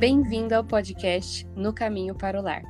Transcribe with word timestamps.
Bem-vindo 0.00 0.54
ao 0.54 0.64
podcast 0.64 1.46
No 1.54 1.74
Caminho 1.74 2.14
para 2.14 2.40
o 2.40 2.42
Lar. 2.42 2.62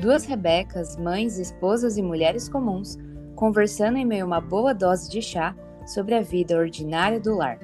Duas 0.00 0.24
Rebecas, 0.24 0.96
mães, 0.96 1.36
esposas 1.36 1.98
e 1.98 2.02
mulheres 2.02 2.48
comuns, 2.48 2.96
conversando 3.36 3.98
em 3.98 4.06
meio 4.06 4.24
a 4.24 4.26
uma 4.26 4.40
boa 4.40 4.72
dose 4.72 5.10
de 5.10 5.20
chá 5.20 5.54
sobre 5.86 6.14
a 6.14 6.22
vida 6.22 6.56
ordinária 6.56 7.20
do 7.20 7.34
lar. 7.34 7.58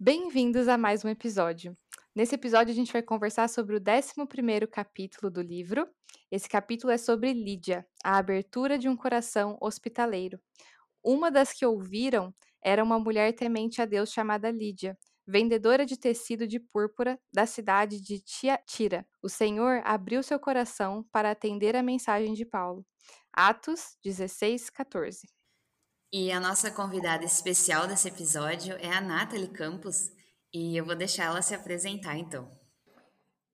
Bem-vindos 0.00 0.66
a 0.66 0.78
mais 0.78 1.04
um 1.04 1.10
episódio. 1.10 1.76
Nesse 2.16 2.34
episódio, 2.34 2.72
a 2.72 2.74
gente 2.74 2.90
vai 2.90 3.02
conversar 3.02 3.50
sobre 3.50 3.76
o 3.76 3.80
11 3.80 4.66
capítulo 4.66 5.30
do 5.30 5.42
livro. 5.42 5.86
Esse 6.32 6.48
capítulo 6.48 6.90
é 6.90 6.96
sobre 6.96 7.34
Lídia, 7.34 7.86
a 8.02 8.16
abertura 8.16 8.78
de 8.78 8.88
um 8.88 8.96
coração 8.96 9.58
hospitaleiro. 9.60 10.40
Uma 11.04 11.30
das 11.30 11.52
que 11.52 11.66
ouviram 11.66 12.32
era 12.62 12.82
uma 12.82 12.98
mulher 12.98 13.32
temente 13.32 13.80
a 13.80 13.84
Deus 13.84 14.12
chamada 14.12 14.50
Lídia, 14.50 14.98
vendedora 15.26 15.86
de 15.86 15.96
tecido 15.96 16.46
de 16.46 16.58
púrpura 16.58 17.18
da 17.32 17.46
cidade 17.46 18.00
de 18.00 18.20
Tiatira. 18.20 19.06
O 19.22 19.28
Senhor 19.28 19.80
abriu 19.84 20.22
seu 20.22 20.38
coração 20.38 21.04
para 21.12 21.30
atender 21.30 21.76
a 21.76 21.82
mensagem 21.82 22.34
de 22.34 22.44
Paulo. 22.44 22.84
Atos 23.32 23.96
16, 24.04 24.70
14. 24.70 25.28
E 26.12 26.32
a 26.32 26.40
nossa 26.40 26.70
convidada 26.72 27.24
especial 27.24 27.86
desse 27.86 28.08
episódio 28.08 28.74
é 28.80 28.88
a 28.88 29.00
Nathalie 29.00 29.48
Campos, 29.48 30.10
e 30.52 30.76
eu 30.76 30.84
vou 30.84 30.96
deixar 30.96 31.26
ela 31.26 31.40
se 31.40 31.54
apresentar 31.54 32.18
então. 32.18 32.50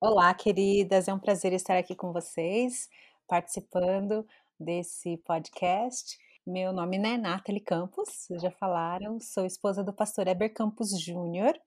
Olá, 0.01 0.33
queridas, 0.33 1.09
é 1.09 1.13
um 1.13 1.19
prazer 1.19 1.53
estar 1.53 1.77
aqui 1.77 1.95
com 1.95 2.13
vocês, 2.13 2.89
participando 3.29 4.27
desse 4.59 5.19
podcast. 5.19 6.19
Meu 6.49 6.73
nome 6.73 6.97
é 6.97 7.19
Nathalie 7.19 7.61
Campos, 7.61 8.29
já 8.41 8.53
falaram, 8.53 9.19
sou 9.19 9.45
esposa 9.45 9.83
do 9.83 9.93
pastor 9.93 10.29
Eber 10.29 10.55
Campos 10.55 10.91
Júnior 10.97 11.59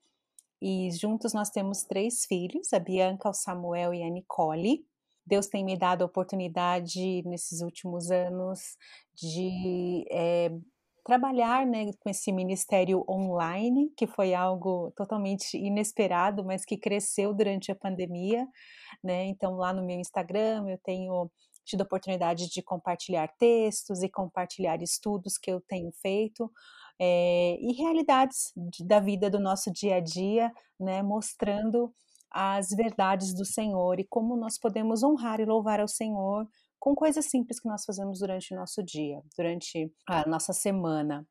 e 0.58 0.90
juntos 0.92 1.34
nós 1.34 1.50
temos 1.50 1.82
três 1.82 2.24
filhos, 2.24 2.72
a 2.72 2.78
Bianca, 2.78 3.28
o 3.28 3.34
Samuel 3.34 3.92
e 3.92 4.02
a 4.02 4.08
Nicole. 4.08 4.82
Deus 5.26 5.48
tem 5.48 5.62
me 5.62 5.76
dado 5.76 6.00
a 6.00 6.06
oportunidade 6.06 7.22
nesses 7.26 7.60
últimos 7.60 8.10
anos 8.10 8.78
de 9.14 10.06
é, 10.10 10.50
trabalhar 11.04 11.66
né, 11.66 11.90
com 12.00 12.08
esse 12.08 12.32
ministério 12.32 13.04
online, 13.06 13.92
que 13.98 14.06
foi 14.06 14.32
algo 14.32 14.92
totalmente 14.96 15.58
inesperado, 15.58 16.42
mas 16.42 16.64
que 16.64 16.78
cresceu 16.78 17.34
durante 17.34 17.70
a 17.70 17.76
pandemia. 17.76 18.46
Né? 19.04 19.26
Então, 19.26 19.56
lá 19.56 19.74
no 19.74 19.84
meu 19.84 20.00
Instagram, 20.00 20.66
eu 20.70 20.78
tenho 20.82 21.30
tido 21.70 21.82
a 21.82 21.84
oportunidade 21.84 22.48
de 22.48 22.62
compartilhar 22.62 23.28
textos 23.38 24.02
e 24.02 24.08
compartilhar 24.08 24.82
estudos 24.82 25.38
que 25.38 25.50
eu 25.50 25.60
tenho 25.60 25.92
feito 26.02 26.50
é, 27.00 27.56
e 27.60 27.72
realidades 27.72 28.52
de, 28.56 28.84
da 28.84 29.00
vida 29.00 29.30
do 29.30 29.40
nosso 29.40 29.72
dia 29.72 29.96
a 29.96 30.00
dia, 30.00 30.52
né, 30.78 31.02
mostrando 31.02 31.94
as 32.30 32.68
verdades 32.70 33.34
do 33.34 33.44
Senhor 33.44 33.98
e 33.98 34.04
como 34.04 34.36
nós 34.36 34.58
podemos 34.58 35.02
honrar 35.02 35.40
e 35.40 35.44
louvar 35.44 35.80
ao 35.80 35.88
Senhor 35.88 36.46
com 36.78 36.94
coisas 36.94 37.26
simples 37.26 37.60
que 37.60 37.68
nós 37.68 37.84
fazemos 37.84 38.20
durante 38.20 38.52
o 38.52 38.56
nosso 38.56 38.82
dia, 38.82 39.20
durante 39.36 39.92
a 40.06 40.28
nossa 40.28 40.52
semana. 40.52 41.26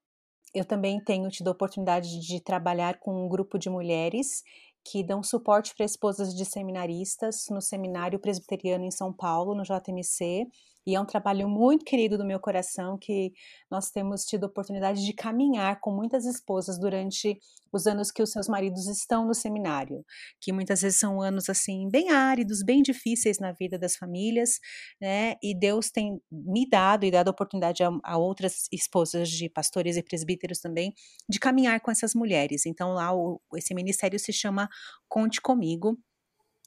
Eu 0.54 0.66
também 0.66 1.00
tenho 1.04 1.30
tido 1.30 1.48
a 1.50 1.52
oportunidade 1.52 2.20
de 2.20 2.42
trabalhar 2.42 3.00
com 3.00 3.26
um 3.26 3.30
grupo 3.30 3.58
de 3.60 3.70
mulheres 3.70 4.42
que 4.84 5.04
dão 5.04 5.22
suporte 5.22 5.74
para 5.76 5.86
esposas 5.86 6.34
de 6.34 6.46
seminaristas 6.46 7.46
no 7.50 7.62
Seminário 7.62 8.20
Presbiteriano 8.20 8.86
em 8.86 8.92
São 8.92 9.14
Paulo, 9.14 9.56
no 9.56 9.64
JMC, 9.64 10.48
e 10.90 10.96
é 10.96 11.00
um 11.00 11.06
trabalho 11.06 11.48
muito 11.48 11.86
querido 11.86 12.18
do 12.18 12.26
meu 12.26 12.40
coração 12.40 12.98
que 12.98 13.32
nós 13.70 13.92
temos 13.92 14.26
tido 14.26 14.46
oportunidade 14.46 15.06
de 15.06 15.14
caminhar 15.14 15.80
com 15.80 15.92
muitas 15.92 16.26
esposas 16.26 16.80
durante 16.80 17.40
os 17.72 17.86
anos 17.86 18.10
que 18.10 18.24
os 18.24 18.32
seus 18.32 18.48
maridos 18.48 18.88
estão 18.88 19.28
no 19.28 19.36
seminário, 19.36 20.04
que 20.42 20.52
muitas 20.52 20.82
vezes 20.82 21.00
são 21.00 21.22
anos 21.22 21.48
assim 21.48 21.88
bem 21.92 22.10
áridos, 22.10 22.64
bem 22.64 22.82
difíceis 22.82 23.38
na 23.38 23.52
vida 23.52 23.78
das 23.78 23.96
famílias, 23.96 24.60
né? 25.00 25.36
E 25.44 25.54
Deus 25.54 25.92
tem 25.92 26.20
me 26.32 26.68
dado 26.68 27.06
e 27.06 27.12
dado 27.12 27.28
oportunidade 27.28 27.84
a, 27.84 27.92
a 28.04 28.18
outras 28.18 28.68
esposas 28.72 29.30
de 29.30 29.48
pastores 29.48 29.96
e 29.96 30.02
presbíteros 30.02 30.60
também 30.60 30.96
de 31.30 31.40
caminhar 31.40 31.80
com 31.82 31.92
essas 31.92 32.16
mulheres. 32.16 32.66
Então 32.66 32.94
lá 32.94 33.14
o, 33.14 33.40
esse 33.56 33.76
ministério 33.76 34.18
se 34.18 34.34
chama 34.34 34.68
Conte 35.08 35.40
comigo 35.40 36.00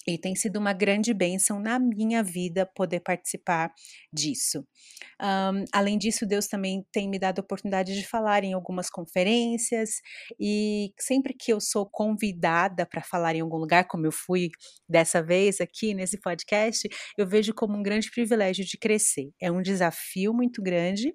e 0.06 0.18
tem 0.18 0.34
sido 0.34 0.58
uma 0.58 0.72
grande 0.72 1.14
bênção 1.14 1.60
na 1.60 1.78
minha 1.78 2.22
vida 2.22 2.66
poder 2.74 3.00
participar 3.00 3.72
disso. 4.12 4.66
Um, 5.20 5.64
além 5.72 5.98
disso, 5.98 6.26
Deus 6.26 6.46
também 6.46 6.84
tem 6.92 7.08
me 7.08 7.18
dado 7.18 7.38
a 7.38 7.42
oportunidade 7.42 7.94
de 7.94 8.06
falar 8.06 8.44
em 8.44 8.52
algumas 8.52 8.90
conferências, 8.90 10.00
e 10.40 10.92
sempre 10.98 11.34
que 11.34 11.52
eu 11.52 11.60
sou 11.60 11.88
convidada 11.88 12.86
para 12.86 13.02
falar 13.02 13.34
em 13.34 13.40
algum 13.40 13.58
lugar, 13.58 13.86
como 13.86 14.06
eu 14.06 14.12
fui 14.12 14.50
dessa 14.88 15.22
vez 15.22 15.60
aqui 15.60 15.94
nesse 15.94 16.20
podcast, 16.20 16.88
eu 17.16 17.26
vejo 17.26 17.54
como 17.54 17.76
um 17.76 17.82
grande 17.82 18.10
privilégio 18.10 18.64
de 18.64 18.76
crescer. 18.78 19.30
É 19.40 19.50
um 19.50 19.62
desafio 19.62 20.34
muito 20.34 20.62
grande, 20.62 21.14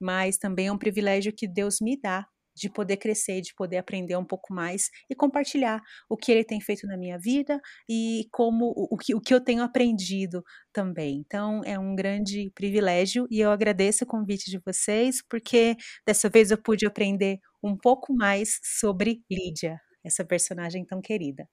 mas 0.00 0.38
também 0.38 0.68
é 0.68 0.72
um 0.72 0.78
privilégio 0.78 1.32
que 1.34 1.46
Deus 1.46 1.76
me 1.80 1.98
dá 2.00 2.26
de 2.58 2.70
poder 2.70 2.96
crescer, 2.96 3.40
de 3.40 3.54
poder 3.54 3.78
aprender 3.78 4.16
um 4.16 4.24
pouco 4.24 4.52
mais 4.52 4.90
e 5.08 5.14
compartilhar 5.14 5.80
o 6.08 6.16
que 6.16 6.32
ele 6.32 6.44
tem 6.44 6.60
feito 6.60 6.86
na 6.86 6.96
minha 6.96 7.18
vida 7.18 7.60
e 7.88 8.28
como 8.32 8.72
o, 8.76 8.96
que, 8.96 9.14
o 9.14 9.20
que 9.20 9.32
eu 9.32 9.40
tenho 9.40 9.62
aprendido 9.62 10.42
também. 10.72 11.22
Então 11.24 11.62
é 11.64 11.78
um 11.78 11.94
grande 11.94 12.50
privilégio 12.54 13.26
e 13.30 13.40
eu 13.40 13.50
agradeço 13.50 14.04
o 14.04 14.06
convite 14.06 14.50
de 14.50 14.58
vocês, 14.64 15.22
porque 15.28 15.76
dessa 16.06 16.28
vez 16.28 16.50
eu 16.50 16.58
pude 16.58 16.86
aprender 16.86 17.38
um 17.62 17.76
pouco 17.76 18.14
mais 18.14 18.58
sobre 18.62 19.22
Lídia, 19.30 19.80
essa 20.04 20.24
personagem 20.24 20.84
tão 20.84 21.00
querida. 21.00 21.48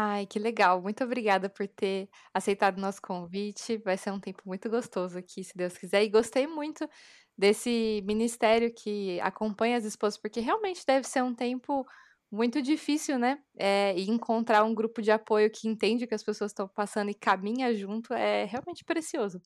Ai, 0.00 0.26
que 0.26 0.38
legal. 0.38 0.80
Muito 0.80 1.02
obrigada 1.02 1.48
por 1.50 1.66
ter 1.66 2.08
aceitado 2.32 2.78
o 2.78 2.80
nosso 2.80 3.02
convite. 3.02 3.78
Vai 3.78 3.96
ser 3.96 4.12
um 4.12 4.20
tempo 4.20 4.42
muito 4.46 4.70
gostoso 4.70 5.18
aqui, 5.18 5.42
se 5.42 5.56
Deus 5.56 5.76
quiser. 5.76 6.04
E 6.04 6.08
gostei 6.08 6.46
muito 6.46 6.88
desse 7.38 8.02
ministério 8.04 8.74
que 8.74 9.20
acompanha 9.20 9.76
as 9.78 9.84
esposas, 9.84 10.18
porque 10.18 10.40
realmente 10.40 10.84
deve 10.84 11.06
ser 11.06 11.22
um 11.22 11.34
tempo 11.34 11.86
muito 12.30 12.60
difícil, 12.60 13.18
né? 13.18 13.38
É, 13.56 13.96
e 13.96 14.10
encontrar 14.10 14.64
um 14.64 14.74
grupo 14.74 15.00
de 15.00 15.10
apoio 15.10 15.50
que 15.50 15.68
entende 15.68 16.04
o 16.04 16.08
que 16.08 16.14
as 16.14 16.22
pessoas 16.22 16.50
estão 16.50 16.68
passando 16.68 17.10
e 17.10 17.14
caminha 17.14 17.74
junto 17.74 18.12
é 18.12 18.44
realmente 18.44 18.84
precioso. 18.84 19.40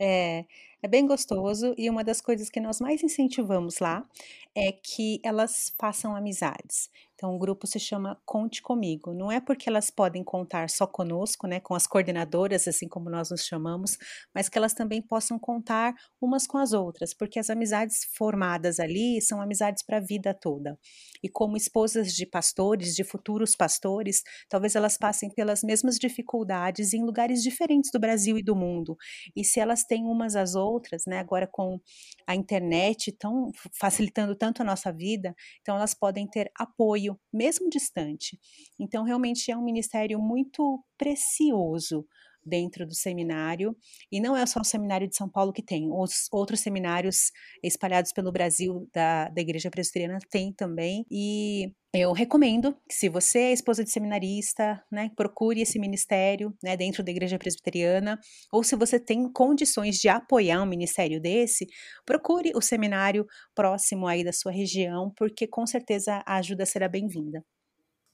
É, 0.00 0.44
é 0.82 0.88
bem 0.88 1.06
gostoso 1.06 1.74
e 1.76 1.90
uma 1.90 2.04
das 2.04 2.20
coisas 2.20 2.48
que 2.48 2.60
nós 2.60 2.80
mais 2.80 3.02
incentivamos 3.02 3.78
lá 3.78 4.06
é 4.54 4.72
que 4.72 5.20
elas 5.24 5.72
façam 5.78 6.14
amizades. 6.14 6.88
Então, 7.18 7.34
o 7.34 7.38
grupo 7.38 7.66
se 7.66 7.80
chama 7.80 8.16
Conte 8.24 8.62
Comigo. 8.62 9.12
Não 9.12 9.30
é 9.30 9.40
porque 9.40 9.68
elas 9.68 9.90
podem 9.90 10.22
contar 10.22 10.70
só 10.70 10.86
conosco, 10.86 11.48
né, 11.48 11.58
com 11.58 11.74
as 11.74 11.84
coordenadoras, 11.84 12.68
assim 12.68 12.86
como 12.86 13.10
nós 13.10 13.30
nos 13.30 13.44
chamamos, 13.44 13.98
mas 14.32 14.48
que 14.48 14.56
elas 14.56 14.72
também 14.72 15.02
possam 15.02 15.36
contar 15.36 15.96
umas 16.20 16.46
com 16.46 16.58
as 16.58 16.72
outras, 16.72 17.12
porque 17.12 17.40
as 17.40 17.50
amizades 17.50 18.04
formadas 18.16 18.78
ali 18.78 19.20
são 19.20 19.42
amizades 19.42 19.82
para 19.82 19.96
a 19.96 20.00
vida 20.00 20.32
toda. 20.32 20.78
E 21.20 21.28
como 21.28 21.56
esposas 21.56 22.12
de 22.12 22.24
pastores, 22.24 22.94
de 22.94 23.02
futuros 23.02 23.56
pastores, 23.56 24.22
talvez 24.48 24.76
elas 24.76 24.96
passem 24.96 25.28
pelas 25.28 25.64
mesmas 25.64 25.96
dificuldades 25.98 26.94
em 26.94 27.02
lugares 27.04 27.42
diferentes 27.42 27.90
do 27.92 27.98
Brasil 27.98 28.38
e 28.38 28.44
do 28.44 28.54
mundo. 28.54 28.96
E 29.34 29.44
se 29.44 29.58
elas 29.58 29.82
têm 29.82 30.04
umas 30.04 30.36
às 30.36 30.54
outras, 30.54 30.67
né, 31.06 31.18
agora 31.18 31.46
com 31.46 31.80
a 32.26 32.34
internet 32.34 33.12
tão 33.12 33.50
facilitando 33.72 34.34
tanto 34.34 34.62
a 34.62 34.64
nossa 34.64 34.92
vida, 34.92 35.34
então 35.60 35.76
elas 35.76 35.94
podem 35.94 36.26
ter 36.26 36.50
apoio, 36.56 37.18
mesmo 37.32 37.68
distante. 37.70 38.38
Então, 38.78 39.04
realmente 39.04 39.50
é 39.50 39.56
um 39.56 39.64
ministério 39.64 40.18
muito 40.20 40.84
precioso 40.96 42.06
dentro 42.48 42.86
do 42.86 42.94
seminário, 42.94 43.76
e 44.10 44.20
não 44.20 44.36
é 44.36 44.44
só 44.46 44.60
o 44.60 44.64
seminário 44.64 45.08
de 45.08 45.14
São 45.14 45.28
Paulo 45.28 45.52
que 45.52 45.62
tem, 45.62 45.88
os 45.92 46.26
outros 46.32 46.60
seminários 46.60 47.30
espalhados 47.62 48.12
pelo 48.12 48.32
Brasil 48.32 48.88
da, 48.92 49.28
da 49.28 49.40
Igreja 49.40 49.70
Presbiteriana 49.70 50.18
tem 50.30 50.52
também, 50.52 51.04
e 51.10 51.72
eu 51.94 52.12
recomendo 52.12 52.74
que 52.88 52.94
se 52.94 53.08
você 53.08 53.38
é 53.38 53.52
esposa 53.52 53.82
de 53.82 53.90
seminarista, 53.90 54.84
né, 54.92 55.10
procure 55.16 55.62
esse 55.62 55.78
ministério, 55.78 56.54
né, 56.62 56.76
dentro 56.76 57.02
da 57.02 57.10
Igreja 57.10 57.38
Presbiteriana, 57.38 58.20
ou 58.52 58.62
se 58.62 58.76
você 58.76 59.00
tem 59.00 59.30
condições 59.32 59.98
de 59.98 60.08
apoiar 60.08 60.62
um 60.62 60.66
ministério 60.66 61.20
desse, 61.20 61.66
procure 62.04 62.52
o 62.54 62.60
seminário 62.60 63.26
próximo 63.54 64.06
aí 64.06 64.22
da 64.22 64.32
sua 64.32 64.52
região, 64.52 65.12
porque 65.16 65.46
com 65.46 65.66
certeza 65.66 66.22
a 66.26 66.36
ajuda 66.36 66.66
será 66.66 66.88
bem-vinda. 66.88 67.42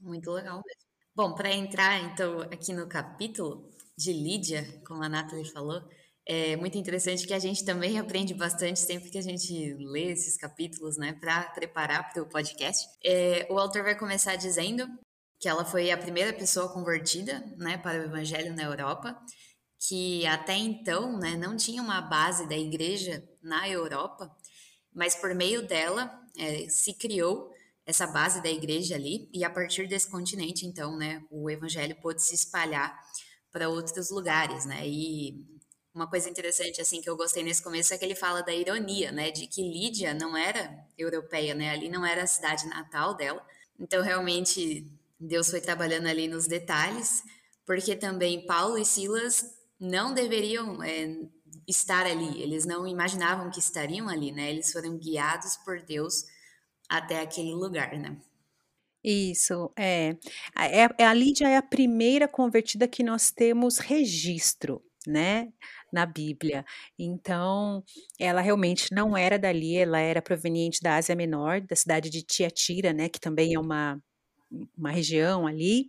Muito 0.00 0.30
legal 0.30 0.62
mesmo. 0.64 0.84
Bom, 1.16 1.34
para 1.34 1.52
entrar 1.52 2.00
então 2.00 2.40
aqui 2.42 2.72
no 2.72 2.88
capítulo, 2.88 3.70
de 3.96 4.12
Lídia, 4.12 4.82
como 4.86 5.02
a 5.02 5.08
Nathalie 5.08 5.50
falou, 5.50 5.82
é 6.26 6.56
muito 6.56 6.78
interessante 6.78 7.26
que 7.26 7.34
a 7.34 7.38
gente 7.38 7.64
também 7.64 7.98
aprende 8.00 8.34
bastante 8.34 8.80
sempre 8.80 9.10
que 9.10 9.18
a 9.18 9.22
gente 9.22 9.74
lê 9.74 10.12
esses 10.12 10.36
capítulos, 10.36 10.96
né, 10.96 11.12
para 11.20 11.42
preparar 11.50 12.12
para 12.12 12.22
o 12.22 12.28
podcast. 12.28 12.86
É, 13.04 13.46
o 13.50 13.58
autor 13.58 13.82
vai 13.82 13.96
começar 13.96 14.36
dizendo 14.36 14.88
que 15.38 15.48
ela 15.48 15.64
foi 15.64 15.90
a 15.90 15.98
primeira 15.98 16.32
pessoa 16.32 16.72
convertida, 16.72 17.44
né, 17.58 17.76
para 17.76 18.00
o 18.00 18.04
evangelho 18.04 18.54
na 18.54 18.62
Europa, 18.62 19.14
que 19.78 20.26
até 20.26 20.54
então, 20.56 21.18
né, 21.18 21.36
não 21.36 21.56
tinha 21.56 21.82
uma 21.82 22.00
base 22.00 22.48
da 22.48 22.56
igreja 22.56 23.22
na 23.42 23.68
Europa, 23.68 24.34
mas 24.94 25.14
por 25.14 25.34
meio 25.34 25.66
dela 25.66 26.18
é, 26.38 26.68
se 26.70 26.94
criou 26.94 27.52
essa 27.84 28.06
base 28.06 28.42
da 28.42 28.48
igreja 28.48 28.94
ali, 28.94 29.28
e 29.34 29.44
a 29.44 29.50
partir 29.50 29.86
desse 29.86 30.10
continente, 30.10 30.64
então, 30.64 30.96
né, 30.96 31.22
o 31.30 31.50
evangelho 31.50 31.94
pôde 32.00 32.22
se 32.22 32.34
espalhar 32.34 32.98
para 33.54 33.68
outros 33.68 34.10
lugares, 34.10 34.66
né? 34.66 34.84
E 34.84 35.46
uma 35.94 36.08
coisa 36.08 36.28
interessante 36.28 36.80
assim 36.80 37.00
que 37.00 37.08
eu 37.08 37.16
gostei 37.16 37.44
nesse 37.44 37.62
começo 37.62 37.94
é 37.94 37.98
que 37.98 38.04
ele 38.04 38.16
fala 38.16 38.42
da 38.42 38.52
ironia, 38.52 39.12
né, 39.12 39.30
de 39.30 39.46
que 39.46 39.62
Lídia 39.62 40.12
não 40.12 40.36
era 40.36 40.76
europeia, 40.98 41.54
né? 41.54 41.70
Ali 41.70 41.88
não 41.88 42.04
era 42.04 42.24
a 42.24 42.26
cidade 42.26 42.66
natal 42.66 43.14
dela. 43.14 43.40
Então 43.78 44.02
realmente 44.02 44.84
Deus 45.20 45.48
foi 45.48 45.60
trabalhando 45.60 46.08
ali 46.08 46.26
nos 46.26 46.48
detalhes, 46.48 47.22
porque 47.64 47.94
também 47.94 48.44
Paulo 48.44 48.76
e 48.76 48.84
Silas 48.84 49.44
não 49.78 50.12
deveriam 50.12 50.82
é, 50.82 51.16
estar 51.68 52.06
ali. 52.06 52.42
Eles 52.42 52.64
não 52.64 52.84
imaginavam 52.88 53.52
que 53.52 53.60
estariam 53.60 54.08
ali, 54.08 54.32
né? 54.32 54.50
Eles 54.50 54.72
foram 54.72 54.98
guiados 54.98 55.56
por 55.58 55.80
Deus 55.80 56.24
até 56.88 57.20
aquele 57.20 57.54
lugar, 57.54 57.96
né? 57.96 58.20
Isso, 59.04 59.70
é. 59.76 60.16
é. 60.56 61.04
A 61.04 61.12
Lídia 61.12 61.46
é 61.48 61.56
a 61.56 61.62
primeira 61.62 62.26
convertida 62.26 62.88
que 62.88 63.02
nós 63.02 63.30
temos 63.30 63.78
registro, 63.78 64.82
né? 65.06 65.52
na 65.92 66.04
Bíblia. 66.06 66.64
Então, 66.98 67.84
ela 68.18 68.40
realmente 68.40 68.88
não 68.92 69.16
era 69.16 69.38
dali, 69.38 69.76
ela 69.76 70.00
era 70.00 70.20
proveniente 70.20 70.80
da 70.82 70.96
Ásia 70.96 71.14
Menor, 71.14 71.60
da 71.60 71.76
cidade 71.76 72.10
de 72.10 72.20
Tiatira, 72.22 72.92
né, 72.92 73.08
que 73.08 73.20
também 73.20 73.54
é 73.54 73.60
uma 73.60 74.00
uma 74.76 74.90
região 74.92 75.46
ali, 75.46 75.88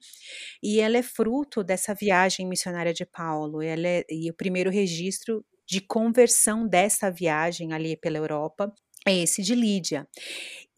e 0.63 0.79
ela 0.79 0.97
é 0.97 1.03
fruto 1.03 1.63
dessa 1.63 1.93
viagem 1.93 2.47
missionária 2.47 2.93
de 2.93 3.05
Paulo, 3.05 3.61
ela 3.61 3.87
é, 3.87 4.05
e 4.09 4.29
o 4.31 4.33
primeiro 4.33 4.71
registro 4.71 5.45
de 5.67 5.81
conversão 5.81 6.67
dessa 6.67 7.11
viagem 7.11 7.73
ali 7.73 7.95
pela 7.97 8.17
Europa 8.17 8.73
é 9.07 9.15
esse 9.15 9.41
de 9.41 9.55
Lídia. 9.55 10.07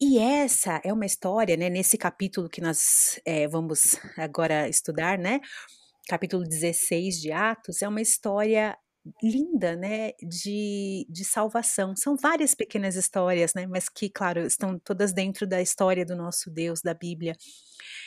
E 0.00 0.18
essa 0.18 0.80
é 0.84 0.92
uma 0.92 1.06
história, 1.06 1.56
né, 1.56 1.68
nesse 1.70 1.98
capítulo 1.98 2.48
que 2.48 2.60
nós 2.60 3.20
é, 3.24 3.48
vamos 3.48 3.96
agora 4.16 4.68
estudar, 4.68 5.18
né, 5.18 5.40
capítulo 6.08 6.44
16 6.44 7.20
de 7.20 7.32
Atos, 7.32 7.82
é 7.82 7.88
uma 7.88 8.00
história 8.00 8.76
linda, 9.22 9.76
né, 9.76 10.12
de, 10.22 11.06
de 11.08 11.24
salvação. 11.24 11.96
São 11.96 12.16
várias 12.16 12.54
pequenas 12.54 12.96
histórias, 12.96 13.54
né, 13.54 13.66
mas 13.66 13.88
que, 13.88 14.10
claro, 14.10 14.40
estão 14.40 14.78
todas 14.78 15.12
dentro 15.12 15.46
da 15.46 15.60
história 15.62 16.04
do 16.04 16.16
nosso 16.16 16.50
Deus, 16.50 16.82
da 16.82 16.94
Bíblia. 16.94 17.34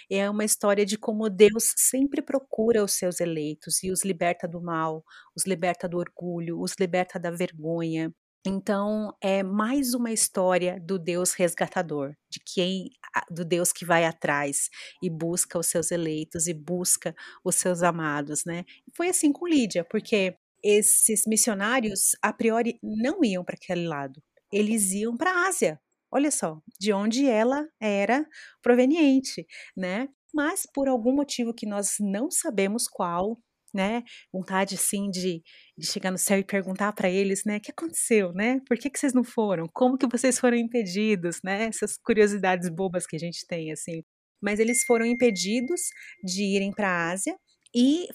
É 0.10 0.30
uma 0.30 0.46
história 0.46 0.86
de 0.86 0.98
como 0.98 1.30
Deus 1.30 1.74
sempre 1.78 2.22
procura 2.22 2.84
os 2.84 2.94
seus 2.94 3.20
eleitos 3.20 3.84
e 3.84 3.92
os 3.92 4.04
liberta 4.06 4.48
do 4.48 4.62
mal, 4.62 5.04
os 5.36 5.46
liberta 5.46 5.88
do 5.90 5.98
orgulho, 5.98 6.60
os 6.62 6.74
liberta 6.80 7.20
da 7.20 7.32
vergonha. 7.32 8.14
Então, 8.46 9.16
é 9.22 9.44
mais 9.44 9.94
uma 9.94 10.12
história 10.12 10.80
do 10.82 10.98
Deus 10.98 11.34
resgatador, 11.34 12.16
de 12.30 12.40
quem 12.44 12.90
do 13.30 13.46
Deus 13.46 13.72
que 13.72 13.86
vai 13.86 14.06
atrás 14.06 14.70
e 15.04 15.10
busca 15.10 15.60
os 15.60 15.68
seus 15.68 15.92
eleitos 15.92 16.48
e 16.48 16.54
busca 16.54 17.14
os 17.46 17.56
seus 17.56 17.84
amados, 17.84 18.44
né? 18.46 18.64
Foi 18.96 19.10
assim 19.10 19.32
com 19.32 19.46
Lídia, 19.48 19.86
porque 19.86 20.36
esses 20.64 21.24
missionários, 21.28 22.16
a 22.22 22.34
priori, 22.34 22.80
não 22.82 23.24
iam 23.24 23.44
para 23.44 23.56
aquele 23.56 23.88
lado. 23.88 24.22
Eles 24.52 24.92
iam 24.92 25.16
para 25.18 25.32
a 25.32 25.48
Ásia. 25.48 25.80
Olha 26.12 26.32
só, 26.32 26.60
de 26.80 26.92
onde 26.94 27.28
ela 27.28 27.68
era 27.80 28.26
proveniente, 28.62 29.46
né? 29.78 30.08
Mas 30.34 30.66
por 30.74 30.88
algum 30.88 31.14
motivo 31.14 31.54
que 31.54 31.66
nós 31.66 31.96
não 32.00 32.32
sabemos 32.32 32.88
qual, 32.88 33.38
né? 33.74 34.04
Vontade 34.32 34.78
sim 34.78 35.10
de, 35.10 35.42
de 35.78 35.88
chegar 35.88 36.12
no 36.12 36.18
céu 36.18 36.40
e 36.40 36.44
perguntar 36.44 36.94
para 36.94 37.10
eles, 37.10 37.44
né? 37.46 37.58
O 37.58 37.62
que 37.62 37.72
aconteceu, 37.72 38.34
né? 38.34 38.60
Por 38.68 38.78
que, 38.78 38.90
que 38.90 39.00
vocês 39.00 39.14
não 39.14 39.24
foram? 39.24 39.68
Como 39.74 39.98
que 39.98 40.08
vocês 40.08 40.40
foram 40.40 40.58
impedidos, 40.58 41.40
né? 41.44 41.66
Essas 41.66 41.98
curiosidades 41.98 42.70
bobas 42.70 43.06
que 43.08 43.16
a 43.16 43.20
gente 43.20 43.46
tem, 43.48 43.72
assim. 43.72 44.04
Mas 44.42 44.60
eles 44.60 44.84
foram 44.86 45.06
impedidos 45.06 45.82
de 46.24 46.44
irem 46.44 46.72
para 46.72 46.90
a 46.90 47.12
Ásia 47.12 47.36
e 47.76 48.08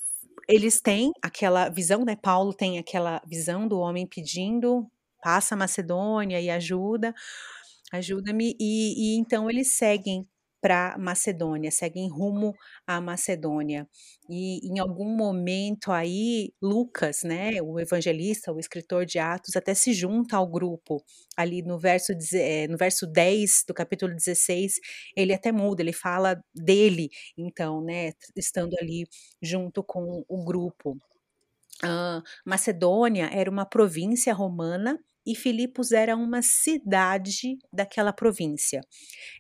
eles 0.49 0.81
têm 0.81 1.13
aquela 1.23 1.69
visão, 1.69 2.05
né? 2.05 2.17
Paulo 2.17 2.55
tem 2.55 2.79
aquela 2.79 3.23
visão 3.27 3.67
do 3.67 3.79
homem 3.79 4.07
pedindo, 4.07 4.87
passa 5.23 5.55
a 5.55 5.59
Macedônia 5.59 6.41
e 6.41 6.51
ajuda, 6.51 7.15
ajuda-me, 7.93 8.57
e, 8.61 9.15
e 9.17 9.19
então 9.19 9.51
eles 9.51 9.73
seguem 9.73 10.27
para 10.61 10.97
Macedônia, 10.99 11.71
seguem 11.71 12.09
rumo 12.09 12.55
à 12.87 13.01
Macedônia. 13.01 13.89
E 14.29 14.67
em 14.69 14.79
algum 14.79 15.17
momento 15.17 15.93
aí, 15.93 16.53
Lucas, 16.61 17.23
né, 17.23 17.61
o 17.63 17.79
evangelista, 17.79 18.53
o 18.53 18.59
escritor 18.59 19.07
de 19.07 19.19
Atos, 19.19 19.57
até 19.57 19.75
se 19.75 19.93
junta 19.93 20.37
ao 20.37 20.47
grupo. 20.47 21.03
Ali 21.37 21.63
no 21.63 21.79
verso, 21.79 22.13
eh, 22.35 22.67
no 22.69 22.77
verso 22.77 23.07
10 23.07 23.65
do 23.69 23.75
capítulo 23.75 24.15
16, 24.15 24.81
ele 25.17 25.33
até 25.35 25.53
muda, 25.53 25.83
ele 25.83 25.93
fala 25.93 26.43
dele, 26.55 27.11
então, 27.37 27.81
né, 27.83 28.13
estando 28.35 28.75
ali 28.81 29.07
junto 29.43 29.83
com 29.85 30.25
o 30.29 30.45
grupo. 30.45 30.97
Uh, 31.85 32.23
Macedônia 32.45 33.29
era 33.31 33.51
uma 33.51 33.67
província 33.67 34.33
romana 34.33 34.99
e 35.27 35.35
Filipos 35.35 35.93
era 35.93 36.17
uma 36.17 36.41
cidade 36.43 37.59
daquela 37.73 38.13
província. 38.13 38.81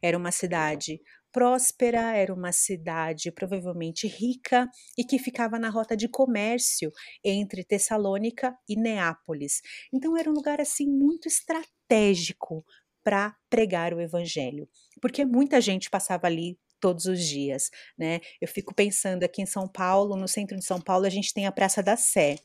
Era 0.02 0.18
uma 0.18 0.32
cidade 0.32 1.00
próspera, 1.36 2.16
era 2.16 2.32
uma 2.32 2.50
cidade 2.50 3.30
provavelmente 3.30 4.06
rica 4.06 4.66
e 4.96 5.04
que 5.04 5.18
ficava 5.18 5.58
na 5.58 5.68
rota 5.68 5.94
de 5.94 6.08
comércio 6.08 6.90
entre 7.22 7.62
Tessalônica 7.62 8.56
e 8.66 8.74
Neápolis. 8.74 9.60
Então 9.92 10.16
era 10.16 10.30
um 10.30 10.32
lugar 10.32 10.62
assim 10.62 10.86
muito 10.88 11.28
estratégico 11.28 12.64
para 13.04 13.36
pregar 13.50 13.92
o 13.92 14.00
evangelho, 14.00 14.66
porque 15.00 15.24
muita 15.24 15.60
gente 15.60 15.90
passava 15.90 16.26
ali 16.26 16.58
todos 16.80 17.04
os 17.04 17.22
dias, 17.22 17.70
né? 17.98 18.20
Eu 18.40 18.48
fico 18.48 18.74
pensando 18.74 19.22
aqui 19.22 19.42
em 19.42 19.46
São 19.46 19.68
Paulo, 19.68 20.16
no 20.16 20.26
centro 20.26 20.56
de 20.56 20.64
São 20.64 20.80
Paulo, 20.80 21.04
a 21.06 21.10
gente 21.10 21.32
tem 21.34 21.46
a 21.46 21.52
Praça 21.52 21.82
da 21.82 21.96
Sé. 21.96 22.36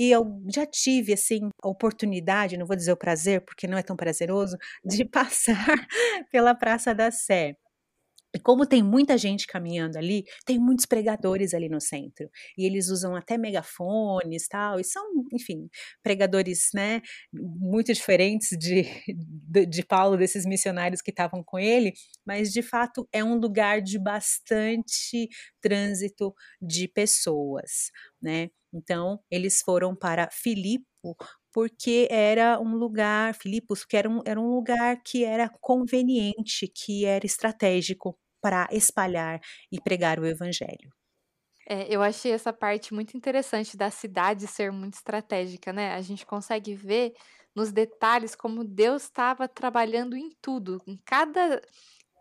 E 0.00 0.10
eu 0.10 0.24
já 0.50 0.64
tive, 0.64 1.12
assim, 1.12 1.50
a 1.62 1.68
oportunidade, 1.68 2.56
não 2.56 2.66
vou 2.66 2.74
dizer 2.74 2.90
o 2.90 2.96
prazer, 2.96 3.42
porque 3.44 3.66
não 3.66 3.76
é 3.76 3.82
tão 3.82 3.94
prazeroso, 3.94 4.56
de 4.82 5.04
passar 5.04 5.76
pela 6.32 6.54
Praça 6.54 6.94
da 6.94 7.10
Sé. 7.10 7.54
E 8.34 8.38
como 8.40 8.64
tem 8.66 8.82
muita 8.82 9.18
gente 9.18 9.46
caminhando 9.46 9.98
ali, 9.98 10.24
tem 10.46 10.58
muitos 10.58 10.86
pregadores 10.86 11.52
ali 11.52 11.68
no 11.68 11.80
centro. 11.82 12.30
E 12.56 12.64
eles 12.64 12.88
usam 12.88 13.14
até 13.14 13.36
megafones 13.36 14.48
tal, 14.48 14.80
e 14.80 14.84
são, 14.84 15.04
enfim, 15.34 15.68
pregadores, 16.02 16.70
né, 16.74 17.02
muito 17.32 17.92
diferentes 17.92 18.56
de, 18.58 18.84
de, 19.50 19.66
de 19.66 19.84
Paulo, 19.84 20.16
desses 20.16 20.46
missionários 20.46 21.02
que 21.02 21.10
estavam 21.10 21.42
com 21.44 21.58
ele, 21.58 21.92
mas 22.24 22.52
de 22.52 22.62
fato 22.62 23.06
é 23.12 23.22
um 23.22 23.34
lugar 23.36 23.82
de 23.82 23.98
bastante 23.98 25.28
trânsito 25.60 26.32
de 26.62 26.88
pessoas, 26.88 27.90
né? 28.22 28.48
Então, 28.72 29.20
eles 29.30 29.60
foram 29.62 29.94
para 29.96 30.28
Filipe 30.30 30.86
porque 31.52 32.06
era 32.10 32.60
um 32.60 32.76
lugar, 32.76 33.34
Filipos, 33.34 33.84
que 33.84 33.96
era 33.96 34.08
um, 34.08 34.20
era 34.24 34.40
um 34.40 34.48
lugar 34.54 35.02
que 35.02 35.24
era 35.24 35.48
conveniente, 35.60 36.68
que 36.68 37.04
era 37.04 37.26
estratégico 37.26 38.18
para 38.40 38.68
espalhar 38.72 39.40
e 39.72 39.80
pregar 39.80 40.20
o 40.20 40.26
evangelho. 40.26 40.90
É, 41.68 41.86
eu 41.94 42.02
achei 42.02 42.32
essa 42.32 42.52
parte 42.52 42.92
muito 42.94 43.16
interessante 43.16 43.76
da 43.76 43.90
cidade 43.90 44.46
ser 44.46 44.72
muito 44.72 44.94
estratégica, 44.94 45.72
né? 45.72 45.94
A 45.94 46.00
gente 46.00 46.26
consegue 46.26 46.74
ver 46.74 47.12
nos 47.54 47.70
detalhes 47.72 48.34
como 48.34 48.64
Deus 48.64 49.04
estava 49.04 49.46
trabalhando 49.48 50.16
em 50.16 50.30
tudo, 50.40 50.82
em 50.86 50.96
cada 51.04 51.60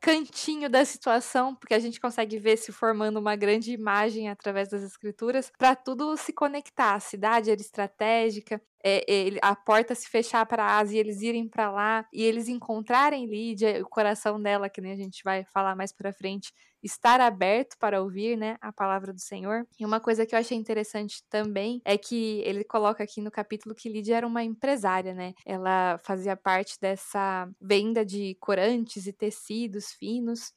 cantinho 0.02 0.70
da 0.70 0.84
situação, 0.86 1.56
porque 1.56 1.74
a 1.74 1.80
gente 1.80 2.00
consegue 2.00 2.38
ver 2.38 2.58
se 2.58 2.72
formando 2.72 3.18
uma 3.20 3.36
grande 3.36 3.72
imagem 3.72 4.30
através 4.30 4.70
das 4.70 4.82
escrituras, 4.84 5.52
para 5.58 5.76
tudo 5.76 6.16
se 6.18 6.34
conectar. 6.34 6.96
A 6.96 7.00
cidade 7.00 7.52
era 7.52 7.62
estratégica, 7.62 8.62
é, 8.84 9.04
é, 9.08 9.40
a 9.42 9.56
porta 9.56 9.94
se 9.96 10.08
fechar 10.10 10.46
para 10.46 10.64
a 10.64 10.78
Ásia 10.78 10.98
e 10.98 11.00
eles 11.00 11.22
irem 11.22 11.48
para 11.48 11.72
lá 11.72 12.06
e 12.14 12.24
eles 12.24 12.48
encontrarem 12.48 13.26
Lídia, 13.26 13.82
o 13.82 13.90
coração 13.90 14.42
dela, 14.42 14.70
que 14.70 14.82
nem 14.82 14.92
a 14.92 14.96
gente 14.96 15.24
vai 15.24 15.44
falar 15.46 15.76
mais 15.76 15.92
para 15.92 16.14
frente, 16.14 16.54
estar 16.82 17.20
aberto 17.20 17.78
para 17.78 18.02
ouvir, 18.02 18.38
né, 18.38 18.58
a 18.62 18.72
palavra 18.72 19.12
do 19.12 19.20
Senhor. 19.20 19.68
E 19.78 19.86
uma 19.86 20.00
coisa 20.00 20.26
que 20.26 20.34
eu 20.34 20.40
achei 20.40 20.58
interessante 20.58 21.24
também 21.30 21.82
é 21.84 21.98
que 21.98 22.42
ele 22.46 22.64
coloca 22.64 23.04
aqui 23.04 23.22
no 23.22 23.32
capítulo 23.32 23.76
que 23.76 23.90
Lídia 23.90 24.18
era 24.18 24.28
uma 24.28 24.44
empresária, 24.44 25.14
né? 25.14 25.34
Ela 25.46 25.98
fazia 26.04 26.36
parte 26.38 26.80
dessa 26.80 27.50
venda 27.60 28.06
de 28.06 28.36
corantes 28.40 29.08
e 29.08 29.14
tecidos 29.14 29.92
finos. 29.92 30.54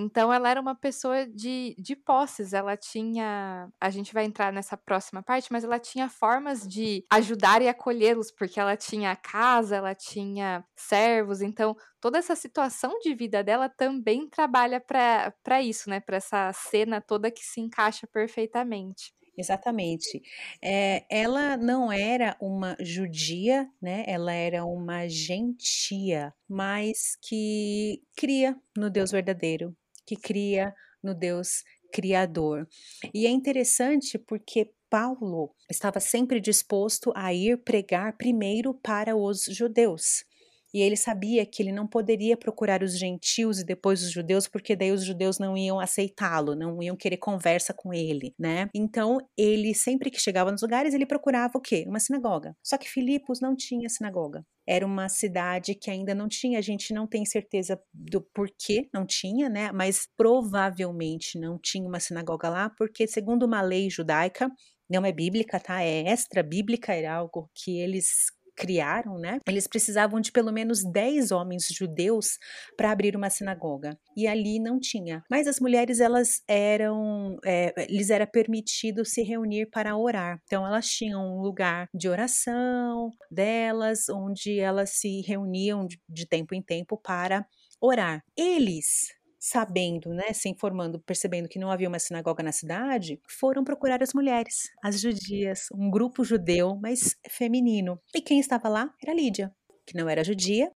Então, 0.00 0.32
ela 0.32 0.48
era 0.48 0.60
uma 0.60 0.74
pessoa 0.74 1.26
de, 1.26 1.74
de 1.78 1.94
posses, 1.94 2.52
ela 2.52 2.76
tinha. 2.76 3.68
A 3.80 3.90
gente 3.90 4.14
vai 4.14 4.24
entrar 4.24 4.52
nessa 4.52 4.76
próxima 4.76 5.22
parte, 5.22 5.52
mas 5.52 5.64
ela 5.64 5.78
tinha 5.78 6.08
formas 6.08 6.66
de 6.66 7.04
ajudar 7.10 7.62
e 7.62 7.68
acolhê-los, 7.68 8.30
porque 8.32 8.58
ela 8.58 8.76
tinha 8.76 9.14
casa, 9.16 9.76
ela 9.76 9.94
tinha 9.94 10.64
servos, 10.76 11.42
então 11.42 11.76
toda 12.00 12.18
essa 12.18 12.34
situação 12.34 12.98
de 13.00 13.14
vida 13.14 13.44
dela 13.44 13.68
também 13.68 14.28
trabalha 14.28 14.80
para 14.80 15.62
isso, 15.62 15.90
né? 15.90 16.00
Para 16.00 16.16
essa 16.16 16.52
cena 16.52 17.00
toda 17.00 17.30
que 17.30 17.44
se 17.44 17.60
encaixa 17.60 18.06
perfeitamente. 18.06 19.12
Exatamente. 19.40 20.20
É, 20.62 21.04
ela 21.10 21.56
não 21.56 21.90
era 21.90 22.36
uma 22.40 22.76
judia, 22.80 23.66
né? 23.80 24.04
Ela 24.06 24.32
era 24.32 24.64
uma 24.64 25.08
gentia, 25.08 26.32
mas 26.48 27.16
que 27.22 28.02
cria 28.14 28.54
no 28.76 28.90
Deus 28.90 29.10
verdadeiro, 29.10 29.74
que 30.10 30.16
cria 30.16 30.74
no 31.00 31.14
Deus 31.14 31.62
criador. 31.92 32.66
E 33.14 33.26
é 33.26 33.30
interessante 33.30 34.18
porque 34.18 34.72
Paulo 34.88 35.54
estava 35.70 36.00
sempre 36.00 36.40
disposto 36.40 37.12
a 37.14 37.32
ir 37.32 37.58
pregar 37.58 38.16
primeiro 38.16 38.74
para 38.74 39.14
os 39.14 39.44
judeus. 39.44 40.24
E 40.72 40.80
ele 40.80 40.96
sabia 40.96 41.44
que 41.44 41.62
ele 41.62 41.72
não 41.72 41.86
poderia 41.86 42.36
procurar 42.36 42.82
os 42.82 42.98
gentios 42.98 43.58
e 43.58 43.64
depois 43.64 44.02
os 44.02 44.10
judeus, 44.10 44.46
porque 44.46 44.76
daí 44.76 44.92
os 44.92 45.04
judeus 45.04 45.38
não 45.38 45.56
iam 45.56 45.80
aceitá-lo, 45.80 46.54
não 46.54 46.82
iam 46.82 46.96
querer 46.96 47.16
conversa 47.16 47.74
com 47.74 47.92
ele, 47.92 48.34
né? 48.38 48.68
Então, 48.74 49.18
ele 49.36 49.74
sempre 49.74 50.10
que 50.10 50.20
chegava 50.20 50.50
nos 50.52 50.62
lugares, 50.62 50.94
ele 50.94 51.06
procurava 51.06 51.56
o 51.56 51.60
quê? 51.60 51.84
Uma 51.86 52.00
sinagoga. 52.00 52.54
Só 52.62 52.78
que 52.78 52.88
Filipos 52.88 53.40
não 53.40 53.56
tinha 53.56 53.88
sinagoga. 53.88 54.44
Era 54.66 54.86
uma 54.86 55.08
cidade 55.08 55.74
que 55.74 55.90
ainda 55.90 56.14
não 56.14 56.28
tinha, 56.28 56.58
a 56.58 56.62
gente 56.62 56.94
não 56.94 57.06
tem 57.06 57.24
certeza 57.24 57.80
do 57.92 58.20
porquê 58.20 58.88
não 58.94 59.04
tinha, 59.04 59.48
né? 59.48 59.72
Mas 59.72 60.06
provavelmente 60.16 61.38
não 61.38 61.58
tinha 61.58 61.88
uma 61.88 61.98
sinagoga 61.98 62.48
lá, 62.48 62.70
porque 62.70 63.06
segundo 63.06 63.44
uma 63.44 63.60
lei 63.62 63.90
judaica, 63.90 64.48
não 64.88 65.06
é 65.06 65.12
bíblica, 65.12 65.60
tá? 65.60 65.82
É 65.82 66.08
extra 66.08 66.42
bíblica, 66.42 66.92
era 66.92 67.14
algo 67.14 67.48
que 67.54 67.78
eles 67.78 68.26
criaram, 68.60 69.18
né? 69.18 69.38
Eles 69.48 69.66
precisavam 69.66 70.20
de 70.20 70.30
pelo 70.30 70.52
menos 70.52 70.84
10 70.84 71.32
homens 71.32 71.66
judeus 71.70 72.36
para 72.76 72.92
abrir 72.92 73.16
uma 73.16 73.30
sinagoga. 73.30 73.98
E 74.14 74.26
ali 74.26 74.60
não 74.60 74.78
tinha. 74.78 75.22
Mas 75.30 75.46
as 75.46 75.58
mulheres, 75.58 75.98
elas 75.98 76.42
eram, 76.46 77.38
é, 77.42 77.86
lhes 77.88 78.10
era 78.10 78.26
permitido 78.26 79.02
se 79.02 79.22
reunir 79.22 79.70
para 79.70 79.96
orar. 79.96 80.38
Então 80.44 80.66
elas 80.66 80.86
tinham 80.86 81.38
um 81.38 81.40
lugar 81.40 81.88
de 81.94 82.06
oração 82.06 83.10
delas, 83.30 84.10
onde 84.10 84.60
elas 84.60 84.90
se 84.90 85.22
reuniam 85.22 85.86
de, 85.86 85.98
de 86.06 86.28
tempo 86.28 86.54
em 86.54 86.62
tempo 86.62 86.98
para 86.98 87.46
orar. 87.80 88.22
Eles 88.36 89.08
sabendo, 89.40 90.10
né, 90.10 90.34
se 90.34 90.50
informando, 90.50 91.00
percebendo 91.00 91.48
que 91.48 91.58
não 91.58 91.70
havia 91.70 91.88
uma 91.88 91.98
sinagoga 91.98 92.42
na 92.42 92.52
cidade, 92.52 93.18
foram 93.26 93.64
procurar 93.64 94.02
as 94.02 94.12
mulheres, 94.12 94.68
as 94.84 95.00
judias, 95.00 95.68
um 95.72 95.90
grupo 95.90 96.22
judeu, 96.22 96.78
mas 96.80 97.16
feminino. 97.26 97.98
E 98.14 98.20
quem 98.20 98.38
estava 98.38 98.68
lá 98.68 98.92
era 99.02 99.14
Lídia, 99.14 99.50
que 99.86 99.96
não 99.96 100.10
era 100.10 100.22
judia, 100.22 100.70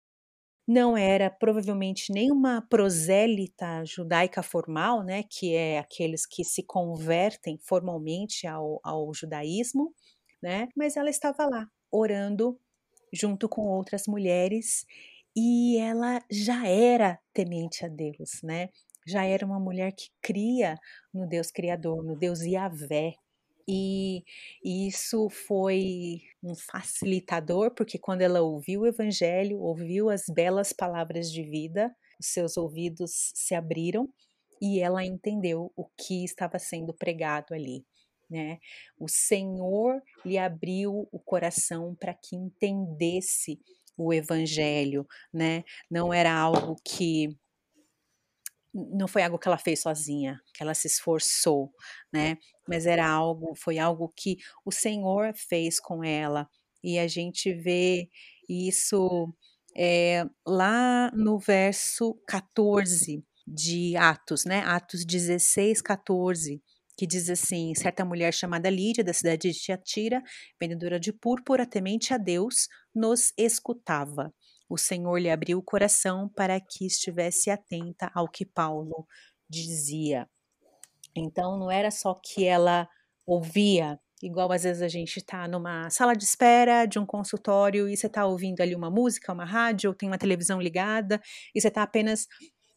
não 0.67 0.97
era 0.97 1.29
provavelmente 1.29 2.11
nenhuma 2.11 2.67
prosélita 2.71 3.85
judaica 3.85 4.43
formal, 4.43 5.05
né, 5.05 5.23
que 5.29 5.55
é 5.55 5.79
aqueles 5.79 6.25
que 6.25 6.43
se 6.43 6.63
convertem 6.63 7.59
formalmente 7.59 8.47
ao, 8.47 8.81
ao 8.83 9.13
judaísmo, 9.13 9.95
né, 10.43 10.69
mas 10.75 10.97
ela 10.97 11.11
estava 11.11 11.45
lá 11.45 11.69
orando 11.93 12.59
junto 13.13 13.47
com 13.47 13.63
outras 13.63 14.07
mulheres 14.09 14.87
e 15.37 15.79
ela 15.79 16.23
já 16.31 16.67
era 16.67 17.19
temente 17.33 17.85
a 17.85 17.89
Deus, 17.89 18.41
né? 18.43 18.69
Já 19.07 19.25
era 19.25 19.45
uma 19.45 19.59
mulher 19.59 19.93
que 19.93 20.09
cria 20.23 20.79
no 21.13 21.27
Deus 21.27 21.51
Criador, 21.51 22.03
no 22.05 22.17
Deus 22.17 22.41
Yahvé. 22.41 23.15
E, 23.67 24.23
e 24.63 24.87
isso 24.89 25.29
foi 25.31 26.21
um 26.43 26.55
facilitador, 26.55 27.71
porque 27.75 27.99
quando 27.99 28.21
ela 28.23 28.43
ouviu 28.43 28.83
o 28.83 28.87
Evangelho, 28.87 29.59
ouviu 29.61 30.11
as 30.11 30.25
belas 30.29 30.73
palavras 30.73 31.31
de 31.31 31.43
vida, 31.43 31.95
os 32.21 32.27
seus 32.29 32.57
ouvidos 32.57 33.33
se 33.35 33.55
abriram 33.55 34.09
e 34.61 34.81
ela 34.81 35.05
entendeu 35.05 35.73
o 35.75 35.87
que 35.97 36.25
estava 36.25 36.59
sendo 36.59 36.95
pregado 36.95 37.55
ali. 37.55 37.85
Né? 38.31 38.59
O 38.99 39.09
Senhor 39.09 40.01
lhe 40.25 40.39
abriu 40.39 41.09
o 41.11 41.19
coração 41.19 41.95
para 41.95 42.15
que 42.15 42.37
entendesse 42.37 43.59
o 43.97 44.13
evangelho, 44.13 45.07
né? 45.33 45.65
Não 45.91 46.13
era 46.13 46.33
algo 46.33 46.77
que 46.85 47.37
não 48.75 49.07
foi 49.07 49.23
algo 49.23 49.39
que 49.39 49.47
ela 49.47 49.57
fez 49.57 49.81
sozinha, 49.81 50.41
que 50.53 50.63
ela 50.63 50.75
se 50.75 50.89
esforçou, 50.89 51.73
né? 52.13 52.39
Mas 52.69 52.87
era 52.87 53.07
algo, 53.09 53.55
foi 53.55 53.79
algo 53.79 54.13
que 54.17 54.37
o 54.65 54.73
Senhor 54.73 55.33
fez 55.35 55.79
com 55.79 56.03
ela. 56.03 56.49
E 56.83 56.99
a 56.99 57.07
gente 57.07 57.53
vê 57.55 58.09
isso 58.49 59.33
é, 59.77 60.25
lá 60.47 61.11
no 61.13 61.39
verso 61.39 62.15
14 62.27 63.25
de 63.47 63.97
Atos, 63.97 64.45
né? 64.45 64.61
Atos 64.61 65.05
16, 65.05 65.81
14 65.81 66.61
que 66.97 67.07
diz 67.07 67.29
assim: 67.29 67.75
certa 67.75 68.05
mulher 68.05 68.33
chamada 68.33 68.71
Lídia, 68.71 69.05
da 69.05 69.13
cidade 69.13 69.51
de 69.51 69.59
Tiatira, 69.59 70.23
vendedora 70.61 70.99
de 70.99 71.13
púrpura, 71.13 71.67
temente 71.67 72.15
a 72.15 72.19
Deus, 72.19 72.69
nos 72.95 73.33
escutava. 73.37 74.33
O 74.69 74.79
Senhor 74.79 75.19
lhe 75.19 75.31
abriu 75.31 75.59
o 75.59 75.63
coração 75.63 76.29
para 76.29 76.59
que 76.61 76.87
estivesse 76.87 77.51
atenta 77.51 78.11
ao 78.15 78.29
que 78.29 78.47
Paulo 78.47 79.07
dizia. 79.49 80.29
Então, 81.17 81.59
não 81.59 81.71
era 81.71 81.91
só 81.91 82.15
que 82.15 82.45
ela 82.45 82.89
ouvia, 83.27 83.99
igual 84.23 84.51
às 84.51 84.65
vezes 84.65 84.83
a 84.83 84.89
gente 84.89 85.19
está 85.19 85.47
numa 85.47 85.89
sala 85.91 86.15
de 86.15 86.25
espera 86.25 86.87
de 86.87 86.99
um 86.99 87.07
consultório 87.07 87.89
e 87.89 87.97
você 87.97 88.07
está 88.07 88.27
ouvindo 88.27 88.61
ali 88.61 88.75
uma 88.75 88.91
música, 88.91 89.33
uma 89.33 89.45
rádio, 89.45 89.91
ou 89.91 89.95
tem 89.95 90.09
uma 90.09 90.19
televisão 90.19 90.61
ligada, 90.61 91.21
e 91.55 91.61
você 91.61 91.69
está 91.69 91.83
apenas 91.83 92.27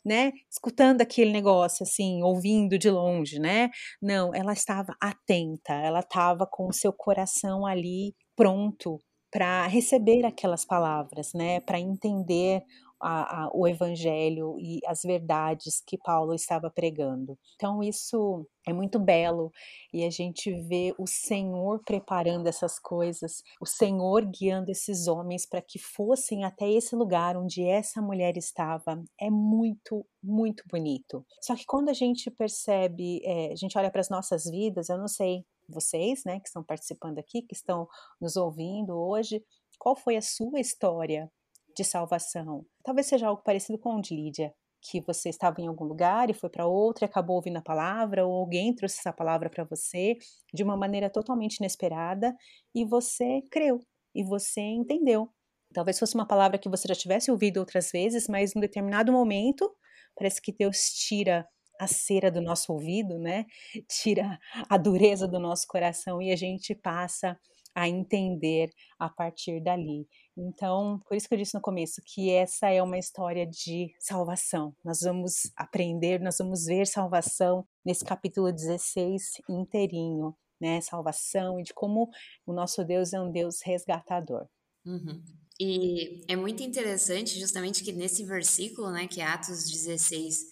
né, 0.07 0.31
escutando 0.49 1.01
aquele 1.01 1.31
negócio 1.31 1.83
assim, 1.83 2.23
ouvindo 2.23 2.77
de 2.77 2.89
longe, 2.89 3.39
né? 3.39 3.69
Não, 4.01 4.33
ela 4.33 4.53
estava 4.53 4.95
atenta, 5.01 5.73
ela 5.73 5.99
estava 5.99 6.47
com 6.49 6.67
o 6.67 6.73
seu 6.73 6.93
coração 6.93 7.65
ali 7.65 8.15
pronto 8.35 8.99
para 9.31 9.67
receber 9.67 10.25
aquelas 10.25 10.65
palavras, 10.65 11.31
né, 11.35 11.59
para 11.59 11.79
entender 11.79 12.61
a, 13.00 13.44
a, 13.44 13.51
o 13.54 13.68
evangelho 13.68 14.58
e 14.60 14.80
as 14.86 15.01
verdades 15.04 15.82
que 15.86 15.98
Paulo 15.98 16.34
estava 16.34 16.70
pregando. 16.70 17.38
Então, 17.56 17.84
isso 17.84 18.48
é 18.68 18.74
muito 18.74 19.00
belo 19.00 19.51
e 19.94 20.04
a 20.04 20.10
gente 20.10 20.51
vê 20.63 20.94
o 20.98 21.08
Senhor 21.08 21.82
preparando 21.86 22.48
essas 22.48 22.77
coisas, 22.77 23.44
o 23.62 23.66
Senhor 23.66 24.25
guiando 24.25 24.72
esses 24.72 25.08
homens 25.08 25.46
para 25.46 25.62
que 25.62 25.80
fossem 25.80 26.44
até 26.44 26.70
esse 26.70 26.96
lugar 26.96 27.38
onde 27.38 27.63
essa 27.63 28.01
mulher 28.01 28.36
estava. 28.38 29.01
É 29.20 29.30
muito, 29.30 30.06
muito 30.22 30.63
bonito. 30.70 31.25
Só 31.42 31.56
que 31.56 31.66
quando 31.66 31.89
a 31.89 31.94
gente 31.94 32.30
percebe, 32.32 33.22
é, 33.24 33.51
a 33.54 33.56
gente 33.56 33.77
olha 33.77 33.92
para 33.92 34.01
as 34.01 34.10
nossas 34.10 34.46
vidas, 34.46 34.89
eu 34.89 34.98
não 34.98 35.08
sei 35.08 35.46
vocês, 35.70 36.24
né, 36.25 36.39
que 36.39 36.48
estão 36.48 36.63
participando 36.63 37.20
aqui, 37.20 37.42
que 37.42 37.54
estão 37.54 37.88
nos 38.22 38.38
ouvindo 38.38 38.98
hoje, 38.98 39.44
qual 39.77 39.96
foi 39.96 40.16
a 40.16 40.22
sua 40.22 40.60
história 40.60 41.32
de 41.77 41.84
salvação. 41.84 42.65
Talvez 42.84 43.07
seja 43.07 43.27
algo 43.27 43.43
parecido 43.43 43.77
com 43.77 43.96
o 43.96 44.01
de 44.01 44.15
Lídia, 44.15 44.53
que 44.81 45.00
você 45.01 45.29
estava 45.29 45.62
em 45.62 45.67
algum 45.67 45.86
lugar 45.86 46.29
e 46.29 46.34
foi 46.34 46.50
para 46.50 46.65
outro 46.65 47.03
e 47.03 47.05
acabou 47.05 47.36
ouvindo 47.36 47.57
a 47.57 47.62
palavra, 47.62 48.25
ou 48.25 48.34
alguém 48.34 48.74
trouxe 48.74 48.98
essa 49.00 49.13
palavra 49.13 49.50
para 49.50 49.63
você 49.63 50.17
de 50.53 50.63
uma 50.63 50.75
maneira 50.75 51.10
totalmente 51.10 51.57
inesperada 51.57 52.36
e 52.74 52.84
você 52.84 53.41
creu 53.51 53.79
e 54.15 54.24
você 54.24 54.62
entendeu. 54.62 55.29
Talvez 55.74 56.00
fosse 56.00 56.15
uma 56.15 56.27
palavra 56.27 56.57
que 56.57 56.69
você 56.69 56.88
já 56.88 56.96
tivesse 56.96 57.29
ouvido 57.29 57.57
outras 57.57 57.91
vezes, 57.91 58.27
mas 58.27 58.55
em 58.55 58.60
determinado 58.60 59.12
momento 59.12 59.69
parece 60.15 60.41
que 60.41 60.51
Deus 60.51 60.77
tira 60.93 61.48
a 61.79 61.86
cera 61.86 62.31
do 62.31 62.41
nosso 62.41 62.74
ouvido, 62.74 63.19
né? 63.19 63.46
Tira 63.88 64.39
a 64.69 64.77
dureza 64.77 65.27
do 65.27 65.39
nosso 65.39 65.67
coração 65.67 66.22
e 66.22 66.31
a 66.31 66.36
gente 66.36 66.74
passa 66.74 67.38
a 67.75 67.88
entender 67.88 68.72
a 68.98 69.07
partir 69.07 69.62
dali. 69.62 70.07
Então, 70.38 71.01
por 71.08 71.17
isso 71.17 71.27
que 71.27 71.34
eu 71.34 71.38
disse 71.39 71.56
no 71.56 71.62
começo 71.62 72.00
que 72.06 72.29
essa 72.29 72.70
é 72.70 72.82
uma 72.84 73.00
história 73.00 73.46
de 73.46 73.94
salvação. 74.00 74.75
Nós 74.86 75.00
vamos 75.01 75.51
aprender, 75.56 76.20
nós 76.20 76.38
vamos 76.38 76.65
ver 76.65 76.86
salvação 76.86 77.67
nesse 77.84 78.06
capítulo 78.06 78.51
16 78.51 79.41
inteirinho, 79.50 80.36
né? 80.62 80.79
Salvação 80.82 81.60
e 81.60 81.63
de 81.63 81.74
como 81.74 82.10
o 82.46 82.53
nosso 82.53 82.84
Deus 82.86 83.13
é 83.13 83.20
um 83.20 83.32
Deus 83.32 83.62
resgatador. 83.63 84.48
Uhum. 84.86 85.24
E 85.60 86.24
é 86.27 86.36
muito 86.36 86.62
interessante 86.62 87.39
justamente 87.39 87.84
que 87.84 87.91
nesse 87.91 88.24
versículo, 88.24 88.91
né, 88.91 89.08
que 89.08 89.20
é 89.20 89.25
Atos 89.25 89.70
16, 89.70 90.46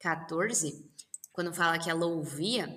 14, 0.00 0.88
quando 1.32 1.52
fala 1.52 1.78
que 1.78 1.90
ela 1.90 2.06
ouvia, 2.06 2.68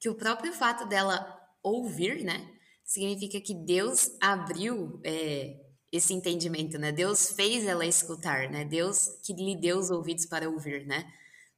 que 0.00 0.08
o 0.08 0.16
próprio 0.16 0.52
fato 0.52 0.86
dela 0.88 1.40
ouvir, 1.62 2.24
né, 2.24 2.52
significa 2.84 3.40
que 3.40 3.54
Deus 3.54 4.10
abriu 4.20 5.00
é, 5.04 5.65
esse 5.92 6.12
entendimento, 6.12 6.78
né? 6.78 6.92
Deus 6.92 7.30
fez 7.30 7.64
ela 7.66 7.86
escutar, 7.86 8.50
né? 8.50 8.64
Deus 8.64 9.08
que 9.22 9.32
lhe 9.32 9.56
deu 9.56 9.78
os 9.78 9.90
ouvidos 9.90 10.26
para 10.26 10.48
ouvir, 10.48 10.86
né? 10.86 11.10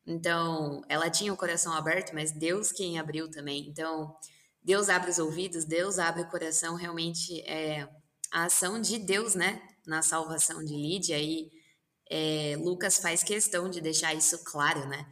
Então, 0.06 0.82
ela 0.88 1.10
tinha 1.10 1.32
o 1.32 1.36
coração 1.36 1.72
aberto, 1.72 2.14
mas 2.14 2.32
Deus 2.32 2.72
quem 2.72 2.98
abriu 2.98 3.30
também. 3.30 3.68
Então, 3.68 4.14
Deus 4.62 4.88
abre 4.88 5.10
os 5.10 5.18
ouvidos, 5.18 5.64
Deus 5.64 5.98
abre 5.98 6.22
o 6.22 6.30
coração, 6.30 6.74
realmente 6.74 7.40
é 7.42 7.88
a 8.32 8.44
ação 8.44 8.80
de 8.80 8.98
Deus, 8.98 9.34
né? 9.34 9.60
Na 9.86 10.02
salvação 10.02 10.64
de 10.64 10.74
Lídia 10.74 11.18
e 11.18 11.50
é, 12.10 12.56
Lucas 12.58 12.98
faz 12.98 13.22
questão 13.22 13.68
de 13.68 13.80
deixar 13.80 14.14
isso 14.14 14.42
claro, 14.44 14.86
né? 14.86 15.06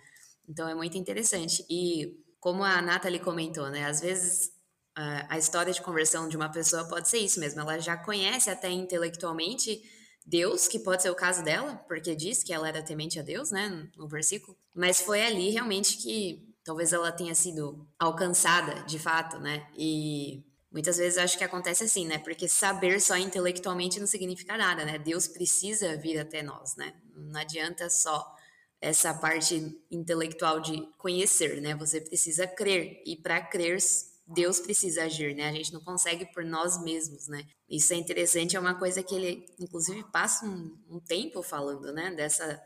Então, 0.48 0.68
é 0.68 0.74
muito 0.74 0.96
interessante. 0.96 1.64
E 1.68 2.24
como 2.40 2.62
a 2.64 2.80
Nathalie 2.80 3.20
comentou, 3.20 3.68
né? 3.70 3.84
Às 3.86 4.00
vezes 4.00 4.55
a 4.96 5.36
história 5.36 5.72
de 5.72 5.82
conversão 5.82 6.28
de 6.28 6.36
uma 6.36 6.50
pessoa 6.50 6.88
pode 6.88 7.08
ser 7.08 7.18
isso 7.18 7.38
mesmo. 7.38 7.60
Ela 7.60 7.78
já 7.78 7.96
conhece 7.96 8.48
até 8.48 8.70
intelectualmente 8.70 9.82
Deus, 10.24 10.66
que 10.66 10.78
pode 10.78 11.02
ser 11.02 11.10
o 11.10 11.14
caso 11.14 11.44
dela, 11.44 11.76
porque 11.86 12.16
diz 12.16 12.42
que 12.42 12.52
ela 12.52 12.66
era 12.66 12.82
temente 12.82 13.20
a 13.20 13.22
Deus, 13.22 13.50
né, 13.52 13.88
no 13.96 14.08
versículo. 14.08 14.58
Mas 14.74 15.00
foi 15.00 15.22
ali 15.22 15.50
realmente 15.50 15.98
que 15.98 16.52
talvez 16.64 16.92
ela 16.92 17.12
tenha 17.12 17.34
sido 17.34 17.86
alcançada, 17.98 18.82
de 18.84 18.98
fato, 18.98 19.38
né? 19.38 19.68
E 19.78 20.44
muitas 20.72 20.96
vezes 20.96 21.16
acho 21.16 21.38
que 21.38 21.44
acontece 21.44 21.84
assim, 21.84 22.06
né? 22.06 22.18
Porque 22.18 22.48
saber 22.48 23.00
só 23.00 23.16
intelectualmente 23.16 24.00
não 24.00 24.06
significa 24.06 24.56
nada, 24.56 24.84
né? 24.84 24.98
Deus 24.98 25.28
precisa 25.28 25.96
vir 25.96 26.18
até 26.18 26.42
nós, 26.42 26.74
né? 26.74 26.92
Não 27.14 27.38
adianta 27.40 27.88
só 27.88 28.34
essa 28.80 29.14
parte 29.14 29.80
intelectual 29.90 30.58
de 30.58 30.88
conhecer, 30.98 31.60
né? 31.60 31.76
Você 31.76 32.00
precisa 32.00 32.48
crer 32.48 33.00
e 33.06 33.14
para 33.14 33.40
crer 33.40 33.78
Deus 34.26 34.58
precisa 34.58 35.04
agir, 35.04 35.34
né? 35.34 35.48
A 35.48 35.52
gente 35.52 35.72
não 35.72 35.80
consegue 35.80 36.26
por 36.32 36.44
nós 36.44 36.82
mesmos, 36.82 37.28
né? 37.28 37.44
Isso 37.68 37.92
é 37.92 37.96
interessante, 37.96 38.56
é 38.56 38.60
uma 38.60 38.74
coisa 38.74 39.02
que 39.02 39.14
ele, 39.14 39.46
inclusive, 39.58 40.02
passa 40.10 40.44
um, 40.44 40.76
um 40.90 40.98
tempo 40.98 41.42
falando, 41.42 41.92
né? 41.92 42.10
Dessa 42.12 42.60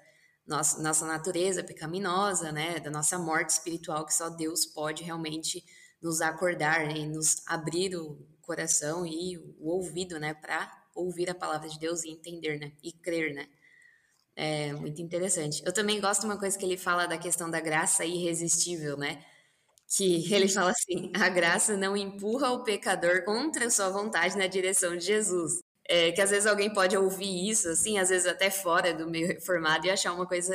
nossa, 0.46 0.82
nossa 0.82 1.06
natureza 1.06 1.62
pecaminosa, 1.62 2.50
né? 2.50 2.80
Da 2.80 2.90
nossa 2.90 3.18
morte 3.18 3.50
espiritual, 3.50 4.06
que 4.06 4.14
só 4.14 4.30
Deus 4.30 4.64
pode 4.64 5.02
realmente 5.04 5.62
nos 6.02 6.22
acordar 6.22 6.86
né? 6.86 6.98
e 6.98 7.06
nos 7.06 7.42
abrir 7.46 7.94
o 7.94 8.18
coração 8.40 9.06
e 9.06 9.36
o 9.58 9.68
ouvido, 9.68 10.18
né? 10.18 10.32
Para 10.32 10.70
ouvir 10.94 11.30
a 11.30 11.34
palavra 11.34 11.68
de 11.68 11.78
Deus 11.78 12.04
e 12.04 12.10
entender, 12.10 12.58
né? 12.58 12.72
E 12.82 12.90
crer, 12.90 13.34
né? 13.34 13.46
É 14.34 14.72
muito 14.72 15.02
interessante. 15.02 15.62
Eu 15.66 15.72
também 15.72 16.00
gosto 16.00 16.22
de 16.22 16.26
uma 16.26 16.38
coisa 16.38 16.58
que 16.58 16.64
ele 16.64 16.78
fala 16.78 17.06
da 17.06 17.18
questão 17.18 17.50
da 17.50 17.60
graça 17.60 18.04
irresistível, 18.04 18.96
né? 18.96 19.22
Que 19.96 20.32
ele 20.32 20.48
fala 20.48 20.70
assim: 20.70 21.10
a 21.14 21.28
graça 21.28 21.76
não 21.76 21.96
empurra 21.96 22.50
o 22.50 22.62
pecador 22.64 23.24
contra 23.24 23.70
sua 23.70 23.90
vontade 23.90 24.36
na 24.38 24.46
direção 24.46 24.96
de 24.96 25.04
Jesus. 25.04 25.60
É, 25.88 26.12
que 26.12 26.20
às 26.20 26.30
vezes 26.30 26.46
alguém 26.46 26.72
pode 26.72 26.96
ouvir 26.96 27.50
isso, 27.50 27.68
assim, 27.68 27.98
às 27.98 28.10
vezes 28.10 28.26
até 28.26 28.48
fora 28.48 28.94
do 28.94 29.10
meio 29.10 29.26
reformado 29.26 29.86
e 29.86 29.90
achar 29.90 30.12
uma 30.12 30.26
coisa 30.26 30.54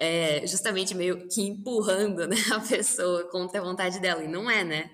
é, 0.00 0.44
justamente 0.46 0.94
meio 0.96 1.28
que 1.28 1.42
empurrando 1.42 2.26
né, 2.26 2.36
a 2.52 2.60
pessoa 2.60 3.24
contra 3.30 3.60
a 3.60 3.64
vontade 3.64 4.00
dela. 4.00 4.22
E 4.24 4.28
não 4.28 4.50
é, 4.50 4.64
né? 4.64 4.90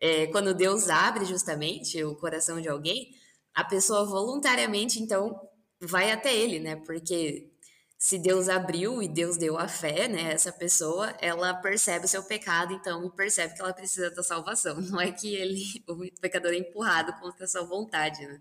É, 0.00 0.26
quando 0.28 0.54
Deus 0.54 0.88
abre 0.90 1.24
justamente 1.24 2.02
o 2.04 2.14
coração 2.16 2.60
de 2.60 2.68
alguém, 2.68 3.10
a 3.54 3.64
pessoa 3.64 4.04
voluntariamente, 4.04 5.00
então, 5.00 5.40
vai 5.80 6.12
até 6.12 6.34
ele, 6.34 6.60
né? 6.60 6.76
Porque 6.76 7.50
se 7.98 8.16
Deus 8.16 8.48
abriu 8.48 9.02
e 9.02 9.08
Deus 9.08 9.36
deu 9.36 9.58
a 9.58 9.66
fé, 9.66 10.06
né, 10.06 10.32
essa 10.32 10.52
pessoa, 10.52 11.12
ela 11.20 11.52
percebe 11.54 12.04
o 12.04 12.08
seu 12.08 12.22
pecado, 12.22 12.72
então, 12.72 13.04
e 13.04 13.10
percebe 13.10 13.54
que 13.54 13.60
ela 13.60 13.74
precisa 13.74 14.08
da 14.10 14.22
salvação. 14.22 14.76
Não 14.80 15.00
é 15.00 15.10
que 15.10 15.34
ele, 15.34 15.60
o 15.88 16.20
pecador 16.20 16.52
é 16.52 16.58
empurrado 16.58 17.12
contra 17.20 17.44
a 17.44 17.48
sua 17.48 17.64
vontade, 17.64 18.24
né? 18.24 18.40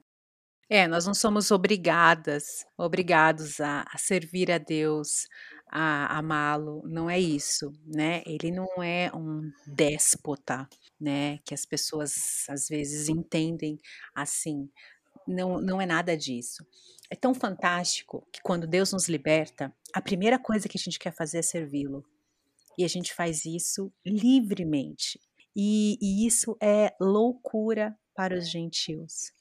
É, 0.70 0.86
nós 0.86 1.06
não 1.06 1.14
somos 1.14 1.50
obrigadas, 1.50 2.66
obrigados 2.78 3.62
a, 3.62 3.86
a 3.90 3.98
servir 3.98 4.52
a 4.52 4.58
Deus, 4.58 5.26
a 5.72 6.18
amá-lo, 6.18 6.82
não 6.86 7.10
é 7.10 7.18
isso, 7.18 7.72
né? 7.86 8.22
Ele 8.26 8.52
não 8.52 8.84
é 8.84 9.10
um 9.14 9.50
déspota, 9.66 10.68
né? 11.00 11.38
Que 11.46 11.54
as 11.54 11.66
pessoas 11.66 12.46
às 12.50 12.68
vezes 12.68 13.08
entendem 13.08 13.78
assim. 14.14 14.70
Não, 15.28 15.60
não 15.60 15.82
é 15.82 15.86
nada 15.86 16.16
disso 16.16 16.66
é 17.10 17.16
tão 17.16 17.34
fantástico 17.34 18.28
que 18.32 18.42
quando 18.42 18.68
Deus 18.68 18.92
nos 18.92 19.08
liberta, 19.08 19.74
a 19.94 20.02
primeira 20.02 20.38
coisa 20.38 20.68
que 20.68 20.78
a 20.78 20.82
gente 20.82 21.00
quer 21.00 21.14
fazer 21.14 21.40
é 21.40 21.42
servi-lo. 21.42 22.06
E 22.78 22.84
a 22.84 22.88
gente 22.88 23.14
faz 23.14 23.46
isso 23.46 23.92
livremente. 24.06 25.20
E, 25.56 25.98
e, 26.02 26.28
isso 26.28 26.56
é 26.62 26.94
loucura 27.00 27.98
para 28.14 28.38
os 28.38 28.50
gentios, 28.50 29.32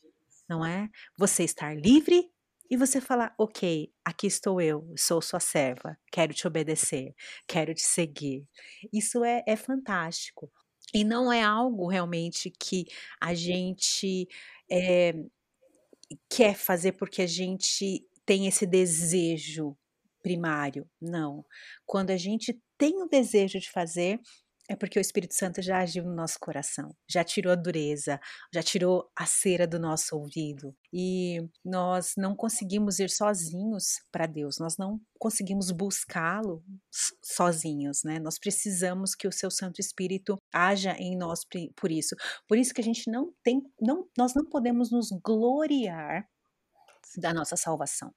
não 0.48 0.64
é? 0.64 0.88
Você 1.18 1.44
estar 1.44 1.76
livre 1.76 2.30
e 2.70 2.76
você 2.76 3.00
falar: 3.00 3.34
ok, 3.36 3.92
aqui 4.02 4.26
estou 4.26 4.58
eu, 4.58 4.90
sou 4.96 5.20
sua 5.20 5.40
serva, 5.40 5.98
quero 6.10 6.32
te 6.32 6.46
obedecer, 6.46 7.14
quero 7.46 7.74
te 7.74 7.82
seguir. 7.82 8.46
Isso 8.90 9.22
é, 9.22 9.42
é 9.46 9.56
fantástico. 9.56 10.50
E 10.94 11.04
não 11.04 11.30
é 11.30 11.42
algo 11.42 11.88
realmente 11.88 12.50
que 12.50 12.86
a 13.20 13.34
gente 13.34 14.26
é, 14.70 15.12
quer 16.28 16.54
fazer 16.54 16.92
porque 16.92 17.22
a 17.22 17.26
gente 17.26 18.04
tem 18.24 18.46
esse 18.46 18.66
desejo 18.66 19.76
primário. 20.22 20.88
Não. 21.00 21.44
Quando 21.84 22.10
a 22.10 22.16
gente 22.16 22.58
tem 22.76 23.02
o 23.02 23.08
desejo 23.08 23.58
de 23.58 23.70
fazer, 23.70 24.20
é 24.68 24.74
porque 24.76 24.98
o 24.98 25.00
Espírito 25.00 25.34
Santo 25.34 25.62
já 25.62 25.78
agiu 25.78 26.04
no 26.04 26.14
nosso 26.14 26.38
coração, 26.40 26.94
já 27.08 27.22
tirou 27.22 27.52
a 27.52 27.56
dureza, 27.56 28.20
já 28.52 28.62
tirou 28.62 29.10
a 29.16 29.24
cera 29.24 29.66
do 29.66 29.78
nosso 29.78 30.16
ouvido. 30.16 30.74
E 30.92 31.38
nós 31.64 32.14
não 32.16 32.34
conseguimos 32.34 32.98
ir 32.98 33.10
sozinhos 33.10 34.00
para 34.10 34.26
Deus, 34.26 34.58
nós 34.58 34.76
não 34.76 35.00
conseguimos 35.18 35.70
buscá-lo 35.70 36.64
sozinhos, 37.22 38.02
né? 38.04 38.18
Nós 38.18 38.38
precisamos 38.38 39.14
que 39.14 39.28
o 39.28 39.32
seu 39.32 39.50
Santo 39.50 39.80
Espírito 39.80 40.36
haja 40.52 40.92
em 40.98 41.16
nós 41.16 41.44
por 41.76 41.90
isso. 41.90 42.16
Por 42.48 42.58
isso 42.58 42.74
que 42.74 42.80
a 42.80 42.84
gente 42.84 43.10
não 43.10 43.32
tem, 43.42 43.62
não, 43.80 44.08
nós 44.16 44.34
não 44.34 44.44
podemos 44.44 44.90
nos 44.90 45.10
gloriar 45.22 46.28
da 47.18 47.32
nossa 47.32 47.56
salvação 47.56 48.12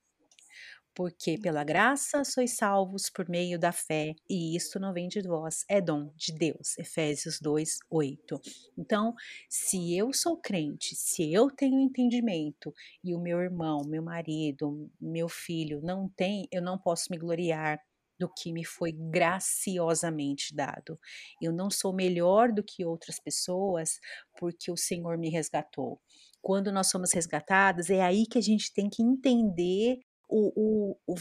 porque 1.00 1.38
pela 1.38 1.64
graça 1.64 2.26
sois 2.26 2.58
salvos 2.58 3.10
por 3.10 3.30
meio 3.30 3.58
da 3.58 3.72
fé, 3.72 4.14
e 4.30 4.54
isto 4.54 4.78
não 4.82 4.92
vem 4.92 5.08
de 5.08 5.22
vós, 5.22 5.64
é 5.70 5.80
dom 5.80 6.12
de 6.14 6.34
Deus. 6.34 6.78
Efésios 6.78 7.40
2, 7.40 7.78
8. 7.90 8.42
Então, 8.78 9.14
se 9.50 9.96
eu 9.96 10.12
sou 10.12 10.36
crente, 10.36 10.98
se 10.98 11.32
eu 11.32 11.50
tenho 11.50 11.80
entendimento 11.80 12.74
e 13.02 13.16
o 13.16 13.22
meu 13.22 13.40
irmão, 13.40 13.80
meu 13.88 14.04
marido, 14.04 14.92
meu 15.00 15.30
filho 15.30 15.80
não 15.82 16.10
tem, 16.18 16.50
eu 16.52 16.62
não 16.62 16.78
posso 16.78 17.06
me 17.10 17.18
gloriar 17.18 17.80
do 18.20 18.28
que 18.28 18.52
me 18.52 18.66
foi 18.66 18.92
graciosamente 18.92 20.54
dado. 20.54 21.00
Eu 21.42 21.54
não 21.54 21.70
sou 21.70 21.94
melhor 21.94 22.52
do 22.52 22.62
que 22.62 22.84
outras 22.84 23.22
pessoas 23.22 24.02
porque 24.38 24.70
o 24.70 24.76
Senhor 24.76 25.18
me 25.18 25.30
resgatou. 25.30 26.02
Quando 26.42 26.74
nós 26.74 26.90
somos 26.90 27.14
resgatados, 27.14 27.90
é 27.90 28.02
aí 28.02 28.26
que 28.28 28.38
a 28.38 28.42
gente 28.42 28.74
tem 28.74 28.90
que 28.90 29.02
entender 29.02 30.00
o, 30.30 30.52
o, 30.56 30.98
o 31.08 31.15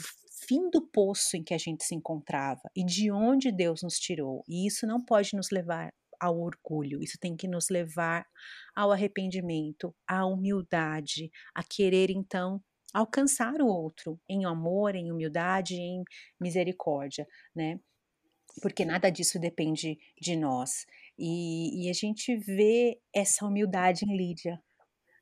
fim 0.46 0.68
do 0.70 0.82
poço 0.82 1.36
em 1.36 1.42
que 1.42 1.54
a 1.54 1.58
gente 1.58 1.82
se 1.84 1.94
encontrava 1.94 2.62
e 2.76 2.84
de 2.84 3.10
onde 3.10 3.50
Deus 3.50 3.82
nos 3.82 3.98
tirou. 3.98 4.44
E 4.46 4.66
isso 4.66 4.86
não 4.86 5.02
pode 5.02 5.34
nos 5.34 5.50
levar 5.50 5.92
ao 6.20 6.38
orgulho, 6.38 7.02
isso 7.02 7.16
tem 7.18 7.36
que 7.36 7.48
nos 7.48 7.68
levar 7.70 8.26
ao 8.74 8.92
arrependimento, 8.92 9.94
à 10.06 10.26
humildade, 10.26 11.30
a 11.54 11.62
querer 11.62 12.10
então 12.10 12.60
alcançar 12.92 13.60
o 13.60 13.66
outro 13.66 14.20
em 14.28 14.44
amor, 14.44 14.94
em 14.94 15.12
humildade, 15.12 15.76
em 15.76 16.02
misericórdia, 16.40 17.26
né? 17.54 17.78
Porque 18.60 18.84
nada 18.84 19.10
disso 19.10 19.38
depende 19.38 19.98
de 20.20 20.34
nós. 20.34 20.84
E, 21.16 21.84
e 21.84 21.90
a 21.90 21.92
gente 21.92 22.36
vê 22.36 23.00
essa 23.14 23.46
humildade 23.46 24.04
em 24.04 24.16
Lídia, 24.16 24.60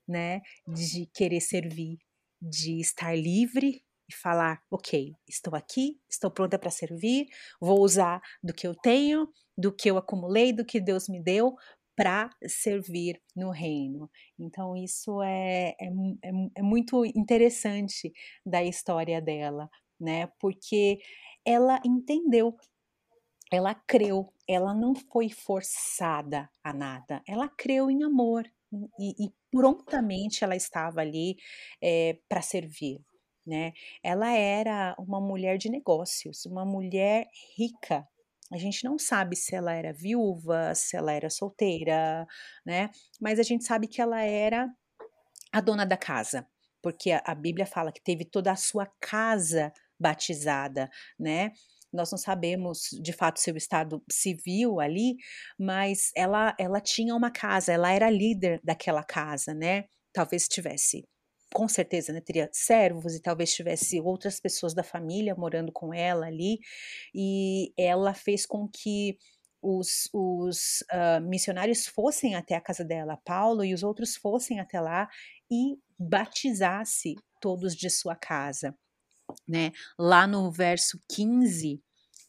né? 0.07 0.41
De 0.67 1.05
querer 1.13 1.41
servir, 1.41 1.99
de 2.41 2.79
estar 2.79 3.15
livre 3.17 3.83
e 4.09 4.13
falar: 4.13 4.61
ok, 4.69 5.13
estou 5.27 5.55
aqui, 5.55 5.99
estou 6.09 6.31
pronta 6.31 6.57
para 6.57 6.69
servir, 6.69 7.27
vou 7.59 7.81
usar 7.81 8.21
do 8.43 8.53
que 8.53 8.67
eu 8.67 8.75
tenho, 8.75 9.27
do 9.57 9.73
que 9.73 9.89
eu 9.89 9.97
acumulei, 9.97 10.53
do 10.53 10.65
que 10.65 10.79
Deus 10.79 11.07
me 11.07 11.21
deu 11.21 11.55
para 11.95 12.29
servir 12.47 13.19
no 13.35 13.49
reino. 13.49 14.09
Então, 14.37 14.75
isso 14.75 15.21
é, 15.23 15.75
é, 15.79 15.87
é, 16.23 16.31
é 16.57 16.61
muito 16.61 17.03
interessante 17.05 18.13
da 18.45 18.63
história 18.63 19.19
dela, 19.19 19.67
né? 19.99 20.27
Porque 20.39 20.99
ela 21.43 21.81
entendeu 21.83 22.55
ela 23.51 23.73
creu, 23.73 24.33
ela 24.47 24.73
não 24.73 24.93
foi 24.93 25.29
forçada 25.29 26.49
a 26.63 26.73
nada, 26.73 27.21
ela 27.25 27.47
creu 27.47 27.89
em 27.89 28.03
amor, 28.03 28.45
e, 28.99 29.25
e 29.25 29.33
prontamente 29.51 30.43
ela 30.43 30.55
estava 30.55 31.01
ali 31.01 31.35
é, 31.81 32.09
eh, 32.09 32.19
para 32.27 32.41
servir. 32.41 32.99
Né? 33.45 33.71
Ela 34.03 34.31
era 34.33 34.95
uma 34.99 35.21
mulher 35.21 35.57
de 35.57 35.69
negócios, 35.69 36.45
uma 36.45 36.65
mulher 36.65 37.27
rica. 37.57 38.05
A 38.51 38.57
gente 38.57 38.83
não 38.83 38.99
sabe 38.99 39.35
se 39.37 39.55
ela 39.55 39.73
era 39.73 39.93
viúva, 39.93 40.75
se 40.75 40.97
ela 40.97 41.13
era 41.13 41.29
solteira, 41.29 42.27
né? 42.65 42.89
Mas 43.21 43.39
a 43.39 43.43
gente 43.43 43.63
sabe 43.63 43.87
que 43.87 44.01
ela 44.01 44.21
era 44.21 44.69
a 45.51 45.61
dona 45.61 45.85
da 45.85 45.97
casa, 45.97 46.45
porque 46.81 47.11
a, 47.11 47.21
a 47.25 47.35
Bíblia 47.35 47.65
fala 47.65 47.91
que 47.91 48.01
teve 48.01 48.25
toda 48.25 48.51
a 48.51 48.55
sua 48.55 48.85
casa 48.99 49.71
batizada, 49.99 50.89
né? 51.19 51.51
Nós 51.91 52.11
não 52.11 52.17
sabemos 52.17 52.89
de 53.01 53.13
fato 53.13 53.39
seu 53.39 53.55
estado 53.55 54.03
civil 54.11 54.79
ali, 54.79 55.15
mas 55.59 56.11
ela, 56.15 56.55
ela 56.59 56.81
tinha 56.81 57.15
uma 57.15 57.31
casa, 57.31 57.71
ela 57.71 57.91
era 57.91 58.09
líder 58.09 58.59
daquela 58.63 59.03
casa, 59.03 59.53
né? 59.53 59.85
Talvez 60.13 60.47
tivesse 60.47 61.03
com 61.53 61.67
certeza, 61.67 62.11
né, 62.11 62.19
teria 62.21 62.49
servos 62.51 63.15
e 63.15 63.21
talvez 63.21 63.53
tivesse 63.53 64.01
outras 64.01 64.39
pessoas 64.39 64.73
da 64.73 64.83
família 64.83 65.33
morando 65.33 65.71
com 65.71 65.93
ela 65.93 66.27
ali, 66.27 66.59
e 67.15 67.71
ela 67.77 68.13
fez 68.13 68.45
com 68.45 68.67
que 68.67 69.17
os, 69.61 70.09
os 70.13 70.83
uh, 70.93 71.21
missionários 71.21 71.87
fossem 71.87 72.35
até 72.35 72.55
a 72.55 72.61
casa 72.61 72.83
dela, 72.83 73.19
Paulo 73.25 73.63
e 73.63 73.73
os 73.73 73.83
outros 73.83 74.15
fossem 74.15 74.59
até 74.59 74.79
lá 74.79 75.07
e 75.51 75.77
batizasse 75.97 77.15
todos 77.41 77.75
de 77.75 77.89
sua 77.89 78.15
casa. 78.15 78.75
Né? 79.47 79.71
Lá 79.97 80.27
no 80.27 80.51
verso 80.51 80.99
15, 81.09 81.81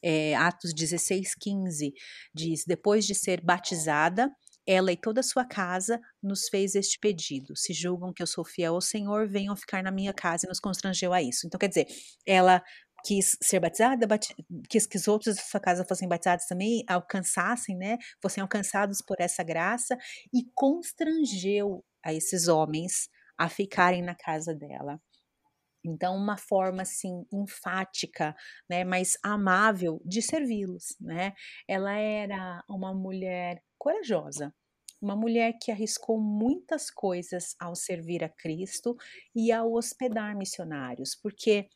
é, 0.02 0.34
Atos 0.37 0.72
16, 0.74 1.34
15, 1.34 1.92
diz: 2.34 2.64
Depois 2.66 3.04
de 3.04 3.14
ser 3.14 3.40
batizada, 3.40 4.30
ela 4.66 4.92
e 4.92 4.96
toda 4.96 5.20
a 5.20 5.24
sua 5.24 5.46
casa 5.46 5.98
nos 6.22 6.48
fez 6.48 6.74
este 6.74 6.98
pedido. 6.98 7.56
Se 7.56 7.72
julgam 7.72 8.12
que 8.12 8.22
eu 8.22 8.26
sou 8.26 8.44
fiel 8.44 8.74
ao 8.74 8.82
Senhor, 8.82 9.26
venham 9.26 9.56
ficar 9.56 9.82
na 9.82 9.90
minha 9.90 10.12
casa 10.12 10.44
e 10.44 10.48
nos 10.48 10.61
constrangeu 10.61 11.12
a 11.14 11.22
isso. 11.22 11.46
Então, 11.46 11.58
quer 11.58 11.68
dizer, 11.68 11.87
ela 12.26 12.62
quis 13.04 13.37
ser 13.42 13.61
batizada, 13.61 14.06
bat... 14.06 14.28
quis 14.68 14.87
que 14.87 14.98
os 14.98 15.08
outros 15.08 15.37
da 15.37 15.42
sua 15.42 15.61
casa 15.61 15.84
fossem 15.84 16.06
batizados 16.06 16.44
também, 16.46 16.84
alcançassem, 16.87 17.76
né? 17.76 17.96
Fossem 18.20 18.42
alcançados 18.42 19.00
por 19.00 19.16
essa 19.20 19.42
graça 19.42 19.96
e 20.34 20.44
constrangeu 20.54 21.82
a 22.04 22.12
esses 22.12 22.46
homens 22.46 23.08
a 23.38 23.48
ficarem 23.48 24.02
na 24.02 24.14
casa 24.14 24.54
dela. 24.54 25.00
Então, 25.85 26.17
uma 26.17 26.37
forma 26.37 26.83
assim 26.83 27.25
enfática, 27.33 28.35
né, 28.69 28.85
mas 28.85 29.17
amável 29.23 30.01
de 30.05 30.21
servi-los, 30.23 30.97
né? 31.01 31.33
Ela 31.69 31.97
era 31.97 32.62
uma 32.69 32.93
mulher 32.95 33.62
corajosa, 33.79 34.55
uma 35.01 35.14
mulher 35.17 35.55
que 35.62 35.71
arriscou 35.71 36.21
muitas 36.21 36.91
coisas 36.91 37.55
ao 37.61 37.75
servir 37.75 38.25
a 38.25 38.29
Cristo 38.29 38.97
e 39.35 39.53
ao 39.53 39.73
hospedar 39.73 40.37
missionários, 40.37 41.14
porque 41.14 41.69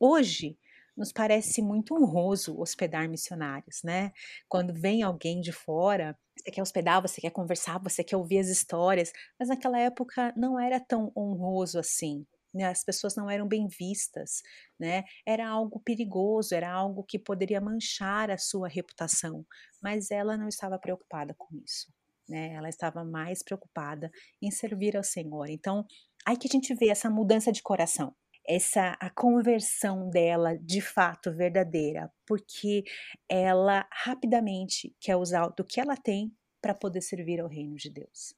hoje 0.00 0.58
nos 0.96 1.12
parece 1.12 1.60
muito 1.62 1.94
honroso 1.94 2.58
hospedar 2.58 3.08
missionários, 3.08 3.82
né? 3.84 4.12
Quando 4.48 4.72
vem 4.74 5.02
alguém 5.02 5.40
de 5.40 5.52
fora, 5.52 6.18
você 6.36 6.50
quer 6.50 6.62
hospedar, 6.62 7.02
você 7.02 7.20
quer 7.20 7.30
conversar, 7.30 7.78
você 7.82 8.02
quer 8.04 8.16
ouvir 8.16 8.38
as 8.38 8.48
histórias, 8.48 9.12
mas 9.38 9.48
naquela 9.48 9.78
época 9.78 10.32
não 10.36 10.58
era 10.58 10.80
tão 10.80 11.12
honroso 11.16 11.78
assim. 11.78 12.26
Né? 12.56 12.64
As 12.64 12.82
pessoas 12.82 13.14
não 13.14 13.30
eram 13.30 13.46
bem 13.46 13.68
vistas, 13.68 14.42
né? 14.80 15.04
Era 15.26 15.46
algo 15.46 15.78
perigoso, 15.80 16.54
era 16.54 16.72
algo 16.72 17.04
que 17.04 17.18
poderia 17.18 17.60
manchar 17.60 18.30
a 18.30 18.38
sua 18.38 18.66
reputação, 18.66 19.44
mas 19.82 20.10
ela 20.10 20.36
não 20.36 20.48
estava 20.48 20.78
preocupada 20.78 21.34
com 21.36 21.54
isso. 21.64 21.92
Né, 22.28 22.54
ela 22.54 22.68
estava 22.68 23.04
mais 23.04 23.40
preocupada 23.40 24.10
em 24.42 24.50
servir 24.50 24.96
ao 24.96 25.04
Senhor. 25.04 25.48
Então, 25.48 25.86
aí 26.26 26.36
que 26.36 26.48
a 26.48 26.50
gente 26.50 26.74
vê 26.74 26.88
essa 26.88 27.08
mudança 27.08 27.52
de 27.52 27.62
coração 27.62 28.12
essa 28.48 28.96
a 29.00 29.10
conversão 29.10 30.08
dela 30.08 30.56
de 30.56 30.80
fato 30.80 31.32
verdadeira, 31.32 32.12
porque 32.26 32.84
ela 33.28 33.86
rapidamente 33.92 34.94
quer 35.00 35.16
usar 35.16 35.48
do 35.48 35.64
que 35.64 35.80
ela 35.80 35.96
tem 35.96 36.32
para 36.60 36.74
poder 36.74 37.00
servir 37.00 37.40
ao 37.40 37.48
reino 37.48 37.74
de 37.74 37.90
Deus. 37.90 38.34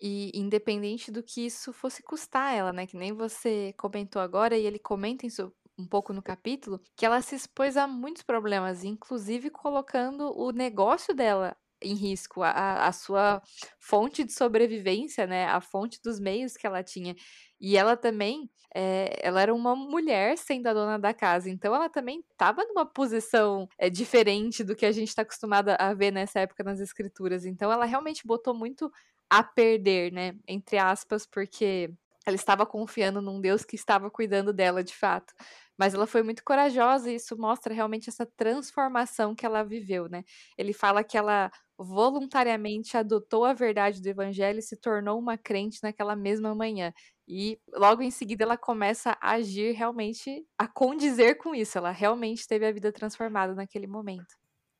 E 0.00 0.30
independente 0.34 1.10
do 1.10 1.22
que 1.22 1.46
isso 1.46 1.72
fosse 1.72 2.02
custar 2.02 2.54
ela, 2.54 2.72
né? 2.72 2.86
Que 2.86 2.96
nem 2.96 3.12
você 3.12 3.74
comentou 3.76 4.22
agora, 4.22 4.56
e 4.56 4.64
ele 4.64 4.78
comenta 4.78 5.26
isso 5.26 5.52
um 5.78 5.86
pouco 5.86 6.12
no 6.12 6.22
capítulo, 6.22 6.80
que 6.96 7.06
ela 7.06 7.22
se 7.22 7.36
expôs 7.36 7.76
a 7.76 7.86
muitos 7.86 8.22
problemas, 8.22 8.82
inclusive 8.82 9.48
colocando 9.50 10.36
o 10.36 10.50
negócio 10.50 11.14
dela 11.14 11.56
em 11.80 11.94
risco, 11.94 12.42
a, 12.42 12.86
a 12.86 12.92
sua 12.92 13.40
fonte 13.78 14.24
de 14.24 14.32
sobrevivência, 14.32 15.26
né? 15.26 15.46
A 15.46 15.60
fonte 15.60 16.00
dos 16.02 16.18
meios 16.18 16.56
que 16.56 16.66
ela 16.66 16.82
tinha. 16.82 17.14
E 17.60 17.76
ela 17.76 17.96
também, 17.96 18.50
é, 18.74 19.18
ela 19.22 19.40
era 19.40 19.54
uma 19.54 19.76
mulher 19.76 20.36
sendo 20.36 20.66
a 20.68 20.74
dona 20.74 20.98
da 20.98 21.14
casa, 21.14 21.50
então 21.50 21.74
ela 21.74 21.88
também 21.88 22.24
estava 22.30 22.64
numa 22.64 22.86
posição 22.86 23.68
é, 23.78 23.88
diferente 23.90 24.64
do 24.64 24.74
que 24.76 24.86
a 24.86 24.92
gente 24.92 25.08
está 25.08 25.22
acostumada 25.22 25.76
a 25.76 25.94
ver 25.94 26.12
nessa 26.12 26.40
época 26.40 26.64
nas 26.64 26.80
escrituras. 26.80 27.44
Então 27.44 27.70
ela 27.70 27.84
realmente 27.84 28.26
botou 28.26 28.54
muito 28.54 28.90
a 29.30 29.42
perder, 29.42 30.12
né? 30.12 30.34
Entre 30.46 30.78
aspas, 30.78 31.26
porque 31.26 31.90
ela 32.26 32.36
estava 32.36 32.66
confiando 32.66 33.22
num 33.22 33.40
Deus 33.40 33.64
que 33.64 33.76
estava 33.76 34.10
cuidando 34.10 34.52
dela 34.52 34.84
de 34.84 34.94
fato. 34.94 35.32
Mas 35.78 35.94
ela 35.94 36.06
foi 36.06 36.22
muito 36.22 36.42
corajosa 36.44 37.10
e 37.10 37.14
isso 37.14 37.38
mostra 37.38 37.72
realmente 37.72 38.08
essa 38.10 38.26
transformação 38.26 39.34
que 39.34 39.46
ela 39.46 39.62
viveu, 39.62 40.08
né? 40.08 40.24
Ele 40.56 40.72
fala 40.72 41.04
que 41.04 41.16
ela 41.16 41.50
voluntariamente 41.78 42.96
adotou 42.96 43.44
a 43.44 43.52
verdade 43.52 44.02
do 44.02 44.08
evangelho 44.08 44.58
e 44.58 44.62
se 44.62 44.76
tornou 44.76 45.18
uma 45.18 45.38
crente 45.38 45.78
naquela 45.82 46.16
mesma 46.16 46.54
manhã. 46.54 46.92
E 47.26 47.58
logo 47.72 48.02
em 48.02 48.10
seguida 48.10 48.42
ela 48.44 48.56
começa 48.56 49.16
a 49.20 49.32
agir 49.32 49.72
realmente, 49.72 50.44
a 50.58 50.66
condizer 50.66 51.36
com 51.36 51.54
isso. 51.54 51.78
Ela 51.78 51.92
realmente 51.92 52.46
teve 52.48 52.66
a 52.66 52.72
vida 52.72 52.92
transformada 52.92 53.54
naquele 53.54 53.86
momento. 53.86 54.34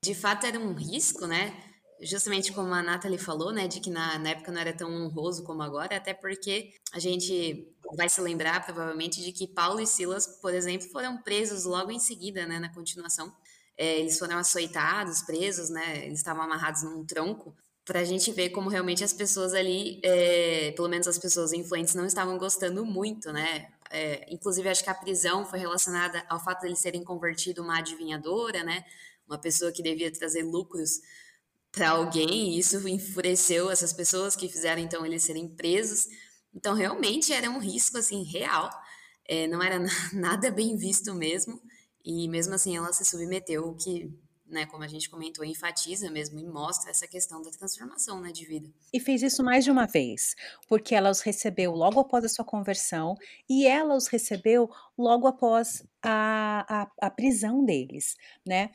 De 0.04 0.14
fato, 0.14 0.46
era 0.46 0.58
um 0.58 0.74
risco, 0.74 1.26
né? 1.26 1.67
Justamente 2.00 2.52
como 2.52 2.72
a 2.72 2.82
Nathalie 2.82 3.18
falou, 3.18 3.52
né? 3.52 3.66
De 3.66 3.80
que 3.80 3.90
na, 3.90 4.18
na 4.18 4.30
época 4.30 4.52
não 4.52 4.60
era 4.60 4.72
tão 4.72 4.90
honroso 4.90 5.42
como 5.44 5.62
agora, 5.62 5.96
até 5.96 6.14
porque 6.14 6.72
a 6.92 6.98
gente 6.98 7.74
vai 7.96 8.08
se 8.08 8.20
lembrar 8.20 8.64
provavelmente 8.64 9.22
de 9.22 9.32
que 9.32 9.46
Paulo 9.46 9.80
e 9.80 9.86
Silas, 9.86 10.26
por 10.40 10.54
exemplo, 10.54 10.88
foram 10.90 11.20
presos 11.22 11.64
logo 11.64 11.90
em 11.90 11.98
seguida, 11.98 12.46
né? 12.46 12.58
Na 12.58 12.72
continuação. 12.72 13.34
É, 13.76 14.00
eles 14.00 14.18
foram 14.18 14.38
açoitados, 14.38 15.22
presos, 15.22 15.70
né? 15.70 16.06
Eles 16.06 16.18
estavam 16.18 16.42
amarrados 16.42 16.82
num 16.82 17.04
tronco 17.04 17.54
para 17.88 18.00
a 18.00 18.04
gente 18.04 18.30
ver 18.32 18.50
como 18.50 18.68
realmente 18.68 19.02
as 19.02 19.14
pessoas 19.14 19.54
ali, 19.54 19.98
é, 20.04 20.72
pelo 20.72 20.88
menos 20.88 21.08
as 21.08 21.18
pessoas 21.18 21.54
influentes, 21.54 21.94
não 21.94 22.04
estavam 22.04 22.36
gostando 22.36 22.84
muito, 22.84 23.32
né? 23.32 23.68
É, 23.90 24.26
inclusive, 24.30 24.68
acho 24.68 24.84
que 24.84 24.90
a 24.90 24.94
prisão 24.94 25.46
foi 25.46 25.58
relacionada 25.58 26.22
ao 26.28 26.38
fato 26.38 26.60
de 26.60 26.66
eles 26.66 26.78
serem 26.80 27.02
convertido 27.02 27.62
uma 27.62 27.78
adivinhadora, 27.78 28.62
né? 28.62 28.84
Uma 29.26 29.38
pessoa 29.38 29.72
que 29.72 29.82
devia 29.82 30.12
trazer 30.12 30.42
lucros 30.42 31.00
para 31.78 31.90
alguém, 31.90 32.50
e 32.50 32.58
isso 32.58 32.88
enfureceu 32.88 33.70
essas 33.70 33.92
pessoas 33.92 34.34
que 34.34 34.48
fizeram 34.48 34.82
então 34.82 35.06
eles 35.06 35.22
serem 35.22 35.48
presos. 35.48 36.08
Então, 36.52 36.74
realmente 36.74 37.32
era 37.32 37.48
um 37.48 37.60
risco 37.60 37.96
assim 37.98 38.24
real, 38.24 38.68
é, 39.24 39.46
não 39.46 39.62
era 39.62 39.78
nada 40.12 40.50
bem 40.50 40.76
visto 40.76 41.14
mesmo, 41.14 41.62
e 42.04 42.26
mesmo 42.28 42.54
assim 42.54 42.76
ela 42.76 42.92
se 42.92 43.04
submeteu, 43.04 43.68
o 43.68 43.76
que 43.76 44.12
né, 44.44 44.66
como 44.66 44.82
a 44.82 44.88
gente 44.88 45.10
comentou, 45.10 45.44
enfatiza 45.44 46.10
mesmo 46.10 46.38
e 46.38 46.44
mostra 46.44 46.90
essa 46.90 47.06
questão 47.06 47.42
da 47.42 47.50
transformação 47.50 48.18
né, 48.20 48.32
de 48.32 48.46
vida. 48.46 48.72
E 48.92 48.98
fez 48.98 49.22
isso 49.22 49.44
mais 49.44 49.62
de 49.62 49.70
uma 49.70 49.86
vez, 49.86 50.34
porque 50.66 50.94
ela 50.94 51.10
os 51.10 51.20
recebeu 51.20 51.72
logo 51.72 52.00
após 52.00 52.24
a 52.24 52.28
sua 52.28 52.46
conversão 52.46 53.14
e 53.48 53.66
ela 53.66 53.94
os 53.94 54.08
recebeu 54.08 54.70
logo 54.96 55.26
após 55.26 55.86
a, 56.02 56.82
a, 56.82 57.06
a 57.06 57.10
prisão 57.10 57.62
deles, 57.62 58.16
né? 58.44 58.70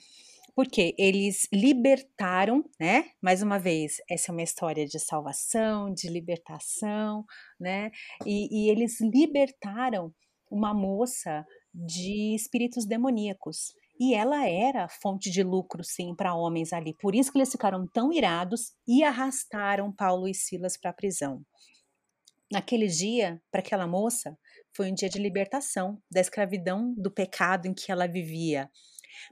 Porque 0.56 0.94
eles 1.00 1.48
libertaram, 1.52 2.64
né? 2.80 3.06
Mais 3.22 3.42
uma 3.42 3.58
vez, 3.58 3.96
essa 4.10 4.32
é 4.32 4.34
uma 4.34 4.44
história 4.44 4.86
de 4.86 5.00
salvação, 5.00 5.92
de 5.92 6.08
libertação, 6.08 7.26
né? 7.60 7.90
E, 8.26 8.68
e 8.68 8.70
eles 8.70 9.02
libertaram 9.02 10.14
uma 10.52 10.74
moça 10.74 11.44
de 11.74 12.36
espíritos 12.36 12.86
demoníacos. 12.86 13.74
E 14.00 14.14
ela 14.14 14.48
era 14.48 14.88
fonte 14.88 15.32
de 15.32 15.44
lucro, 15.44 15.84
sim, 15.84 16.16
para 16.16 16.36
homens 16.36 16.74
ali. 16.74 16.96
Por 17.00 17.16
isso 17.16 17.32
que 17.32 17.38
eles 17.38 17.52
ficaram 17.52 17.88
tão 17.88 18.12
irados 18.12 18.74
e 18.88 19.04
arrastaram 19.04 19.92
Paulo 19.92 20.28
e 20.28 20.34
Silas 20.34 20.78
para 20.78 20.92
a 20.92 20.94
prisão. 20.94 21.42
Naquele 22.52 22.88
dia, 22.88 23.42
para 23.52 23.62
aquela 23.62 23.88
moça, 23.88 24.38
foi 24.76 24.92
um 24.92 24.94
dia 24.94 25.10
de 25.10 25.20
libertação 25.20 26.00
da 26.12 26.22
escravidão, 26.22 26.94
do 26.96 27.12
pecado 27.12 27.68
em 27.68 27.74
que 27.74 27.92
ela 27.92 28.08
vivia. 28.08 28.70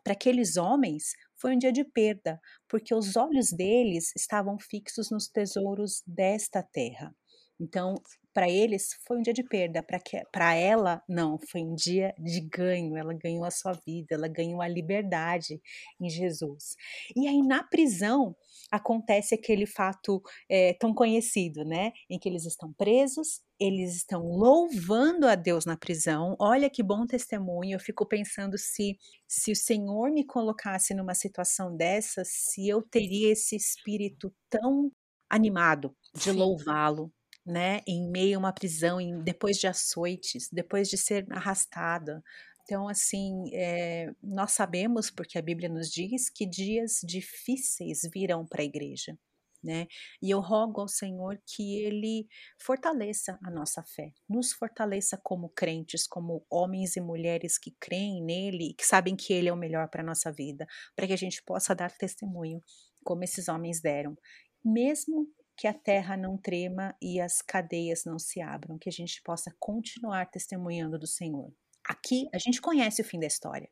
Para 0.03 0.13
aqueles 0.13 0.57
homens, 0.57 1.13
foi 1.37 1.55
um 1.55 1.57
dia 1.57 1.71
de 1.71 1.83
perda, 1.83 2.39
porque 2.67 2.93
os 2.93 3.15
olhos 3.15 3.51
deles 3.51 4.11
estavam 4.15 4.57
fixos 4.59 5.09
nos 5.11 5.27
tesouros 5.27 6.03
desta 6.05 6.63
terra. 6.63 7.15
Então, 7.59 7.95
para 8.33 8.49
eles 8.49 8.97
foi 9.05 9.17
um 9.17 9.21
dia 9.21 9.33
de 9.33 9.43
perda, 9.43 9.85
para 10.31 10.55
ela 10.55 11.01
não, 11.07 11.37
foi 11.37 11.61
um 11.61 11.75
dia 11.75 12.13
de 12.17 12.39
ganho. 12.41 12.95
Ela 12.97 13.13
ganhou 13.13 13.43
a 13.43 13.51
sua 13.51 13.73
vida, 13.73 14.15
ela 14.15 14.27
ganhou 14.27 14.61
a 14.61 14.67
liberdade 14.67 15.61
em 15.99 16.09
Jesus. 16.09 16.75
E 17.15 17.27
aí 17.27 17.41
na 17.41 17.63
prisão 17.63 18.35
acontece 18.71 19.35
aquele 19.35 19.65
fato 19.65 20.21
é, 20.49 20.73
tão 20.73 20.93
conhecido, 20.93 21.65
né? 21.65 21.91
Em 22.09 22.17
que 22.17 22.29
eles 22.29 22.45
estão 22.45 22.71
presos, 22.73 23.41
eles 23.59 23.95
estão 23.97 24.23
louvando 24.23 25.27
a 25.27 25.35
Deus 25.35 25.65
na 25.65 25.75
prisão. 25.75 26.35
Olha 26.39 26.69
que 26.69 26.81
bom 26.81 27.05
testemunho. 27.05 27.75
Eu 27.75 27.79
fico 27.79 28.05
pensando 28.05 28.57
se 28.57 28.97
se 29.27 29.51
o 29.51 29.55
Senhor 29.55 30.11
me 30.11 30.25
colocasse 30.25 30.93
numa 30.93 31.15
situação 31.15 31.75
dessa, 31.75 32.23
se 32.25 32.67
eu 32.67 32.81
teria 32.81 33.31
esse 33.31 33.55
espírito 33.55 34.33
tão 34.49 34.91
animado 35.29 35.95
de 36.13 36.33
louvá-lo, 36.33 37.09
né, 37.51 37.81
em 37.85 38.09
meio 38.09 38.37
a 38.37 38.39
uma 38.39 38.53
prisão, 38.53 38.99
em, 38.99 39.21
depois 39.21 39.57
de 39.57 39.67
açoites, 39.67 40.49
depois 40.51 40.87
de 40.87 40.97
ser 40.97 41.25
arrastada. 41.29 42.23
Então, 42.63 42.87
assim, 42.87 43.53
é, 43.53 44.09
nós 44.23 44.53
sabemos, 44.53 45.11
porque 45.11 45.37
a 45.37 45.41
Bíblia 45.41 45.67
nos 45.67 45.89
diz, 45.91 46.29
que 46.29 46.45
dias 46.45 47.01
difíceis 47.03 48.01
virão 48.13 48.45
para 48.45 48.61
a 48.61 48.65
igreja. 48.65 49.17
Né? 49.63 49.85
E 50.19 50.31
eu 50.31 50.39
rogo 50.39 50.81
ao 50.81 50.87
Senhor 50.87 51.39
que 51.45 51.77
Ele 51.83 52.27
fortaleça 52.57 53.37
a 53.43 53.51
nossa 53.51 53.83
fé, 53.83 54.11
nos 54.27 54.53
fortaleça 54.53 55.19
como 55.21 55.49
crentes, 55.49 56.07
como 56.07 56.43
homens 56.49 56.95
e 56.95 57.01
mulheres 57.01 57.59
que 57.59 57.75
creem 57.79 58.23
nele 58.23 58.73
que 58.75 58.83
sabem 58.83 59.15
que 59.15 59.31
Ele 59.31 59.49
é 59.49 59.53
o 59.53 59.57
melhor 59.57 59.87
para 59.87 60.01
a 60.01 60.05
nossa 60.05 60.31
vida, 60.31 60.65
para 60.95 61.05
que 61.05 61.13
a 61.13 61.17
gente 61.17 61.43
possa 61.43 61.75
dar 61.75 61.91
testemunho 61.91 62.59
como 63.03 63.23
esses 63.23 63.47
homens 63.47 63.79
deram, 63.79 64.17
mesmo 64.65 65.27
que 65.57 65.67
a 65.67 65.73
terra 65.73 66.17
não 66.17 66.37
trema 66.37 66.95
e 67.01 67.19
as 67.19 67.41
cadeias 67.41 68.03
não 68.05 68.17
se 68.17 68.41
abram, 68.41 68.77
que 68.77 68.89
a 68.89 68.91
gente 68.91 69.21
possa 69.21 69.53
continuar 69.59 70.29
testemunhando 70.29 70.97
do 70.97 71.07
Senhor. 71.07 71.53
Aqui 71.87 72.27
a 72.33 72.37
gente 72.37 72.61
conhece 72.61 73.01
o 73.01 73.05
fim 73.05 73.19
da 73.19 73.27
história. 73.27 73.69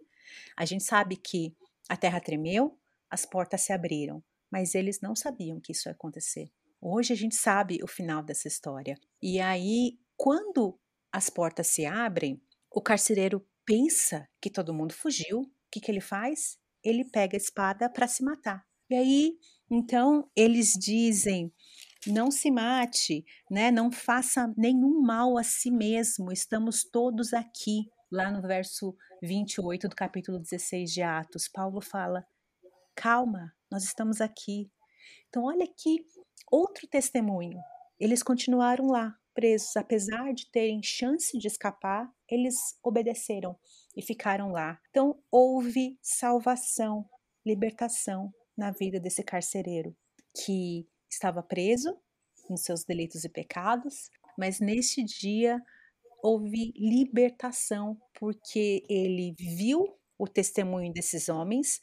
A 0.56 0.66
gente 0.66 0.84
sabe 0.84 1.16
que 1.16 1.56
a 1.88 1.98
terra 1.98 2.20
tremeu, 2.20 2.78
as 3.10 3.26
portas 3.26 3.62
se 3.62 3.74
abriram, 3.74 4.24
mas 4.52 4.76
eles 4.76 5.02
não 5.02 5.16
sabiam 5.16 5.60
que 5.60 5.72
isso 5.72 5.90
ia 5.90 5.94
acontecer. 5.94 6.52
Hoje 6.82 7.14
a 7.14 7.16
gente 7.16 7.36
sabe 7.36 7.80
o 7.84 7.88
final 7.88 8.24
dessa 8.24 8.48
história. 8.48 8.98
E 9.22 9.40
aí, 9.40 9.98
quando 10.16 10.80
as 11.12 11.30
portas 11.30 11.68
se 11.68 11.86
abrem, 11.86 12.42
o 12.72 12.82
carcereiro 12.82 13.46
pensa 13.66 14.28
que 14.42 14.50
todo 14.50 14.74
mundo 14.74 14.94
fugiu. 14.94 15.42
O 15.42 15.52
que, 15.72 15.80
que 15.80 15.92
ele 15.92 16.02
faz? 16.02 16.58
Ele 16.84 17.04
pega 17.04 17.36
a 17.36 17.38
espada 17.38 17.90
para 17.90 18.08
se 18.08 18.24
matar. 18.24 18.66
E 18.90 18.96
aí, 18.96 19.38
então, 19.70 20.30
eles 20.36 20.74
dizem: 20.74 21.54
não 22.08 22.32
se 22.32 22.50
mate, 22.50 23.26
né? 23.50 23.72
Não 23.72 23.92
faça 23.92 24.54
nenhum 24.58 25.02
mal 25.02 25.38
a 25.38 25.44
si 25.44 25.70
mesmo. 25.70 26.32
Estamos 26.32 26.84
todos 26.84 27.34
aqui. 27.34 27.90
Lá 28.12 28.32
no 28.32 28.42
verso 28.42 28.96
28 29.22 29.88
do 29.88 29.96
capítulo 29.96 30.40
16 30.40 30.92
de 30.92 31.02
Atos, 31.02 31.48
Paulo 31.48 31.82
fala: 31.82 32.26
calma, 32.96 33.54
nós 33.72 33.84
estamos 33.84 34.20
aqui. 34.22 34.72
Então, 35.28 35.44
olha 35.44 35.68
que 35.68 36.06
outro 36.52 36.88
testemunho. 36.88 37.60
Eles 38.00 38.24
continuaram 38.24 38.88
lá, 38.88 39.16
presos, 39.34 39.76
apesar 39.78 40.34
de 40.34 40.50
terem 40.52 40.82
chance 40.82 41.38
de 41.38 41.48
escapar, 41.48 42.12
eles 42.30 42.56
obedeceram 42.84 43.58
e 43.96 44.02
ficaram 44.02 44.52
lá. 44.52 44.80
Então, 44.90 45.22
houve 45.30 45.98
salvação, 46.02 47.08
libertação 47.46 48.34
na 48.58 48.72
vida 48.72 49.00
desse 49.00 49.24
carcereiro 49.24 49.96
que 50.36 50.88
estava 51.10 51.42
preso 51.42 51.98
nos 52.50 52.62
seus 52.62 52.84
delitos 52.84 53.24
e 53.24 53.30
pecados, 53.30 54.10
mas 54.38 54.60
neste 54.60 55.04
dia 55.04 55.62
houve 56.22 56.74
libertação 56.76 57.98
porque 58.20 58.86
ele 58.90 59.36
viu 59.38 60.00
o 60.18 60.28
testemunho 60.28 60.92
desses 60.92 61.30
homens 61.30 61.80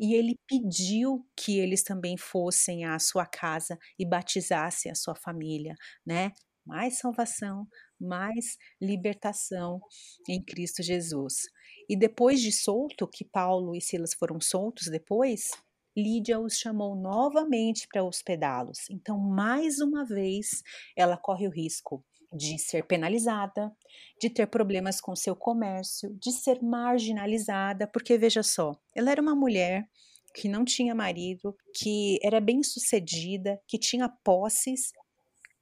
e 0.00 0.14
ele 0.14 0.38
pediu 0.48 1.26
que 1.36 1.58
eles 1.58 1.82
também 1.82 2.16
fossem 2.16 2.84
à 2.84 2.98
sua 2.98 3.26
casa 3.26 3.78
e 3.98 4.08
batizassem 4.08 4.90
a 4.90 4.94
sua 4.94 5.14
família, 5.14 5.74
né? 6.06 6.32
Mais 6.64 6.98
salvação, 6.98 7.68
mais 8.00 8.56
libertação 8.80 9.80
em 10.26 10.42
Cristo 10.42 10.82
Jesus. 10.82 11.42
E 11.86 11.94
depois 11.94 12.40
de 12.40 12.50
solto, 12.50 13.06
que 13.06 13.22
Paulo 13.22 13.76
e 13.76 13.82
Silas 13.82 14.14
foram 14.14 14.40
soltos 14.40 14.88
depois, 14.88 15.50
Lídia 15.96 16.40
os 16.40 16.56
chamou 16.56 16.96
novamente 16.96 17.86
para 17.86 18.02
hospedá-los. 18.02 18.90
Então, 18.90 19.18
mais 19.18 19.78
uma 19.78 20.04
vez, 20.04 20.62
ela 20.96 21.16
corre 21.16 21.46
o 21.46 21.50
risco 21.50 22.04
de 22.32 22.58
ser 22.58 22.84
penalizada, 22.84 23.72
de 24.20 24.28
ter 24.28 24.46
problemas 24.48 25.00
com 25.00 25.14
seu 25.14 25.36
comércio, 25.36 26.16
de 26.20 26.32
ser 26.32 26.60
marginalizada, 26.60 27.86
porque 27.86 28.18
veja 28.18 28.42
só, 28.42 28.76
ela 28.94 29.10
era 29.10 29.22
uma 29.22 29.36
mulher 29.36 29.88
que 30.34 30.48
não 30.48 30.64
tinha 30.64 30.94
marido, 30.94 31.56
que 31.76 32.18
era 32.20 32.40
bem 32.40 32.60
sucedida, 32.62 33.60
que 33.68 33.78
tinha 33.78 34.08
posses 34.08 34.90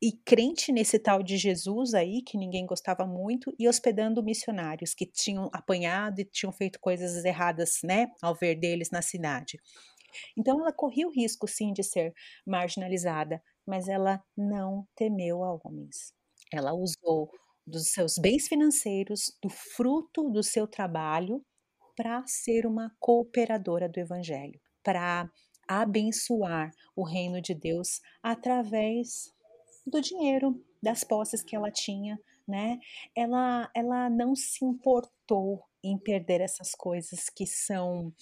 e 0.03 0.11
crente 0.25 0.73
nesse 0.73 0.99
tal 0.99 1.23
de 1.23 1.37
Jesus 1.37 1.95
aí, 1.95 2.23
que 2.23 2.37
ninguém 2.37 2.67
gostava 2.67 3.07
muito, 3.07 3.55
e 3.57 3.69
hospedando 3.69 4.21
missionários 4.21 4.95
que 4.95 5.07
tinham 5.07 5.49
apanhado 5.53 6.21
e 6.21 6.25
tinham 6.25 6.53
feito 6.53 6.81
coisas 6.81 7.25
erradas, 7.25 7.79
né, 7.85 8.09
ao 8.21 8.35
ver 8.35 8.57
deles 8.57 8.91
na 8.91 9.01
cidade. 9.01 9.61
Então 10.37 10.61
ela 10.61 10.73
corria 10.73 11.07
o 11.07 11.13
risco 11.13 11.47
sim 11.49 11.73
de 11.73 11.83
ser 11.83 12.13
marginalizada, 12.47 13.43
mas 13.67 13.89
ela 13.89 14.23
não 14.37 14.87
temeu 14.97 15.43
a 15.45 15.59
homens. 15.65 16.13
Ela 16.53 16.73
usou 16.73 17.31
dos 17.67 17.93
seus 17.93 18.17
bens 18.19 18.49
financeiros, 18.49 19.37
do 19.43 19.49
fruto 19.49 20.31
do 20.31 20.43
seu 20.43 20.67
trabalho, 20.67 21.45
para 21.97 22.25
ser 22.27 22.67
uma 22.67 22.91
cooperadora 22.99 23.89
do 23.89 23.99
Evangelho, 24.01 24.61
para 24.83 25.31
abençoar 25.69 26.71
o 26.97 27.05
reino 27.05 27.41
de 27.41 27.55
Deus 27.55 28.01
através 28.23 29.33
do 29.87 30.01
dinheiro, 30.01 30.63
das 30.83 31.05
posses 31.05 31.43
que 31.43 31.55
ela 31.55 31.71
tinha, 31.71 32.19
né? 32.47 32.79
Ela, 33.17 33.71
ela 33.75 34.11
não 34.11 34.35
se 34.35 34.65
importou 34.65 35.63
em 35.83 35.99
perder 35.99 36.41
essas 36.41 36.73
coisas 36.75 37.29
que 37.29 37.47
são 37.47 38.13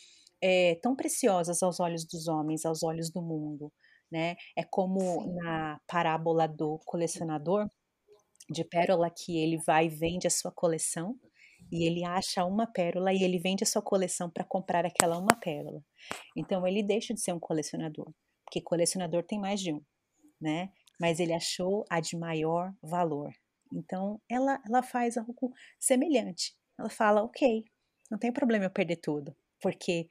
é, 0.43 0.77
tão 0.77 0.97
preciosas 0.97 1.63
aos 1.63 1.81
olhos 1.81 2.05
dos 2.05 2.29
homens, 2.29 2.65
aos 2.65 2.83
olhos 2.83 3.11
do 3.11 3.23
mundo, 3.23 3.73
né? 4.11 4.37
É 4.57 4.65
como 4.65 5.01
Sim. 5.01 5.35
na 5.37 5.81
parábola 5.87 6.47
do 6.49 6.79
colecionador, 6.85 7.69
de 8.51 8.65
pérola 8.65 9.11
que 9.11 9.39
ele 9.39 9.59
vai 9.65 9.87
e 9.87 9.89
vende 9.89 10.27
a 10.27 10.31
sua 10.31 10.51
coleção 10.51 11.17
e 11.71 11.87
ele 11.87 12.05
acha 12.05 12.45
uma 12.45 12.67
pérola 12.67 13.13
e 13.13 13.23
ele 13.23 13.39
vende 13.39 13.63
a 13.63 13.67
sua 13.67 13.83
coleção 13.83 14.31
para 14.31 14.45
comprar 14.45 14.85
aquela 14.85 15.19
uma 15.19 15.37
pérola. 15.39 15.83
Então 16.37 16.67
ele 16.67 16.83
deixa 16.83 17.15
de 17.15 17.21
ser 17.21 17.33
um 17.33 17.41
colecionador, 17.41 18.13
porque 18.45 18.61
colecionador 18.61 19.23
tem 19.25 19.39
mais 19.39 19.61
de 19.61 19.73
um, 19.73 19.81
né? 20.41 20.71
Mas 20.99 21.21
ele 21.21 21.33
achou 21.33 21.85
a 21.89 22.01
de 22.01 22.17
maior 22.17 22.73
valor. 22.83 23.31
Então 23.73 24.21
ela 24.29 24.61
ela 24.67 24.83
faz 24.83 25.17
algo 25.17 25.53
semelhante. 25.79 26.55
Ela 26.79 26.91
fala, 26.91 27.23
ok, 27.23 27.65
não 28.11 28.19
tem 28.19 28.33
problema 28.33 28.65
eu 28.65 28.71
perder 28.71 28.97
tudo, 28.97 29.37
porque 29.61 30.09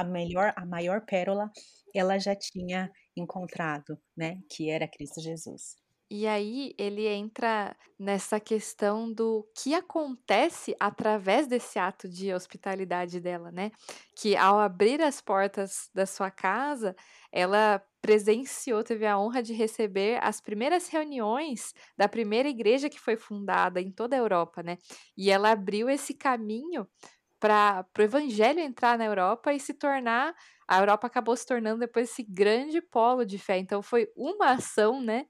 a 0.00 0.04
melhor, 0.04 0.52
a 0.56 0.64
maior 0.64 1.04
pérola 1.04 1.50
ela 1.94 2.18
já 2.18 2.34
tinha 2.36 2.90
encontrado, 3.16 3.98
né? 4.16 4.38
Que 4.50 4.70
era 4.70 4.86
Cristo 4.86 5.20
Jesus. 5.20 5.76
E 6.10 6.26
aí 6.26 6.74
ele 6.78 7.06
entra 7.06 7.76
nessa 7.98 8.40
questão 8.40 9.12
do 9.12 9.46
que 9.54 9.74
acontece 9.74 10.74
através 10.80 11.46
desse 11.46 11.78
ato 11.78 12.08
de 12.08 12.32
hospitalidade 12.32 13.20
dela, 13.20 13.50
né? 13.50 13.70
Que 14.16 14.34
ao 14.34 14.58
abrir 14.58 15.02
as 15.02 15.20
portas 15.20 15.90
da 15.94 16.06
sua 16.06 16.30
casa, 16.30 16.96
ela 17.30 17.82
presenciou, 18.00 18.82
teve 18.82 19.04
a 19.04 19.18
honra 19.18 19.42
de 19.42 19.52
receber 19.52 20.18
as 20.22 20.40
primeiras 20.40 20.88
reuniões 20.88 21.74
da 21.96 22.08
primeira 22.08 22.48
igreja 22.48 22.88
que 22.88 22.98
foi 22.98 23.16
fundada 23.16 23.78
em 23.80 23.90
toda 23.90 24.16
a 24.16 24.18
Europa, 24.18 24.62
né? 24.62 24.78
E 25.14 25.30
ela 25.30 25.50
abriu 25.50 25.90
esse 25.90 26.14
caminho 26.14 26.86
para 27.40 27.86
o 27.98 28.02
evangelho 28.02 28.60
entrar 28.60 28.98
na 28.98 29.04
Europa 29.06 29.52
e 29.52 29.60
se 29.60 29.74
tornar. 29.74 30.34
A 30.68 30.78
Europa 30.80 31.06
acabou 31.06 31.36
se 31.36 31.46
tornando 31.46 31.80
depois 31.80 32.10
esse 32.10 32.22
grande 32.22 32.80
polo 32.82 33.24
de 33.24 33.38
fé. 33.38 33.58
Então 33.58 33.82
foi 33.82 34.08
uma 34.16 34.52
ação, 34.52 35.00
né? 35.02 35.26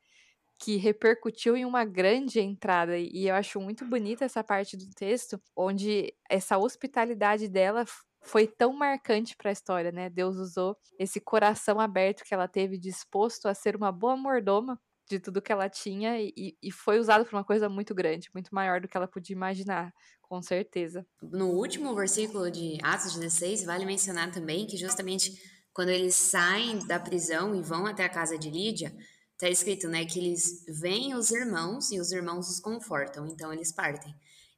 que 0.59 0.77
repercutiu 0.77 1.57
em 1.57 1.65
uma 1.65 1.85
grande 1.85 2.41
entrada. 2.41 2.99
E 2.99 3.29
eu 3.29 3.35
acho 3.35 3.61
muito 3.61 3.85
bonita 3.85 4.25
essa 4.25 4.43
parte 4.43 4.77
do 4.77 4.91
texto, 4.91 5.41
onde 5.57 6.13
essa 6.29 6.59
hospitalidade 6.59 7.49
dela 7.49 7.85
foi 8.23 8.47
tão 8.47 8.73
marcante 8.73 9.37
para 9.37 9.51
a 9.51 9.53
história, 9.53 9.93
né? 9.93 10.11
Deus 10.11 10.37
usou 10.37 10.77
esse 10.99 11.21
coração 11.21 11.79
aberto 11.79 12.25
que 12.25 12.35
ela 12.35 12.49
teve, 12.49 12.77
disposto 12.77 13.47
a 13.47 13.55
ser 13.55 13.77
uma 13.77 13.93
boa 13.93 14.17
mordoma 14.17 14.81
de 15.09 15.19
tudo 15.19 15.41
que 15.41 15.51
ela 15.51 15.69
tinha 15.69 16.21
e, 16.21 16.57
e 16.63 16.71
foi 16.71 16.99
usado 16.99 17.25
para 17.25 17.37
uma 17.37 17.45
coisa 17.45 17.69
muito 17.69 17.95
grande, 17.95 18.31
muito 18.35 18.55
maior 18.55 18.81
do 18.81 18.89
que 18.89 18.97
ela 18.97 19.09
podia 19.09 19.35
imaginar, 19.35 19.93
com 20.23 20.43
certeza. 20.43 21.07
No 21.23 21.49
último 21.49 21.95
versículo 21.95 22.51
de 22.51 22.79
Atos 22.83 23.15
16, 23.15 23.65
vale 23.65 23.87
mencionar 23.87 24.31
também 24.31 24.67
que 24.67 24.77
justamente 24.77 25.33
quando 25.73 25.91
eles 25.91 26.15
saem 26.15 26.85
da 26.87 26.99
prisão 26.99 27.55
e 27.55 27.63
vão 27.63 27.87
até 27.87 28.05
a 28.05 28.09
casa 28.09 28.37
de 28.37 28.51
Lídia, 28.51 28.95
tá 29.39 29.49
escrito, 29.49 29.89
né, 29.89 30.05
que 30.05 30.19
eles 30.19 30.65
veem 30.81 31.15
os 31.15 31.31
irmãos 31.31 31.93
e 31.93 32.01
os 32.01 32.11
irmãos 32.11 32.51
os 32.51 32.61
confortam, 32.61 33.27
então 33.27 33.53
eles 33.53 33.73
partem. 33.73 34.13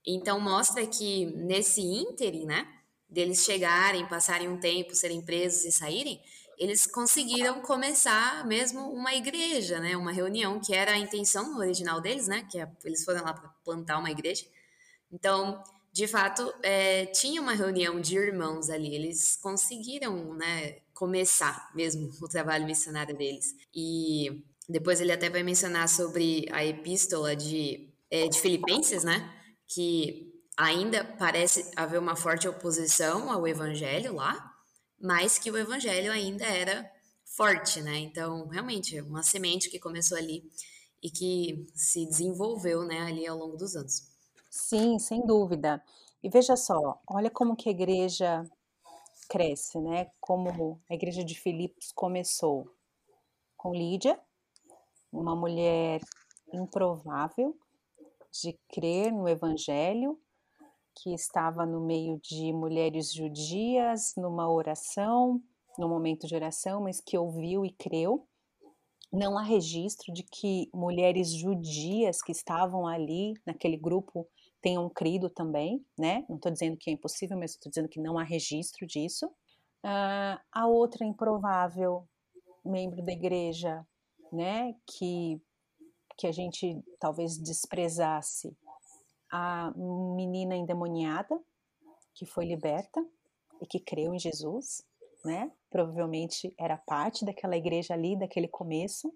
Então 0.06 0.40
mostra 0.40 0.86
que 0.86 1.26
nesse 1.26 1.82
ínterim, 1.82 2.46
né, 2.46 2.66
deles 3.08 3.44
chegarem, 3.44 4.08
passarem 4.08 4.48
um 4.48 4.58
tempo, 4.58 4.94
serem 4.94 5.20
presos 5.20 5.64
e 5.64 5.72
saírem, 5.72 6.20
eles 6.60 6.86
conseguiram 6.86 7.62
começar 7.62 8.46
mesmo 8.46 8.92
uma 8.92 9.14
igreja, 9.14 9.80
né, 9.80 9.96
uma 9.96 10.12
reunião 10.12 10.60
que 10.60 10.74
era 10.74 10.92
a 10.92 10.98
intenção 10.98 11.56
original 11.56 12.00
deles, 12.00 12.28
né, 12.28 12.46
que 12.50 12.60
é, 12.60 12.70
eles 12.84 13.04
foram 13.04 13.24
lá 13.24 13.32
para 13.32 13.48
plantar 13.64 13.98
uma 13.98 14.10
igreja. 14.10 14.44
Então, 15.10 15.64
de 15.92 16.06
fato, 16.06 16.52
é, 16.62 17.06
tinha 17.06 17.40
uma 17.40 17.54
reunião 17.54 17.98
de 17.98 18.14
irmãos 18.16 18.68
ali, 18.68 18.94
eles 18.94 19.36
conseguiram, 19.36 20.34
né, 20.34 20.76
começar 21.00 21.70
mesmo 21.74 22.12
o 22.20 22.28
trabalho 22.28 22.66
missionário 22.66 23.16
deles. 23.16 23.56
E 23.74 24.44
depois 24.68 25.00
ele 25.00 25.12
até 25.12 25.30
vai 25.30 25.42
mencionar 25.42 25.88
sobre 25.88 26.46
a 26.52 26.62
epístola 26.62 27.34
de, 27.34 27.88
é, 28.10 28.28
de 28.28 28.38
Filipenses, 28.38 29.02
né? 29.02 29.34
Que 29.66 30.30
ainda 30.56 31.02
parece 31.02 31.70
haver 31.74 31.98
uma 31.98 32.14
forte 32.14 32.46
oposição 32.46 33.32
ao 33.32 33.48
evangelho 33.48 34.14
lá, 34.14 34.49
mas 35.00 35.38
que 35.38 35.50
o 35.50 35.56
evangelho 35.56 36.12
ainda 36.12 36.44
era 36.44 36.90
forte, 37.24 37.80
né? 37.80 37.98
Então, 37.98 38.46
realmente, 38.48 39.00
uma 39.00 39.22
semente 39.22 39.70
que 39.70 39.78
começou 39.78 40.18
ali 40.18 40.50
e 41.02 41.10
que 41.10 41.66
se 41.74 42.04
desenvolveu, 42.06 42.84
né, 42.84 43.00
ali 43.00 43.26
ao 43.26 43.38
longo 43.38 43.56
dos 43.56 43.74
anos. 43.74 44.08
Sim, 44.50 44.98
sem 44.98 45.24
dúvida. 45.24 45.82
E 46.22 46.28
veja 46.28 46.56
só, 46.56 47.00
olha 47.06 47.30
como 47.30 47.56
que 47.56 47.68
a 47.68 47.72
igreja 47.72 48.44
cresce, 49.28 49.80
né? 49.80 50.10
Como 50.20 50.82
a 50.90 50.94
igreja 50.94 51.24
de 51.24 51.38
Filipos 51.38 51.92
começou 51.92 52.68
com 53.56 53.72
Lídia, 53.72 54.20
uma 55.12 55.34
mulher 55.36 56.00
improvável 56.52 57.56
de 58.32 58.58
crer 58.68 59.12
no 59.12 59.28
evangelho, 59.28 60.20
que 60.94 61.12
estava 61.14 61.64
no 61.64 61.80
meio 61.80 62.18
de 62.22 62.52
mulheres 62.52 63.12
judias, 63.12 64.14
numa 64.16 64.50
oração, 64.50 65.42
no 65.78 65.88
momento 65.88 66.26
de 66.26 66.34
oração, 66.34 66.82
mas 66.82 67.00
que 67.00 67.16
ouviu 67.16 67.64
e 67.64 67.70
creu. 67.70 68.26
Não 69.12 69.36
há 69.36 69.42
registro 69.42 70.12
de 70.12 70.22
que 70.22 70.68
mulheres 70.72 71.32
judias 71.32 72.22
que 72.22 72.32
estavam 72.32 72.86
ali 72.86 73.34
naquele 73.46 73.76
grupo 73.76 74.28
tenham 74.62 74.88
crido 74.90 75.28
também, 75.28 75.84
né? 75.98 76.24
Não 76.28 76.36
estou 76.36 76.52
dizendo 76.52 76.76
que 76.76 76.90
é 76.90 76.92
impossível, 76.92 77.36
mas 77.36 77.52
estou 77.52 77.70
dizendo 77.70 77.88
que 77.88 78.00
não 78.00 78.18
há 78.18 78.22
registro 78.22 78.86
disso. 78.86 79.26
Uh, 79.84 80.38
a 80.52 80.66
outra 80.66 81.04
improvável 81.04 82.06
membro 82.64 83.02
da 83.02 83.12
igreja, 83.12 83.84
né, 84.32 84.74
que 84.86 85.40
que 86.20 86.26
a 86.26 86.32
gente 86.32 86.78
talvez 86.98 87.38
desprezasse, 87.38 88.54
a 89.30 89.72
menina 89.76 90.56
endemoniada 90.56 91.40
que 92.14 92.26
foi 92.26 92.44
liberta 92.44 93.04
e 93.60 93.66
que 93.66 93.78
creu 93.78 94.14
em 94.14 94.18
Jesus, 94.18 94.84
né? 95.24 95.50
Provavelmente 95.70 96.52
era 96.58 96.76
parte 96.76 97.24
daquela 97.24 97.56
igreja 97.56 97.94
ali, 97.94 98.16
daquele 98.16 98.48
começo. 98.48 99.12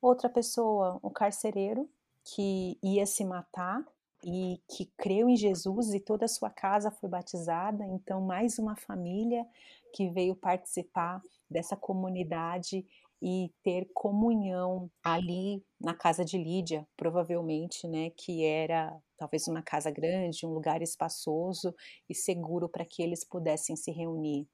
Outra 0.00 0.28
pessoa, 0.28 0.98
o 1.02 1.10
carcereiro, 1.10 1.88
que 2.24 2.78
ia 2.82 3.06
se 3.06 3.24
matar 3.24 3.84
e 4.24 4.60
que 4.68 4.86
creu 4.96 5.28
em 5.28 5.36
Jesus 5.36 5.92
e 5.94 6.00
toda 6.00 6.24
a 6.24 6.28
sua 6.28 6.50
casa 6.50 6.90
foi 6.90 7.08
batizada. 7.08 7.84
Então, 7.86 8.20
mais 8.20 8.58
uma 8.58 8.76
família 8.76 9.46
que 9.92 10.08
veio 10.10 10.34
participar 10.34 11.22
dessa 11.48 11.76
comunidade 11.76 12.86
e 13.22 13.50
ter 13.62 13.88
comunhão 13.94 14.90
ali 15.02 15.64
na 15.80 15.94
casa 15.94 16.24
de 16.24 16.36
Lídia, 16.36 16.86
provavelmente, 16.96 17.88
né, 17.88 18.10
que 18.10 18.44
era 18.44 18.94
talvez 19.16 19.48
uma 19.48 19.62
casa 19.62 19.90
grande, 19.90 20.44
um 20.44 20.52
lugar 20.52 20.82
espaçoso 20.82 21.74
e 22.08 22.14
seguro 22.14 22.68
para 22.68 22.84
que 22.84 23.02
eles 23.02 23.24
pudessem 23.24 23.74
se 23.74 23.90
reunir. 23.90 24.46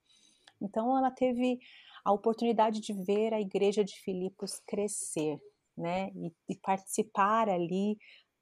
Então 0.60 0.96
ela 0.96 1.10
teve 1.10 1.58
a 2.04 2.12
oportunidade 2.12 2.80
de 2.80 2.92
ver 2.92 3.34
a 3.34 3.40
igreja 3.40 3.84
de 3.84 3.94
Filipos 4.00 4.60
crescer, 4.66 5.38
né, 5.76 6.10
e, 6.14 6.32
e 6.50 6.56
participar 6.56 7.48
ali 7.48 7.96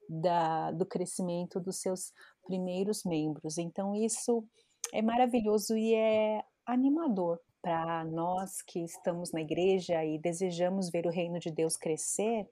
da, 0.08 0.72
do 0.72 0.84
crescimento 0.84 1.60
dos 1.60 1.80
seus 1.80 2.12
primeiros 2.44 3.04
membros. 3.04 3.56
Então 3.56 3.94
isso 3.94 4.44
é 4.92 5.00
maravilhoso 5.00 5.76
e 5.76 5.94
é 5.94 6.42
animador 6.66 7.40
para 7.62 8.04
nós 8.04 8.62
que 8.62 8.82
estamos 8.84 9.32
na 9.32 9.40
igreja 9.40 10.04
e 10.04 10.18
desejamos 10.18 10.90
ver 10.90 11.06
o 11.06 11.10
reino 11.10 11.38
de 11.38 11.50
Deus 11.50 11.76
crescer, 11.76 12.48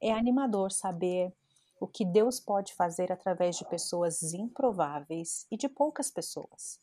é 0.00 0.12
animador 0.12 0.72
saber 0.72 1.32
o 1.80 1.86
que 1.86 2.04
Deus 2.04 2.38
pode 2.38 2.74
fazer 2.74 3.10
através 3.10 3.56
de 3.56 3.64
pessoas 3.68 4.34
improváveis 4.34 5.46
e 5.50 5.56
de 5.56 5.68
poucas 5.68 6.10
pessoas. 6.10 6.78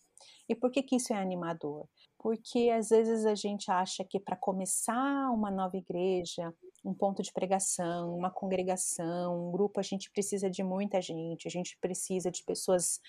E 0.50 0.56
por 0.56 0.72
que, 0.72 0.82
que 0.82 0.96
isso 0.96 1.14
é 1.14 1.18
animador? 1.18 1.88
Porque 2.18 2.70
às 2.70 2.90
vezes 2.90 3.26
a 3.26 3.36
gente 3.36 3.70
acha 3.70 4.04
que 4.04 4.20
para 4.20 4.36
começar 4.36 5.30
uma 5.32 5.52
nova 5.52 5.78
igreja, 5.78 6.54
um 6.84 6.94
ponto 6.94 7.22
de 7.22 7.32
pregação, 7.32 8.16
uma 8.16 8.32
congregação, 8.32 9.48
um 9.48 9.52
grupo, 9.52 9.80
a 9.80 9.84
gente 9.84 10.10
precisa 10.10 10.50
de 10.50 10.64
muita 10.64 11.02
gente, 11.02 11.48
a 11.48 11.52
gente 11.52 11.78
precisa 11.80 12.32
de 12.32 12.44
pessoas 12.44 13.00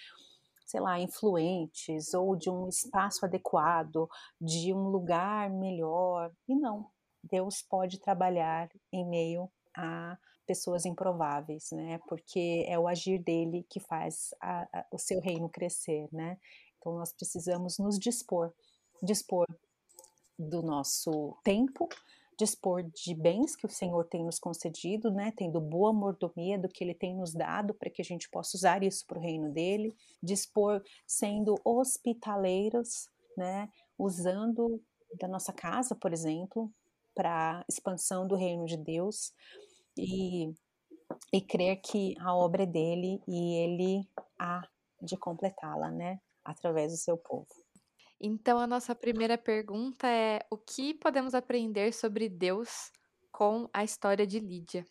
sei 0.69 0.81
lá, 0.81 1.01
influentes 1.01 2.13
ou 2.13 2.37
de 2.37 2.51
um 2.51 2.69
espaço 2.69 3.25
adequado, 3.25 4.07
de 4.39 4.73
um 4.75 4.89
lugar 4.89 5.49
melhor. 5.49 6.31
E 6.47 6.55
não, 6.55 6.91
Deus 7.25 7.63
pode 7.63 7.99
trabalhar 7.99 8.69
em 8.93 9.09
meio 9.09 9.51
a 9.75 10.19
pessoas 10.47 10.85
improváveis, 10.85 11.71
né? 11.73 11.99
Porque 12.07 12.67
é 12.69 12.79
o 12.79 12.87
agir 12.87 13.19
dele 13.19 13.67
que 13.71 13.81
faz 13.81 14.35
a, 14.43 14.69
a, 14.79 14.87
o 14.93 14.99
seu 14.99 15.21
reino 15.21 15.49
crescer, 15.49 16.07
né? 16.13 16.39
Então 16.77 16.93
nós 16.95 17.15
precisamos 17.15 17.79
nos 17.79 17.99
dispor, 17.99 18.53
dispor 19.03 19.47
do 20.39 20.61
nosso 20.61 21.35
tempo, 21.43 21.89
dispor 22.39 22.85
de 22.85 23.15
bens 23.15 23.57
que 23.57 23.67
o 23.67 23.69
Senhor 23.69 24.05
tem 24.05 24.25
nos 24.25 24.39
concedido, 24.39 25.11
né, 25.11 25.33
tendo 25.37 25.61
boa 25.61 25.93
mordomia 25.93 26.57
do 26.57 26.69
que 26.69 26.85
Ele 26.85 26.95
tem 26.95 27.15
nos 27.17 27.35
dado 27.35 27.75
para 27.75 27.91
que 27.91 28.01
a 28.01 28.05
gente 28.05 28.31
possa 28.31 28.57
usar 28.57 28.85
isso 28.85 29.05
para 29.07 29.19
o 29.19 29.21
reino 29.21 29.51
dele, 29.53 29.95
dispor 30.23 30.81
sendo 31.05 31.57
hospitaleiros, 31.65 33.09
né, 33.37 33.69
usando 33.99 34.81
da 35.19 35.27
nossa 35.27 35.53
casa, 35.53 35.97
por 35.97 36.13
exemplo, 36.13 36.73
para 37.13 37.65
expansão 37.69 38.27
do 38.27 38.37
reino 38.37 38.67
de 38.67 38.77
Deus 38.77 39.33
e, 39.97 40.55
e 41.33 41.41
crer 41.41 41.81
que 41.81 42.15
a 42.21 42.37
obra 42.37 42.63
é 42.63 42.67
dele 42.67 43.21
e 43.27 43.55
ele 43.57 44.09
há 44.39 44.63
de 45.03 45.17
completá-la, 45.17 45.91
né, 45.91 46.21
através 46.45 46.93
do 46.93 46.99
seu 46.99 47.17
povo. 47.17 47.49
Então, 48.21 48.59
a 48.59 48.67
nossa 48.67 48.95
primeira 48.95 49.39
pergunta 49.39 50.07
é: 50.09 50.41
o 50.51 50.57
que 50.57 50.95
podemos 50.95 51.35
aprender 51.35 51.93
sobre 51.93 52.29
Deus 52.29 52.91
com 53.31 53.69
a 53.73 53.85
história 53.85 54.27
de 54.27 54.41
Lídia? 54.41 54.85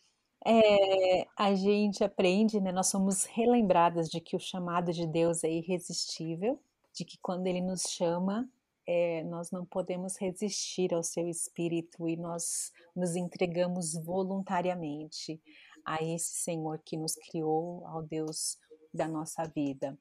É, 0.46 1.28
a 1.36 1.54
gente 1.54 2.04
aprende, 2.04 2.62
né? 2.62 2.72
Nós 2.72 2.88
somos 2.88 3.26
relembradas 3.26 4.08
de 4.08 4.22
que 4.22 4.36
o 4.36 4.40
chamado 4.40 4.94
de 4.94 5.06
Deus 5.06 5.44
é 5.44 5.52
irresistível, 5.52 6.60
de 6.94 7.04
que 7.04 7.18
quando 7.18 7.48
Ele 7.48 7.60
nos 7.60 7.82
chama, 7.82 8.50
é, 8.88 9.24
nós 9.26 9.52
não 9.52 9.66
podemos 9.66 10.16
resistir 10.18 10.94
ao 10.94 11.04
Seu 11.04 11.28
Espírito 11.28 12.08
e 12.08 12.16
nós 12.16 12.72
nos 12.96 13.18
entregamos 13.18 13.94
voluntariamente 13.94 15.42
a 15.84 16.02
esse 16.02 16.36
Senhor 16.36 16.80
que 16.86 16.96
nos 16.96 17.16
criou, 17.16 17.86
ao 17.86 18.02
Deus 18.02 18.58
da 18.94 19.08
nossa 19.08 19.44
vida. 19.44 19.98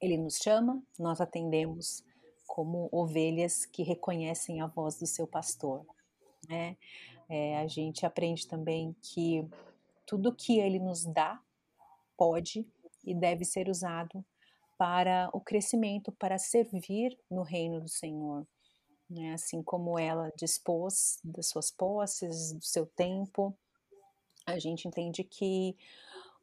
Ele 0.00 0.16
nos 0.16 0.36
chama, 0.36 0.82
nós 0.98 1.20
atendemos, 1.20 2.02
como 2.50 2.88
ovelhas 2.90 3.64
que 3.64 3.84
reconhecem 3.84 4.60
a 4.60 4.66
voz 4.66 4.98
do 4.98 5.06
seu 5.06 5.24
pastor. 5.24 5.86
Né? 6.48 6.76
É, 7.28 7.56
a 7.58 7.68
gente 7.68 8.04
aprende 8.04 8.44
também 8.44 8.92
que 9.00 9.48
tudo 10.04 10.34
que 10.34 10.58
ele 10.58 10.80
nos 10.80 11.04
dá 11.04 11.40
pode 12.16 12.66
e 13.04 13.14
deve 13.14 13.44
ser 13.44 13.68
usado 13.68 14.24
para 14.76 15.30
o 15.32 15.40
crescimento, 15.40 16.10
para 16.10 16.38
servir 16.38 17.16
no 17.30 17.42
reino 17.42 17.80
do 17.80 17.88
Senhor. 17.88 18.44
Né? 19.08 19.32
Assim 19.32 19.62
como 19.62 19.96
ela 19.96 20.32
dispôs 20.36 21.20
das 21.22 21.46
suas 21.46 21.70
posses, 21.70 22.52
do 22.52 22.64
seu 22.64 22.84
tempo, 22.84 23.56
a 24.44 24.58
gente 24.58 24.88
entende 24.88 25.22
que 25.22 25.76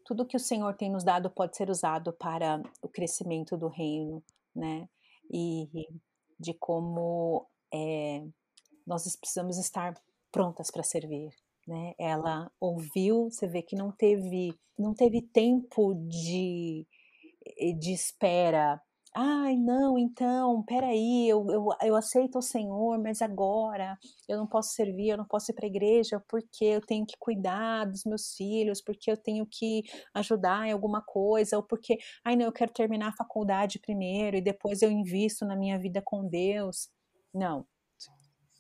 tudo 0.05 0.25
que 0.25 0.37
o 0.37 0.39
Senhor 0.39 0.73
tem 0.73 0.89
nos 0.89 1.03
dado 1.03 1.29
pode 1.29 1.57
ser 1.57 1.69
usado 1.69 2.13
para 2.13 2.63
o 2.81 2.87
crescimento 2.87 3.57
do 3.57 3.67
reino, 3.67 4.23
né? 4.55 4.87
E 5.31 5.67
de 6.39 6.53
como 6.53 7.47
é, 7.73 8.23
nós 8.85 9.03
precisamos 9.15 9.57
estar 9.57 9.93
prontas 10.31 10.71
para 10.71 10.83
servir. 10.83 11.33
Né? 11.67 11.93
Ela 11.99 12.49
ouviu, 12.59 13.29
você 13.29 13.47
vê 13.47 13.61
que 13.61 13.75
não 13.75 13.91
teve, 13.91 14.53
não 14.77 14.93
teve 14.93 15.21
tempo 15.21 15.93
de, 16.07 16.87
de 17.79 17.91
espera 17.91 18.81
Ai, 19.15 19.55
não, 19.57 19.97
então, 19.97 20.63
peraí, 20.63 21.27
eu, 21.27 21.45
eu, 21.49 21.67
eu 21.81 21.95
aceito 21.95 22.37
o 22.37 22.41
Senhor, 22.41 22.99
mas 22.99 23.21
agora 23.21 23.97
eu 24.27 24.37
não 24.37 24.45
posso 24.45 24.73
servir, 24.73 25.09
eu 25.09 25.17
não 25.17 25.25
posso 25.25 25.51
ir 25.51 25.55
para 25.55 25.65
a 25.65 25.69
igreja 25.69 26.23
porque 26.27 26.65
eu 26.65 26.81
tenho 26.81 27.05
que 27.05 27.15
cuidar 27.17 27.85
dos 27.85 28.03
meus 28.03 28.33
filhos, 28.35 28.81
porque 28.81 29.09
eu 29.09 29.17
tenho 29.17 29.45
que 29.45 29.83
ajudar 30.13 30.67
em 30.67 30.71
alguma 30.71 31.01
coisa, 31.01 31.57
ou 31.57 31.63
porque, 31.63 31.97
ai, 32.23 32.35
não, 32.35 32.45
eu 32.45 32.51
quero 32.51 32.71
terminar 32.71 33.09
a 33.09 33.15
faculdade 33.15 33.79
primeiro 33.79 34.37
e 34.37 34.41
depois 34.41 34.81
eu 34.81 34.91
invisto 34.91 35.45
na 35.45 35.55
minha 35.55 35.79
vida 35.79 36.01
com 36.03 36.27
Deus. 36.27 36.89
Não. 37.33 37.65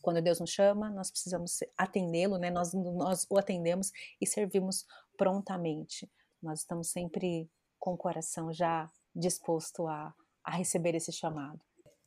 Quando 0.01 0.21
Deus 0.21 0.39
nos 0.39 0.51
chama, 0.51 0.89
nós 0.89 1.11
precisamos 1.11 1.59
atendê-lo, 1.77 2.37
né? 2.37 2.49
Nós, 2.49 2.73
nós 2.73 3.27
o 3.29 3.37
atendemos 3.37 3.91
e 4.21 4.25
servimos 4.25 4.85
prontamente. 5.17 6.09
Nós 6.41 6.61
estamos 6.61 6.91
sempre 6.91 7.49
com 7.77 7.93
o 7.93 7.97
coração 7.97 8.53
já 8.53 8.89
disposto 9.13 9.87
a 9.87 10.13
a 10.47 10.51
receber 10.51 10.95
esse 10.95 11.11
chamado? 11.11 11.59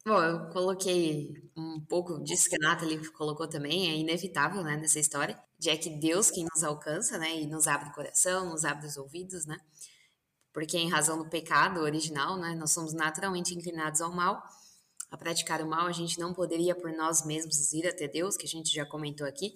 Bom, 0.05 0.19
eu 0.23 0.49
coloquei 0.49 1.35
um 1.55 1.79
pouco 1.87 2.25
disso 2.25 2.49
que 2.49 2.57
a 2.57 2.59
Nathalie 2.59 3.07
colocou 3.13 3.47
também, 3.47 3.91
é 3.91 3.97
inevitável, 3.99 4.65
né, 4.65 4.79
nessa 4.79 4.99
história, 4.99 5.39
de 5.59 5.69
é 5.69 5.77
que 5.77 5.91
Deus 5.91 6.31
quem 6.31 6.47
nos 6.51 6.65
alcança, 6.65 7.19
né, 7.19 7.39
e 7.39 7.47
nos 7.47 7.67
abre 7.67 7.91
o 7.91 7.93
coração, 7.93 8.49
nos 8.49 8.65
abre 8.65 8.87
os 8.87 8.97
ouvidos, 8.97 9.45
né, 9.45 9.59
porque 10.55 10.79
em 10.79 10.89
razão 10.89 11.19
do 11.19 11.29
pecado 11.29 11.81
original, 11.81 12.39
né, 12.39 12.55
nós 12.55 12.71
somos 12.71 12.95
naturalmente 12.95 13.55
inclinados 13.55 14.01
ao 14.01 14.11
mal, 14.11 14.43
a 15.11 15.19
praticar 15.19 15.61
o 15.61 15.69
mal, 15.69 15.87
a 15.87 15.93
gente 15.93 16.19
não 16.19 16.33
poderia 16.33 16.75
por 16.75 16.91
nós 16.93 17.27
mesmos 17.27 17.71
ir 17.75 17.87
até 17.87 18.09
Deus, 18.09 18.39
que 18.39 18.47
a 18.47 18.49
gente 18.49 18.75
já 18.75 18.87
comentou 18.87 19.27
aqui, 19.27 19.53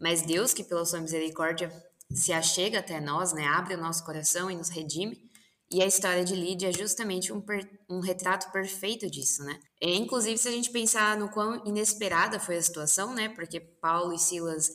mas 0.00 0.20
Deus, 0.20 0.52
que 0.52 0.64
pela 0.64 0.84
sua 0.84 1.00
misericórdia 1.00 1.70
se 2.10 2.32
achega 2.32 2.80
até 2.80 3.00
nós, 3.00 3.32
né, 3.32 3.46
abre 3.46 3.74
o 3.74 3.80
nosso 3.80 4.04
coração 4.04 4.50
e 4.50 4.56
nos 4.56 4.68
redime, 4.68 5.30
E 5.70 5.82
a 5.82 5.86
história 5.86 6.24
de 6.24 6.34
Lídia 6.34 6.68
é 6.68 6.72
justamente 6.72 7.32
um, 7.32 7.40
per, 7.40 7.68
um 7.90 7.98
retrato 7.98 8.52
perfeito 8.52 9.10
disso, 9.10 9.42
né? 9.44 9.58
E, 9.80 9.96
inclusive, 9.96 10.38
se 10.38 10.48
a 10.48 10.52
gente 10.52 10.70
pensar 10.70 11.16
no 11.16 11.28
quão 11.28 11.64
inesperada 11.66 12.38
foi 12.38 12.56
a 12.56 12.62
situação, 12.62 13.12
né? 13.12 13.28
Porque 13.30 13.58
Paulo 13.58 14.12
e 14.12 14.18
Silas 14.18 14.70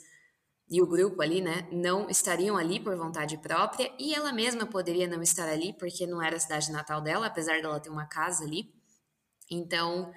e 0.71 0.81
o 0.81 0.87
grupo 0.87 1.21
ali, 1.21 1.41
né, 1.41 1.67
não 1.69 2.09
estariam 2.09 2.55
ali 2.55 2.79
por 2.79 2.95
vontade 2.95 3.37
própria 3.37 3.93
e 3.99 4.15
ela 4.15 4.31
mesma 4.31 4.65
poderia 4.65 5.05
não 5.05 5.21
estar 5.21 5.49
ali 5.49 5.73
porque 5.73 6.07
não 6.07 6.23
era 6.23 6.37
a 6.37 6.39
cidade 6.39 6.71
natal 6.71 7.01
dela, 7.01 7.27
apesar 7.27 7.61
dela 7.61 7.77
ter 7.77 7.89
uma 7.89 8.05
casa 8.05 8.45
ali. 8.45 8.73
Então, 9.49 10.13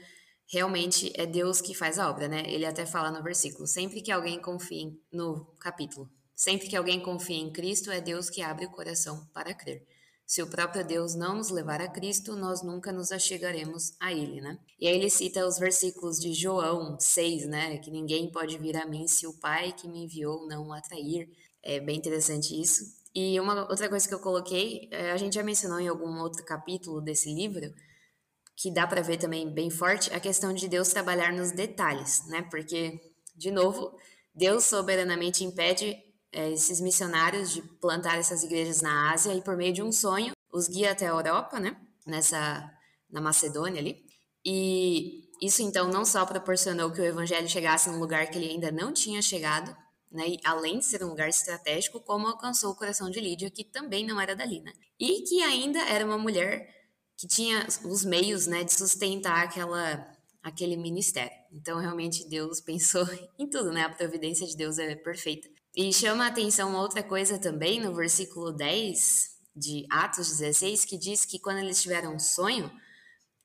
realmente 0.46 1.12
é 1.16 1.26
Deus 1.26 1.60
que 1.60 1.74
faz 1.74 1.98
a 1.98 2.08
obra, 2.08 2.28
né? 2.28 2.44
Ele 2.46 2.64
até 2.64 2.86
fala 2.86 3.10
no 3.10 3.20
versículo: 3.20 3.66
sempre 3.66 4.00
que 4.00 4.12
alguém 4.12 4.40
confie 4.40 4.96
no 5.12 5.44
capítulo, 5.58 6.08
sempre 6.36 6.68
que 6.68 6.76
alguém 6.76 7.00
confia 7.00 7.36
em 7.36 7.52
Cristo, 7.52 7.90
é 7.90 8.00
Deus 8.00 8.30
que 8.30 8.40
abre 8.40 8.66
o 8.66 8.70
coração 8.70 9.26
para 9.34 9.52
crer. 9.54 9.84
Se 10.26 10.42
o 10.42 10.46
próprio 10.46 10.84
Deus 10.84 11.14
não 11.14 11.36
nos 11.36 11.50
levar 11.50 11.80
a 11.80 11.88
Cristo, 11.88 12.34
nós 12.34 12.62
nunca 12.62 12.90
nos 12.90 13.12
achegaremos 13.12 13.94
a 14.00 14.12
Ele, 14.12 14.40
né? 14.40 14.58
E 14.80 14.88
aí 14.88 14.94
ele 14.94 15.10
cita 15.10 15.46
os 15.46 15.58
versículos 15.58 16.18
de 16.18 16.32
João 16.32 16.98
6, 16.98 17.46
né? 17.46 17.78
Que 17.78 17.90
ninguém 17.90 18.30
pode 18.32 18.56
vir 18.58 18.76
a 18.76 18.86
mim 18.86 19.06
se 19.06 19.26
o 19.26 19.38
Pai 19.38 19.72
que 19.72 19.86
me 19.86 20.04
enviou 20.04 20.46
não 20.48 20.68
o 20.68 20.72
atrair. 20.72 21.28
É 21.62 21.78
bem 21.78 21.96
interessante 21.96 22.58
isso. 22.58 22.84
E 23.14 23.38
uma 23.38 23.68
outra 23.68 23.88
coisa 23.88 24.08
que 24.08 24.14
eu 24.14 24.18
coloquei, 24.18 24.88
é, 24.90 25.12
a 25.12 25.16
gente 25.16 25.34
já 25.34 25.42
mencionou 25.42 25.78
em 25.78 25.88
algum 25.88 26.18
outro 26.18 26.44
capítulo 26.44 27.00
desse 27.00 27.32
livro, 27.32 27.72
que 28.56 28.72
dá 28.72 28.86
para 28.86 29.02
ver 29.02 29.18
também 29.18 29.48
bem 29.52 29.70
forte, 29.70 30.12
a 30.12 30.18
questão 30.18 30.52
de 30.52 30.66
Deus 30.68 30.88
trabalhar 30.88 31.32
nos 31.32 31.52
detalhes, 31.52 32.26
né? 32.26 32.42
Porque, 32.50 32.98
de 33.36 33.50
novo, 33.50 33.96
Deus 34.34 34.64
soberanamente 34.64 35.44
impede 35.44 35.96
é, 36.34 36.52
esses 36.52 36.80
missionários 36.80 37.52
de 37.52 37.62
plantar 37.62 38.18
essas 38.18 38.42
igrejas 38.42 38.82
na 38.82 39.12
Ásia 39.12 39.32
e 39.34 39.40
por 39.40 39.56
meio 39.56 39.72
de 39.72 39.82
um 39.82 39.92
sonho 39.92 40.32
os 40.52 40.68
guia 40.68 40.92
até 40.92 41.06
a 41.06 41.10
Europa, 41.10 41.58
né? 41.58 41.76
Nessa 42.06 42.70
na 43.10 43.20
Macedônia 43.20 43.80
ali. 43.80 44.04
E 44.44 45.24
isso 45.40 45.62
então 45.62 45.88
não 45.88 46.04
só 46.04 46.24
proporcionou 46.26 46.92
que 46.92 47.00
o 47.00 47.04
evangelho 47.04 47.48
chegasse 47.48 47.88
num 47.88 47.98
lugar 47.98 48.26
que 48.28 48.38
ele 48.38 48.50
ainda 48.50 48.70
não 48.70 48.92
tinha 48.92 49.22
chegado, 49.22 49.74
né? 50.10 50.28
E, 50.28 50.38
além 50.44 50.78
de 50.78 50.84
ser 50.84 51.02
um 51.02 51.08
lugar 51.08 51.28
estratégico, 51.28 52.00
como 52.00 52.26
alcançou 52.26 52.70
o 52.72 52.76
coração 52.76 53.10
de 53.10 53.20
Lídia, 53.20 53.50
que 53.50 53.64
também 53.64 54.06
não 54.06 54.20
era 54.20 54.36
dali, 54.36 54.60
né? 54.60 54.72
E 54.98 55.22
que 55.22 55.42
ainda 55.42 55.80
era 55.88 56.04
uma 56.04 56.18
mulher 56.18 56.68
que 57.16 57.26
tinha 57.26 57.66
os 57.84 58.04
meios, 58.04 58.46
né, 58.46 58.64
de 58.64 58.72
sustentar 58.72 59.44
aquela 59.44 60.12
aquele 60.42 60.76
ministério. 60.76 61.32
Então, 61.52 61.78
realmente 61.78 62.28
Deus 62.28 62.60
pensou 62.62 63.06
em 63.38 63.48
tudo, 63.48 63.72
né? 63.72 63.82
A 63.82 63.88
providência 63.88 64.46
de 64.46 64.56
Deus 64.56 64.78
é 64.78 64.94
perfeita. 64.94 65.48
E 65.76 65.92
chama 65.92 66.24
a 66.24 66.28
atenção 66.28 66.70
uma 66.70 66.80
outra 66.80 67.02
coisa 67.02 67.38
também 67.38 67.80
no 67.80 67.92
versículo 67.94 68.52
10 68.52 69.34
de 69.56 69.84
Atos 69.90 70.28
16, 70.28 70.84
que 70.84 70.96
diz 70.96 71.24
que 71.24 71.38
quando 71.38 71.58
eles 71.58 71.82
tiveram 71.82 72.14
um 72.14 72.18
sonho, 72.18 72.70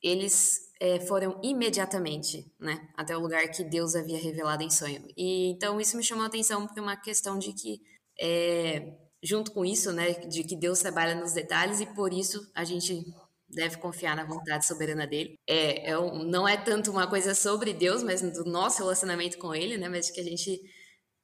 eles 0.01 0.69
é, 0.79 0.99
foram 0.99 1.39
imediatamente, 1.43 2.45
né, 2.59 2.87
até 2.95 3.15
o 3.17 3.19
lugar 3.19 3.47
que 3.49 3.63
Deus 3.63 3.95
havia 3.95 4.17
revelado 4.17 4.63
em 4.63 4.69
sonho. 4.69 5.05
E 5.17 5.49
então 5.51 5.79
isso 5.81 5.97
me 5.97 6.03
chamou 6.03 6.23
a 6.23 6.27
atenção 6.27 6.67
por 6.67 6.79
uma 6.79 6.95
questão 6.95 7.37
de 7.37 7.51
que, 7.51 7.81
é, 8.19 8.93
junto 9.21 9.51
com 9.51 9.65
isso, 9.65 9.91
né, 9.91 10.13
de 10.13 10.43
que 10.43 10.55
Deus 10.55 10.79
trabalha 10.79 11.15
nos 11.15 11.33
detalhes 11.33 11.81
e 11.81 11.85
por 11.87 12.13
isso 12.13 12.49
a 12.55 12.63
gente 12.63 13.05
deve 13.49 13.77
confiar 13.77 14.15
na 14.15 14.23
vontade 14.23 14.65
soberana 14.65 15.07
dele. 15.07 15.35
É, 15.47 15.91
é 15.91 15.99
um, 15.99 16.23
não 16.23 16.47
é 16.47 16.55
tanto 16.55 16.91
uma 16.91 17.07
coisa 17.07 17.33
sobre 17.33 17.73
Deus, 17.73 18.03
mas 18.03 18.21
do 18.21 18.45
nosso 18.45 18.77
relacionamento 18.83 19.37
com 19.39 19.53
Ele, 19.53 19.77
né, 19.77 19.89
mas 19.89 20.07
de 20.07 20.13
que 20.13 20.21
a 20.21 20.23
gente 20.23 20.61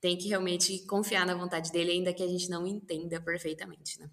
tem 0.06 0.16
que 0.16 0.28
realmente 0.28 0.86
confiar 0.86 1.26
na 1.26 1.34
vontade 1.34 1.72
dele, 1.72 1.90
ainda 1.90 2.14
que 2.14 2.22
a 2.22 2.28
gente 2.28 2.48
não 2.48 2.68
entenda 2.68 3.20
perfeitamente, 3.20 4.00
né? 4.00 4.08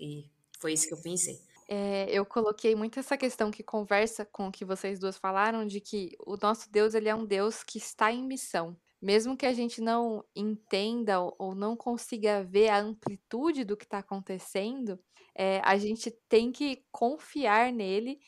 E 0.00 0.24
foi 0.58 0.72
isso 0.72 0.88
que 0.88 0.94
eu 0.94 1.02
pensei. 1.02 1.38
É, 1.68 2.06
eu 2.10 2.24
coloquei 2.24 2.74
muito 2.74 2.98
essa 2.98 3.14
questão 3.14 3.50
que 3.50 3.62
conversa 3.62 4.24
com 4.24 4.48
o 4.48 4.50
que 4.50 4.64
vocês 4.64 4.98
duas 4.98 5.18
falaram, 5.18 5.66
de 5.66 5.82
que 5.82 6.16
o 6.26 6.38
nosso 6.38 6.72
Deus 6.72 6.94
ele 6.94 7.10
é 7.10 7.14
um 7.14 7.26
Deus 7.26 7.62
que 7.62 7.76
está 7.76 8.10
em 8.10 8.26
missão. 8.26 8.74
Mesmo 9.02 9.36
que 9.36 9.44
a 9.44 9.52
gente 9.52 9.82
não 9.82 10.24
entenda 10.34 11.20
ou 11.20 11.54
não 11.54 11.76
consiga 11.76 12.42
ver 12.42 12.70
a 12.70 12.80
amplitude 12.80 13.64
do 13.64 13.76
que 13.76 13.84
está 13.84 13.98
acontecendo, 13.98 14.98
é, 15.34 15.60
a 15.62 15.76
gente 15.76 16.10
tem 16.26 16.50
que 16.50 16.82
confiar 16.90 17.70
nele 17.70 18.18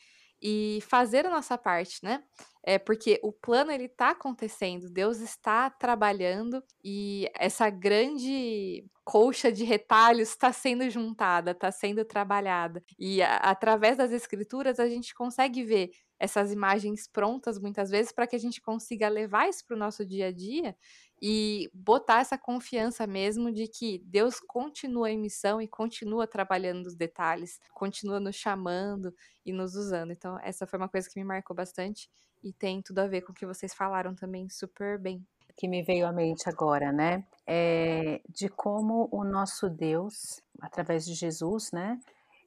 e 0.41 0.79
fazer 0.81 1.25
a 1.25 1.29
nossa 1.29 1.57
parte, 1.57 2.03
né? 2.03 2.23
É 2.63 2.77
porque 2.77 3.19
o 3.23 3.31
plano 3.31 3.71
ele 3.71 3.85
está 3.85 4.11
acontecendo, 4.11 4.89
Deus 4.89 5.19
está 5.19 5.69
trabalhando 5.69 6.63
e 6.83 7.29
essa 7.35 7.69
grande 7.69 8.85
colcha 9.03 9.51
de 9.51 9.63
retalhos 9.63 10.29
está 10.29 10.53
sendo 10.53 10.87
juntada, 10.89 11.51
está 11.51 11.71
sendo 11.71 12.05
trabalhada. 12.05 12.83
E 12.99 13.21
a, 13.21 13.37
através 13.37 13.97
das 13.97 14.11
escrituras 14.11 14.79
a 14.79 14.87
gente 14.87 15.13
consegue 15.13 15.63
ver 15.63 15.91
essas 16.21 16.51
imagens 16.51 17.07
prontas 17.07 17.57
muitas 17.57 17.89
vezes 17.89 18.11
para 18.11 18.27
que 18.27 18.35
a 18.35 18.39
gente 18.39 18.61
consiga 18.61 19.09
levar 19.09 19.49
isso 19.49 19.65
para 19.65 19.75
o 19.75 19.79
nosso 19.79 20.05
dia 20.05 20.27
a 20.27 20.31
dia 20.31 20.77
e 21.19 21.67
botar 21.73 22.19
essa 22.19 22.37
confiança 22.37 23.07
mesmo 23.07 23.51
de 23.51 23.67
que 23.67 23.97
Deus 24.05 24.39
continua 24.39 25.09
em 25.09 25.17
missão 25.17 25.59
e 25.59 25.67
continua 25.67 26.27
trabalhando 26.27 26.83
nos 26.83 26.95
detalhes, 26.95 27.59
continua 27.73 28.19
nos 28.19 28.35
chamando 28.35 29.11
e 29.43 29.51
nos 29.51 29.75
usando. 29.75 30.11
Então, 30.11 30.37
essa 30.43 30.67
foi 30.67 30.77
uma 30.77 30.87
coisa 30.87 31.09
que 31.09 31.19
me 31.19 31.25
marcou 31.25 31.55
bastante 31.55 32.07
e 32.43 32.53
tem 32.53 32.83
tudo 32.83 32.99
a 32.99 33.07
ver 33.07 33.21
com 33.21 33.31
o 33.31 33.35
que 33.35 33.45
vocês 33.45 33.73
falaram 33.73 34.13
também 34.13 34.47
super 34.47 34.99
bem. 34.99 35.25
Que 35.57 35.67
me 35.67 35.81
veio 35.81 36.05
à 36.05 36.11
mente 36.11 36.47
agora, 36.47 36.91
né? 36.91 37.25
É 37.47 38.21
de 38.29 38.47
como 38.47 39.09
o 39.11 39.23
nosso 39.23 39.67
Deus, 39.67 40.39
através 40.61 41.03
de 41.03 41.15
Jesus, 41.15 41.71
né? 41.71 41.99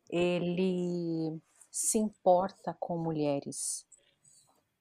Ele 0.09 1.41
se 1.75 1.99
importa 1.99 2.73
com 2.79 2.97
mulheres, 2.97 3.85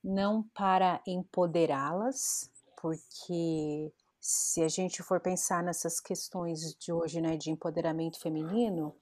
não 0.04 0.44
para 0.54 1.02
empoderá-las, 1.08 2.52
porque 2.80 3.92
se 4.22 4.62
a 4.62 4.68
gente 4.68 5.02
for 5.02 5.20
pensar 5.20 5.64
nessas 5.64 6.00
questões 6.00 6.76
de 6.76 6.94
hoje, 6.94 7.20
né, 7.20 7.36
de 7.36 7.50
empoderamento 7.50 8.20
feminino, 8.20 8.96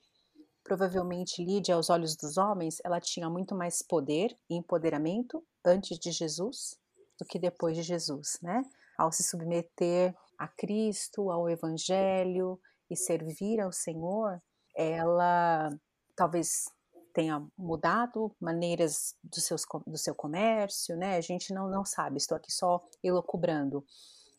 provavelmente 0.63 1.43
Lídia, 1.43 1.75
aos 1.75 1.89
olhos 1.89 2.15
dos 2.15 2.37
homens, 2.37 2.77
ela 2.85 3.01
tinha 3.01 3.29
muito 3.29 3.53
mais 3.53 3.81
poder 3.81 4.33
e 4.49 4.55
empoderamento 4.55 5.45
antes 5.65 5.99
de 5.99 6.13
Jesus 6.13 6.79
do 7.19 7.25
que 7.25 7.37
depois 7.37 7.75
de 7.75 7.83
Jesus, 7.83 8.39
né? 8.41 8.63
Ao 8.97 9.11
se 9.11 9.21
submeter 9.21 10.15
a 10.37 10.47
Cristo, 10.47 11.29
ao 11.29 11.49
Evangelho 11.49 12.57
e 12.89 12.95
servir 12.95 13.59
ao 13.59 13.73
Senhor, 13.73 14.41
ela 14.77 15.69
talvez 16.15 16.71
tenha 17.13 17.45
mudado 17.57 18.35
maneiras 18.39 19.15
do, 19.23 19.39
seus, 19.39 19.63
do 19.85 19.97
seu 19.97 20.15
comércio, 20.15 20.95
né? 20.95 21.17
A 21.17 21.21
gente 21.21 21.53
não, 21.53 21.69
não 21.69 21.85
sabe, 21.85 22.17
estou 22.17 22.35
aqui 22.35 22.51
só 22.51 22.83
elocubrando. 23.03 23.85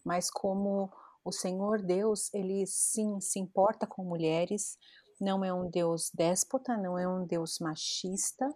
Mas 0.05 0.31
como 0.31 0.91
o 1.25 1.31
Senhor 1.33 1.83
Deus, 1.83 2.33
ele 2.35 2.67
sim 2.67 3.21
se 3.21 3.39
importa 3.39 3.87
com 3.87 4.05
mulheres, 4.05 4.77
não 5.21 5.45
é 5.45 5.53
um 5.53 5.71
Deus 5.71 6.11
déspota, 6.13 6.77
não 6.77 6.99
é 6.99 7.07
um 7.07 7.25
Deus 7.25 7.59
machista. 7.61 8.53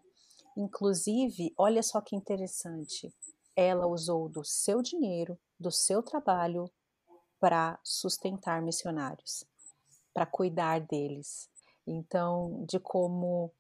Inclusive, 0.56 1.54
olha 1.56 1.82
só 1.82 2.00
que 2.00 2.16
interessante, 2.16 3.14
ela 3.54 3.86
usou 3.86 4.28
do 4.28 4.44
seu 4.44 4.82
dinheiro, 4.82 5.38
do 5.60 5.70
seu 5.70 6.02
trabalho, 6.02 6.70
para 7.38 7.78
sustentar 7.84 8.62
missionários, 8.62 9.44
para 10.12 10.26
cuidar 10.26 10.80
deles. 10.80 11.48
Então, 11.86 12.64
de 12.66 12.80
como 12.80 13.52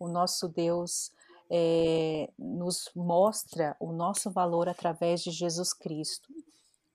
o 0.00 0.08
nosso 0.08 0.48
Deus 0.48 1.12
é, 1.50 2.32
nos 2.38 2.90
mostra 2.96 3.76
o 3.78 3.92
nosso 3.92 4.30
valor 4.30 4.68
através 4.68 5.22
de 5.22 5.30
Jesus 5.30 5.74
Cristo, 5.74 6.32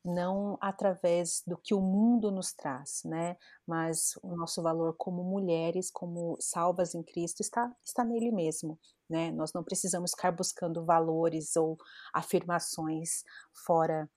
não 0.03 0.57
através 0.59 1.43
do 1.45 1.57
que 1.57 1.73
o 1.73 1.81
mundo 1.81 2.31
nos 2.31 2.51
traz, 2.51 3.01
né? 3.05 3.37
Mas 3.65 4.17
o 4.21 4.35
nosso 4.35 4.61
valor 4.61 4.95
como 4.97 5.23
mulheres, 5.23 5.91
como 5.91 6.37
salvas 6.39 6.93
em 6.95 7.03
Cristo, 7.03 7.41
está, 7.41 7.71
está 7.83 8.03
nele 8.03 8.31
mesmo, 8.31 8.79
né? 9.09 9.31
Nós 9.31 9.53
não 9.53 9.63
precisamos 9.63 10.11
ficar 10.11 10.31
buscando 10.31 10.83
valores 10.83 11.55
ou 11.55 11.77
afirmações 12.13 13.23
fora 13.65 14.09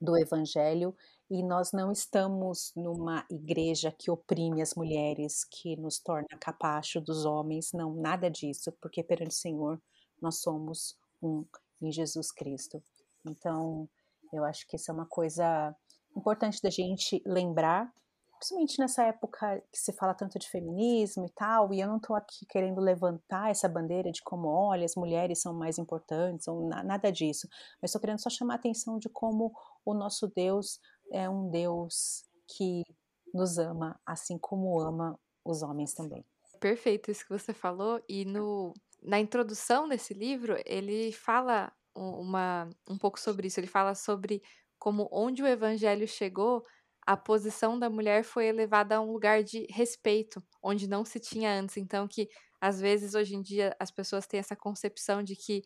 do 0.00 0.16
Evangelho 0.16 0.94
e 1.30 1.42
nós 1.42 1.72
não 1.72 1.92
estamos 1.92 2.72
numa 2.74 3.26
igreja 3.30 3.94
que 3.96 4.10
oprime 4.10 4.62
as 4.62 4.74
mulheres, 4.74 5.44
que 5.44 5.76
nos 5.76 5.98
torna 5.98 6.38
capacho 6.40 7.00
dos 7.00 7.24
homens, 7.24 7.72
não, 7.72 7.92
nada 7.94 8.30
disso, 8.30 8.72
porque 8.80 9.02
perante 9.02 9.32
o 9.32 9.38
Senhor 9.38 9.82
nós 10.20 10.40
somos 10.40 10.96
um 11.22 11.44
em 11.82 11.92
Jesus 11.92 12.32
Cristo. 12.32 12.82
Então, 13.26 13.88
eu 14.32 14.44
acho 14.44 14.66
que 14.66 14.76
isso 14.76 14.90
é 14.90 14.94
uma 14.94 15.06
coisa 15.06 15.74
importante 16.16 16.60
da 16.62 16.70
gente 16.70 17.22
lembrar, 17.24 17.92
principalmente 18.38 18.78
nessa 18.78 19.04
época 19.04 19.62
que 19.72 19.78
se 19.78 19.92
fala 19.92 20.14
tanto 20.14 20.38
de 20.38 20.48
feminismo 20.48 21.26
e 21.26 21.30
tal, 21.30 21.72
e 21.74 21.80
eu 21.80 21.88
não 21.88 21.96
estou 21.96 22.16
aqui 22.16 22.46
querendo 22.46 22.80
levantar 22.80 23.50
essa 23.50 23.68
bandeira 23.68 24.10
de 24.10 24.22
como, 24.22 24.48
olha, 24.48 24.84
as 24.84 24.94
mulheres 24.94 25.40
são 25.40 25.52
mais 25.52 25.76
importantes, 25.78 26.46
ou 26.48 26.68
nada 26.68 27.10
disso, 27.10 27.48
mas 27.82 27.90
estou 27.90 28.00
querendo 28.00 28.20
só 28.20 28.30
chamar 28.30 28.54
a 28.54 28.56
atenção 28.56 28.98
de 28.98 29.08
como 29.08 29.52
o 29.84 29.92
nosso 29.92 30.28
Deus 30.28 30.80
é 31.12 31.28
um 31.28 31.50
Deus 31.50 32.24
que 32.46 32.82
nos 33.32 33.58
ama, 33.58 33.98
assim 34.06 34.38
como 34.38 34.80
ama 34.80 35.18
os 35.44 35.62
homens 35.62 35.94
também. 35.94 36.24
Perfeito 36.60 37.10
isso 37.10 37.24
que 37.24 37.38
você 37.38 37.52
falou. 37.52 38.02
E 38.08 38.24
no, 38.24 38.74
na 39.02 39.20
introdução 39.20 39.88
desse 39.88 40.14
livro, 40.14 40.56
ele 40.64 41.12
fala 41.12 41.72
uma, 41.94 42.68
um 42.88 42.98
pouco 42.98 43.18
sobre 43.18 43.46
isso. 43.46 43.60
Ele 43.60 43.66
fala 43.66 43.94
sobre 43.94 44.42
como 44.78 45.08
onde 45.12 45.42
o 45.42 45.46
evangelho 45.46 46.06
chegou, 46.06 46.62
a 47.06 47.16
posição 47.16 47.78
da 47.78 47.88
mulher 47.88 48.22
foi 48.22 48.46
elevada 48.46 48.96
a 48.96 49.00
um 49.00 49.10
lugar 49.10 49.42
de 49.42 49.66
respeito, 49.70 50.42
onde 50.62 50.86
não 50.86 51.04
se 51.04 51.18
tinha 51.18 51.58
antes. 51.58 51.76
Então, 51.78 52.06
que 52.06 52.28
às 52.60 52.80
vezes 52.80 53.14
hoje 53.14 53.34
em 53.34 53.42
dia 53.42 53.74
as 53.80 53.90
pessoas 53.90 54.26
têm 54.26 54.38
essa 54.40 54.54
concepção 54.54 55.22
de 55.22 55.34
que 55.34 55.62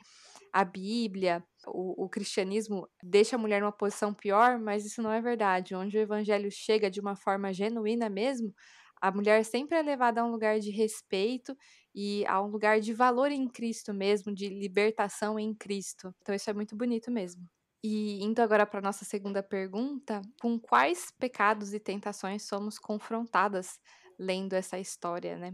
a 0.53 0.64
Bíblia, 0.64 1.42
o, 1.66 2.05
o, 2.05 2.09
cristianismo 2.09 2.86
deixa 3.03 3.36
a 3.36 3.38
mulher 3.38 3.61
numa 3.61 3.72
posição 3.72 4.12
pior, 4.12 4.59
mas 4.59 4.84
isso 4.84 5.00
não 5.00 5.11
é 5.11 5.20
verdade. 5.20 5.74
Onde 5.74 5.96
o 5.96 6.00
evangelho 6.00 6.50
chega 6.50 6.90
de 6.90 7.00
uma 7.00 7.16
forma 7.16 7.53
genuína 7.53 8.11
mesmo, 8.11 8.55
a 9.00 9.11
mulher 9.11 9.44
sempre 9.44 9.76
é 9.78 9.82
levada 9.82 10.20
a 10.20 10.24
um 10.24 10.30
lugar 10.30 10.61
de 10.61 10.70
respeito 10.70 11.57
e 11.94 12.24
a 12.26 12.40
um 12.42 12.48
lugar 12.48 12.80
de 12.80 12.92
valor 12.92 13.32
em 13.32 13.48
Cristo 13.48 13.94
mesmo, 13.94 14.34
de 14.34 14.48
libertação 14.48 15.38
em 15.38 15.55
Cristo. 15.55 16.14
Então 16.20 16.34
isso 16.34 16.50
é 16.50 16.53
muito 16.53 16.76
bonito 16.76 17.11
mesmo. 17.11 17.48
E 17.82 18.22
indo 18.22 18.40
agora 18.40 18.64
para 18.64 18.80
nossa 18.80 19.05
segunda 19.05 19.42
pergunta, 19.42 20.22
com 20.40 20.59
quais 20.59 21.11
pecados 21.18 21.74
e 21.74 21.80
tentações 21.80 22.46
somos 22.46 22.78
confrontadas 22.78 23.80
lendo 24.18 24.53
essa 24.53 24.78
história, 24.78 25.36
né? 25.36 25.53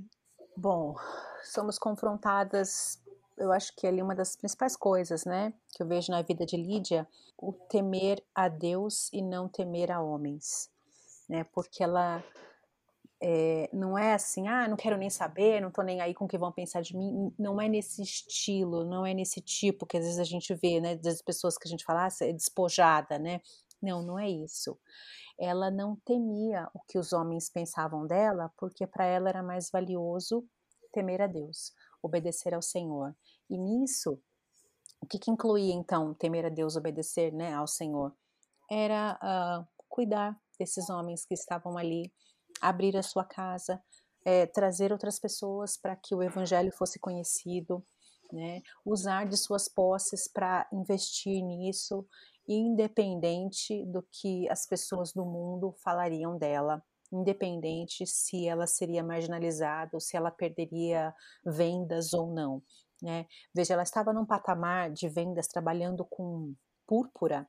Bom, 0.55 0.94
somos 1.42 1.78
confrontadas, 1.78 3.01
eu 3.39 3.53
acho 3.53 3.74
que 3.76 3.86
ali 3.86 4.03
uma 4.03 4.14
das 4.14 4.36
principais 4.36 4.76
coisas, 4.76 5.24
né, 5.24 5.53
que 5.70 5.82
eu 5.82 5.86
vejo 5.86 6.11
na 6.11 6.22
vida 6.22 6.45
de 6.45 6.57
Lídia, 6.57 7.07
o 7.36 7.53
temer 7.53 8.22
a 8.34 8.49
Deus 8.49 9.11
e 9.12 9.22
não 9.22 9.49
temer 9.49 9.91
a 9.91 10.01
homens, 10.01 10.70
né? 11.28 11.45
Porque 11.45 11.82
ela 11.82 12.22
é, 13.20 13.68
não 13.72 13.99
é 13.99 14.14
assim, 14.14 14.47
ah, 14.47 14.68
não 14.68 14.76
quero 14.76 14.97
nem 14.97 15.11
saber, 15.11 15.61
não 15.61 15.70
tô 15.70 15.82
nem 15.82 16.01
aí 16.01 16.14
com 16.14 16.24
o 16.24 16.28
que 16.28 16.39
vão 16.39 16.53
pensar 16.53 16.82
de 16.82 16.97
mim. 16.97 17.32
Não 17.39 17.61
é 17.61 17.68
nesse 17.68 18.03
estilo, 18.03 18.84
não 18.84 19.05
é 19.05 19.12
nesse 19.12 19.41
tipo 19.41 19.86
que 19.86 19.97
às 19.97 20.05
vezes 20.05 20.18
a 20.18 20.24
gente 20.24 20.55
vê, 20.55 20.80
né, 20.80 20.97
das 20.97 21.22
pessoas 21.22 21.57
que 21.57 21.66
a 21.66 21.70
gente 21.70 21.84
fala, 21.84 22.07
ah, 22.07 22.24
é 22.24 22.32
despojada, 22.32 23.18
né? 23.18 23.41
Não, 23.82 24.03
não 24.03 24.18
é 24.18 24.28
isso. 24.28 24.78
Ela 25.39 25.70
não 25.70 25.97
temia 26.05 26.68
o 26.74 26.80
que 26.80 26.99
os 26.99 27.12
homens 27.12 27.49
pensavam 27.49 28.07
dela, 28.07 28.53
porque 28.57 28.86
para 28.86 29.05
ela 29.05 29.28
era 29.28 29.43
mais 29.43 29.70
valioso 29.70 30.45
temer 30.93 31.20
a 31.20 31.26
Deus, 31.26 31.72
obedecer 32.03 32.55
ao 32.55 32.62
Senhor. 32.62 33.14
E 33.49 33.57
nisso, 33.57 34.20
o 35.01 35.07
que, 35.07 35.18
que 35.18 35.30
incluía 35.30 35.74
então 35.74 36.14
temer 36.14 36.46
a 36.46 36.49
Deus, 36.49 36.76
obedecer 36.76 37.32
né, 37.32 37.55
ao 37.55 37.66
Senhor? 37.66 38.14
Era 38.70 39.18
uh, 39.22 39.66
cuidar 39.88 40.38
desses 40.59 40.90
homens 40.90 41.24
que 41.24 41.34
estavam 41.34 41.78
ali 41.78 42.12
abrir 42.61 42.96
a 42.96 43.03
sua 43.03 43.24
casa, 43.24 43.82
é, 44.24 44.46
trazer 44.46 44.92
outras 44.92 45.18
pessoas 45.18 45.76
para 45.76 45.96
que 45.96 46.14
o 46.14 46.22
evangelho 46.22 46.72
fosse 46.72 46.99
conhecido, 46.99 47.84
né? 48.32 48.61
usar 48.84 49.26
de 49.26 49.36
suas 49.36 49.68
posses 49.68 50.28
para 50.28 50.68
investir 50.72 51.42
nisso, 51.42 52.07
independente 52.46 53.84
do 53.86 54.03
que 54.11 54.49
as 54.51 54.66
pessoas 54.66 55.12
do 55.12 55.24
mundo 55.24 55.74
falariam 55.82 56.36
dela, 56.36 56.82
independente 57.13 58.07
se 58.07 58.47
ela 58.47 58.67
seria 58.67 59.03
marginalizada 59.03 59.91
ou 59.95 60.01
se 60.01 60.17
ela 60.17 60.31
perderia 60.31 61.15
vendas 61.45 62.13
ou 62.13 62.33
não. 62.33 62.63
Né? 63.03 63.27
Veja, 63.55 63.75
ela 63.75 63.83
estava 63.83 64.13
num 64.13 64.27
patamar 64.27 64.91
de 64.91 65.09
vendas 65.09 65.47
trabalhando 65.47 66.05
com 66.05 66.55
púrpura 66.87 67.49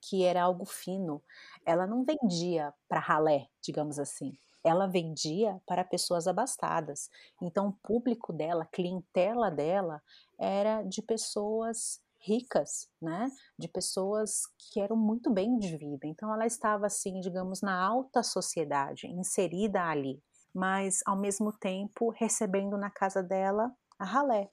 que 0.00 0.24
era 0.24 0.42
algo 0.42 0.64
fino. 0.64 1.22
Ela 1.64 1.86
não 1.86 2.04
vendia 2.04 2.72
para 2.88 3.00
ralé, 3.00 3.48
digamos 3.62 3.98
assim. 3.98 4.36
Ela 4.62 4.86
vendia 4.86 5.60
para 5.66 5.84
pessoas 5.84 6.26
abastadas. 6.26 7.10
Então, 7.40 7.68
o 7.68 7.72
público 7.72 8.32
dela, 8.32 8.64
a 8.64 8.66
clientela 8.66 9.50
dela, 9.50 10.02
era 10.38 10.82
de 10.82 11.02
pessoas 11.02 12.00
ricas, 12.24 12.88
né? 13.00 13.30
De 13.58 13.68
pessoas 13.68 14.42
que 14.58 14.80
eram 14.80 14.96
muito 14.96 15.32
bem 15.32 15.58
de 15.58 15.76
vida. 15.76 16.06
Então, 16.06 16.32
ela 16.32 16.46
estava, 16.46 16.86
assim, 16.86 17.20
digamos, 17.20 17.60
na 17.60 17.78
alta 17.78 18.22
sociedade, 18.22 19.06
inserida 19.06 19.82
ali, 19.82 20.22
mas 20.54 21.00
ao 21.06 21.18
mesmo 21.18 21.52
tempo 21.52 22.10
recebendo 22.10 22.78
na 22.78 22.90
casa 22.90 23.22
dela 23.22 23.70
a 23.98 24.04
ralé, 24.04 24.50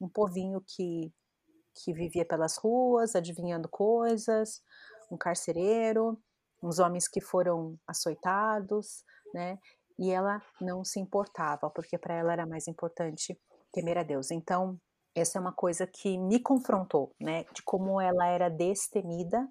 um 0.00 0.08
povinho 0.08 0.62
que 0.66 1.12
que 1.84 1.92
vivia 1.92 2.24
pelas 2.24 2.56
ruas, 2.56 3.14
adivinhando 3.14 3.68
coisas, 3.68 4.62
um 5.10 5.16
carcereiro, 5.16 6.18
uns 6.62 6.78
homens 6.78 7.08
que 7.08 7.20
foram 7.20 7.78
açoitados, 7.86 9.04
né? 9.32 9.58
E 9.98 10.10
ela 10.10 10.42
não 10.60 10.84
se 10.84 11.00
importava, 11.00 11.70
porque 11.70 11.98
para 11.98 12.14
ela 12.14 12.32
era 12.32 12.46
mais 12.46 12.68
importante 12.68 13.38
temer 13.72 13.98
a 13.98 14.02
Deus. 14.02 14.30
Então, 14.30 14.78
essa 15.18 15.38
é 15.38 15.40
uma 15.40 15.52
coisa 15.52 15.86
que 15.86 16.16
me 16.18 16.40
confrontou, 16.40 17.14
né? 17.20 17.44
De 17.52 17.62
como 17.62 18.00
ela 18.00 18.26
era 18.26 18.48
destemida 18.48 19.48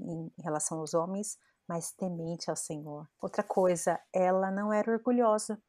em 0.00 0.30
relação 0.42 0.80
aos 0.80 0.94
homens, 0.94 1.38
mas 1.68 1.92
temente 1.92 2.48
ao 2.48 2.56
Senhor. 2.56 3.08
Outra 3.20 3.42
coisa, 3.42 4.00
ela 4.12 4.50
não 4.50 4.72
era 4.72 4.90
orgulhosa, 4.92 5.60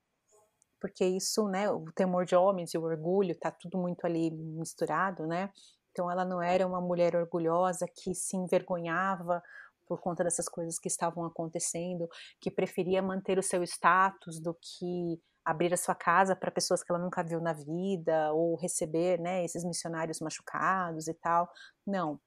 porque 0.79 1.05
isso, 1.05 1.47
né, 1.47 1.69
o 1.69 1.91
temor 1.93 2.25
de 2.25 2.35
homens 2.35 2.73
e 2.73 2.77
o 2.77 2.83
orgulho, 2.83 3.37
tá 3.37 3.51
tudo 3.51 3.77
muito 3.77 4.05
ali 4.05 4.31
misturado, 4.31 5.27
né? 5.27 5.51
Então 5.91 6.09
ela 6.09 6.23
não 6.23 6.41
era 6.41 6.65
uma 6.65 6.79
mulher 6.79 7.15
orgulhosa 7.15 7.85
que 7.87 8.15
se 8.15 8.37
envergonhava 8.37 9.43
por 9.85 9.99
conta 9.99 10.23
dessas 10.23 10.47
coisas 10.47 10.79
que 10.79 10.87
estavam 10.87 11.25
acontecendo, 11.25 12.07
que 12.39 12.51
preferia 12.51 13.01
manter 13.01 13.39
o 13.39 13.43
seu 13.43 13.63
status 13.63 14.39
do 14.39 14.53
que 14.53 15.19
abrir 15.49 15.73
a 15.73 15.77
sua 15.77 15.95
casa 15.95 16.35
para 16.35 16.51
pessoas 16.51 16.83
que 16.83 16.91
ela 16.91 16.99
nunca 16.99 17.23
viu 17.23 17.39
na 17.41 17.53
vida 17.53 18.31
ou 18.33 18.55
receber, 18.55 19.19
né, 19.19 19.43
esses 19.43 19.63
missionários 19.63 20.19
machucados 20.19 21.07
e 21.07 21.13
tal. 21.13 21.51
Não. 21.85 22.19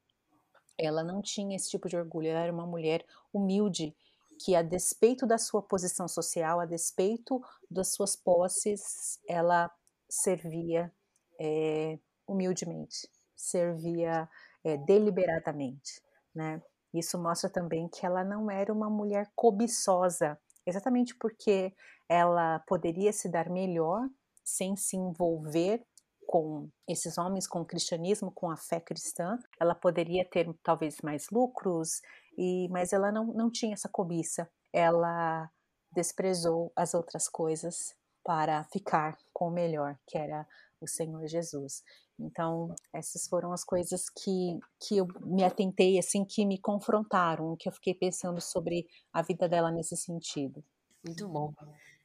Ela 0.77 1.03
não 1.03 1.21
tinha 1.21 1.55
esse 1.55 1.69
tipo 1.69 1.87
de 1.87 1.95
orgulho, 1.95 2.29
ela 2.29 2.41
era 2.41 2.53
uma 2.53 2.65
mulher 2.65 3.05
humilde 3.31 3.95
que 4.43 4.55
a 4.55 4.61
despeito 4.61 5.25
da 5.27 5.37
sua 5.37 5.61
posição 5.61 6.07
social, 6.07 6.59
a 6.59 6.65
despeito 6.65 7.41
das 7.69 7.93
suas 7.93 8.15
posses, 8.15 9.19
ela 9.27 9.71
servia 10.09 10.91
é, 11.39 11.99
humildemente 12.27 13.07
servia 13.43 14.29
é, 14.63 14.77
deliberadamente, 14.77 16.01
né? 16.33 16.61
Isso 16.93 17.17
mostra 17.17 17.49
também 17.49 17.89
que 17.89 18.05
ela 18.05 18.23
não 18.23 18.49
era 18.49 18.71
uma 18.71 18.89
mulher 18.89 19.31
cobiçosa, 19.35 20.39
exatamente 20.65 21.15
porque 21.15 21.73
ela 22.09 22.59
poderia 22.67 23.11
se 23.11 23.29
dar 23.29 23.49
melhor 23.49 24.07
sem 24.43 24.75
se 24.75 24.97
envolver 24.97 25.85
com 26.25 26.69
esses 26.87 27.17
homens, 27.17 27.47
com 27.47 27.61
o 27.61 27.65
cristianismo, 27.65 28.31
com 28.31 28.49
a 28.49 28.57
fé 28.57 28.79
cristã. 28.79 29.37
Ela 29.59 29.75
poderia 29.75 30.25
ter 30.25 30.51
talvez 30.63 30.97
mais 31.03 31.29
lucros, 31.31 32.01
e 32.37 32.67
mas 32.69 32.93
ela 32.93 33.11
não, 33.11 33.25
não 33.27 33.51
tinha 33.51 33.73
essa 33.73 33.89
cobiça. 33.89 34.49
Ela 34.71 35.49
desprezou 35.91 36.71
as 36.75 36.93
outras 36.93 37.29
coisas 37.29 37.95
para 38.23 38.63
ficar 38.65 39.17
com 39.33 39.49
o 39.49 39.51
melhor, 39.51 39.97
que 40.07 40.17
era 40.17 40.47
o 40.83 40.87
Senhor 40.87 41.25
Jesus. 41.27 41.83
Então, 42.19 42.73
essas 42.93 43.27
foram 43.27 43.51
as 43.51 43.63
coisas 43.63 44.09
que, 44.09 44.59
que 44.79 44.97
eu 44.97 45.07
me 45.21 45.43
atentei, 45.43 45.97
assim, 45.97 46.23
que 46.25 46.45
me 46.45 46.59
confrontaram, 46.59 47.55
que 47.57 47.67
eu 47.67 47.73
fiquei 47.73 47.93
pensando 47.93 48.39
sobre 48.39 48.87
a 49.11 49.21
vida 49.21 49.47
dela 49.47 49.71
nesse 49.71 49.97
sentido. 49.97 50.63
Muito 51.05 51.27
bom. 51.27 51.53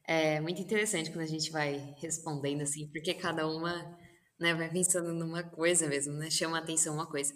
É 0.06 0.40
muito 0.40 0.60
interessante 0.60 1.10
quando 1.10 1.22
a 1.22 1.26
gente 1.26 1.50
vai 1.50 1.94
respondendo, 1.98 2.62
assim, 2.62 2.88
porque 2.88 3.12
cada 3.12 3.46
uma 3.46 3.98
né, 4.40 4.54
vai 4.54 4.70
pensando 4.70 5.12
numa 5.12 5.42
coisa 5.42 5.86
mesmo, 5.86 6.14
né? 6.14 6.30
Chama 6.30 6.58
a 6.58 6.60
atenção 6.60 6.94
uma 6.94 7.06
coisa. 7.06 7.34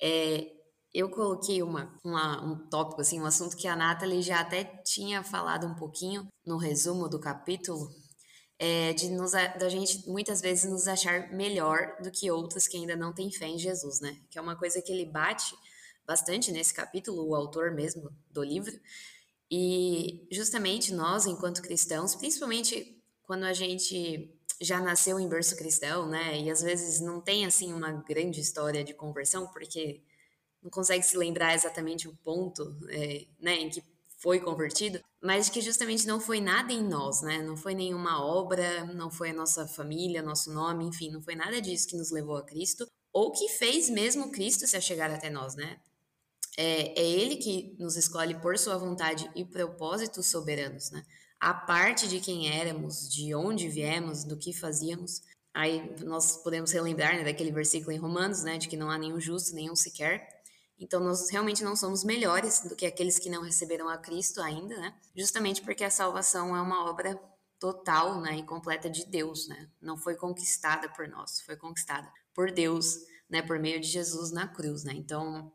É, 0.00 0.52
eu 0.92 1.08
coloquei 1.08 1.62
uma, 1.62 1.96
uma, 2.04 2.44
um 2.44 2.68
tópico, 2.68 3.00
assim, 3.00 3.20
um 3.20 3.24
assunto 3.24 3.56
que 3.56 3.68
a 3.68 3.76
Nathalie 3.76 4.22
já 4.22 4.40
até 4.40 4.64
tinha 4.64 5.22
falado 5.22 5.66
um 5.66 5.74
pouquinho 5.74 6.28
no 6.44 6.56
resumo 6.56 7.08
do 7.08 7.20
capítulo, 7.20 7.88
é, 8.62 8.92
de 8.92 9.08
nos, 9.08 9.32
gente 9.70 10.06
muitas 10.06 10.42
vezes 10.42 10.70
nos 10.70 10.86
achar 10.86 11.32
melhor 11.32 11.96
do 12.02 12.10
que 12.10 12.30
outros 12.30 12.68
que 12.68 12.76
ainda 12.76 12.94
não 12.94 13.10
têm 13.10 13.32
fé 13.32 13.46
em 13.46 13.58
Jesus, 13.58 14.00
né? 14.00 14.20
Que 14.28 14.38
é 14.38 14.42
uma 14.42 14.54
coisa 14.54 14.82
que 14.82 14.92
ele 14.92 15.06
bate 15.06 15.54
bastante 16.06 16.52
nesse 16.52 16.74
capítulo, 16.74 17.26
o 17.26 17.34
autor 17.34 17.70
mesmo 17.70 18.14
do 18.30 18.44
livro. 18.44 18.78
E 19.50 20.26
justamente 20.30 20.92
nós, 20.92 21.24
enquanto 21.24 21.62
cristãos, 21.62 22.14
principalmente 22.14 23.02
quando 23.22 23.44
a 23.44 23.54
gente 23.54 24.30
já 24.60 24.78
nasceu 24.78 25.18
em 25.18 25.26
berço 25.26 25.56
cristão, 25.56 26.06
né? 26.06 26.38
E 26.38 26.50
às 26.50 26.60
vezes 26.60 27.00
não 27.00 27.18
tem 27.18 27.46
assim 27.46 27.72
uma 27.72 27.92
grande 27.92 28.42
história 28.42 28.84
de 28.84 28.92
conversão, 28.92 29.46
porque 29.46 30.02
não 30.62 30.70
consegue 30.70 31.02
se 31.02 31.16
lembrar 31.16 31.54
exatamente 31.54 32.06
o 32.06 32.14
ponto, 32.16 32.76
é, 32.90 33.26
né, 33.40 33.54
em 33.54 33.70
que 33.70 33.82
foi 34.18 34.38
convertido, 34.38 35.00
mas 35.22 35.48
que 35.48 35.60
justamente 35.60 36.06
não 36.06 36.20
foi 36.20 36.40
nada 36.40 36.72
em 36.72 36.82
nós, 36.82 37.22
né? 37.22 37.42
Não 37.42 37.56
foi 37.56 37.74
nenhuma 37.74 38.24
obra, 38.24 38.84
não 38.86 39.10
foi 39.10 39.30
a 39.30 39.34
nossa 39.34 39.66
família, 39.66 40.22
nosso 40.22 40.52
nome, 40.52 40.84
enfim, 40.84 41.10
não 41.10 41.22
foi 41.22 41.34
nada 41.34 41.60
disso 41.60 41.88
que 41.88 41.96
nos 41.96 42.10
levou 42.10 42.36
a 42.36 42.44
Cristo, 42.44 42.86
ou 43.12 43.32
que 43.32 43.48
fez 43.48 43.90
mesmo 43.90 44.30
Cristo 44.30 44.66
se 44.66 44.80
chegar 44.80 45.10
até 45.10 45.30
nós, 45.30 45.54
né? 45.54 45.78
É, 46.56 47.00
é 47.00 47.06
Ele 47.06 47.36
que 47.36 47.76
nos 47.78 47.96
escolhe 47.96 48.34
por 48.40 48.58
sua 48.58 48.76
vontade 48.76 49.30
e 49.34 49.44
propósitos 49.44 50.26
soberanos, 50.26 50.90
né? 50.90 51.04
a 51.40 51.54
parte 51.54 52.06
de 52.06 52.20
quem 52.20 52.54
éramos, 52.60 53.08
de 53.08 53.34
onde 53.34 53.68
viemos, 53.68 54.24
do 54.24 54.36
que 54.36 54.52
fazíamos. 54.52 55.22
Aí 55.54 55.90
nós 56.04 56.36
podemos 56.36 56.70
relembrar 56.70 57.16
né, 57.16 57.24
daquele 57.24 57.50
versículo 57.50 57.92
em 57.92 57.98
Romanos, 57.98 58.44
né, 58.44 58.58
de 58.58 58.68
que 58.68 58.76
não 58.76 58.90
há 58.90 58.98
nenhum 58.98 59.18
justo, 59.18 59.54
nenhum 59.54 59.74
sequer. 59.74 60.39
Então 60.80 60.98
nós 60.98 61.28
realmente 61.28 61.62
não 61.62 61.76
somos 61.76 62.02
melhores 62.02 62.62
do 62.62 62.74
que 62.74 62.86
aqueles 62.86 63.18
que 63.18 63.28
não 63.28 63.42
receberam 63.42 63.88
a 63.88 63.98
Cristo 63.98 64.40
ainda, 64.40 64.76
né? 64.78 64.94
Justamente 65.14 65.60
porque 65.60 65.84
a 65.84 65.90
salvação 65.90 66.56
é 66.56 66.60
uma 66.60 66.88
obra 66.88 67.20
total, 67.58 68.18
né, 68.22 68.38
e 68.38 68.42
completa 68.42 68.88
de 68.88 69.04
Deus, 69.04 69.46
né? 69.46 69.68
Não 69.82 69.98
foi 69.98 70.16
conquistada 70.16 70.88
por 70.88 71.06
nós, 71.06 71.42
foi 71.42 71.56
conquistada 71.56 72.10
por 72.34 72.50
Deus, 72.50 72.96
né, 73.28 73.42
por 73.42 73.58
meio 73.58 73.78
de 73.78 73.86
Jesus 73.86 74.32
na 74.32 74.48
cruz, 74.48 74.82
né? 74.82 74.94
Então, 74.96 75.52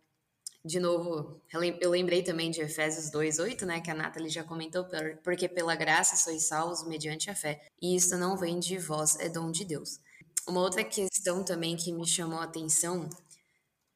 de 0.63 0.79
novo, 0.79 1.41
eu 1.81 1.89
lembrei 1.89 2.21
também 2.21 2.51
de 2.51 2.61
Efésios 2.61 3.09
2:8, 3.09 3.65
né, 3.65 3.81
que 3.81 3.89
a 3.89 3.95
Nathalie 3.95 4.29
já 4.29 4.43
comentou, 4.43 4.85
porque 5.23 5.49
pela 5.49 5.75
graça 5.75 6.15
sois 6.15 6.47
salvos 6.47 6.83
mediante 6.83 7.31
a 7.31 7.35
fé, 7.35 7.59
e 7.81 7.95
isso 7.95 8.15
não 8.17 8.37
vem 8.37 8.59
de 8.59 8.77
vós, 8.77 9.15
é 9.19 9.27
dom 9.27 9.49
de 9.51 9.65
Deus. 9.65 9.99
Uma 10.47 10.61
outra 10.61 10.83
questão 10.83 11.43
também 11.43 11.75
que 11.75 11.91
me 11.91 12.05
chamou 12.05 12.39
a 12.39 12.43
atenção 12.43 13.09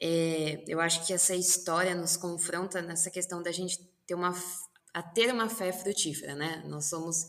é, 0.02 0.64
eu 0.68 0.80
acho 0.80 1.06
que 1.06 1.14
essa 1.14 1.36
história 1.36 1.94
nos 1.94 2.16
confronta 2.16 2.82
nessa 2.82 3.12
questão 3.12 3.42
da 3.44 3.52
gente 3.52 3.80
ter 4.08 4.16
uma 4.16 4.34
a 4.94 5.04
ter 5.04 5.32
uma 5.32 5.48
fé 5.48 5.72
frutífera, 5.72 6.34
né? 6.36 6.64
Nós 6.68 6.86
somos 6.86 7.28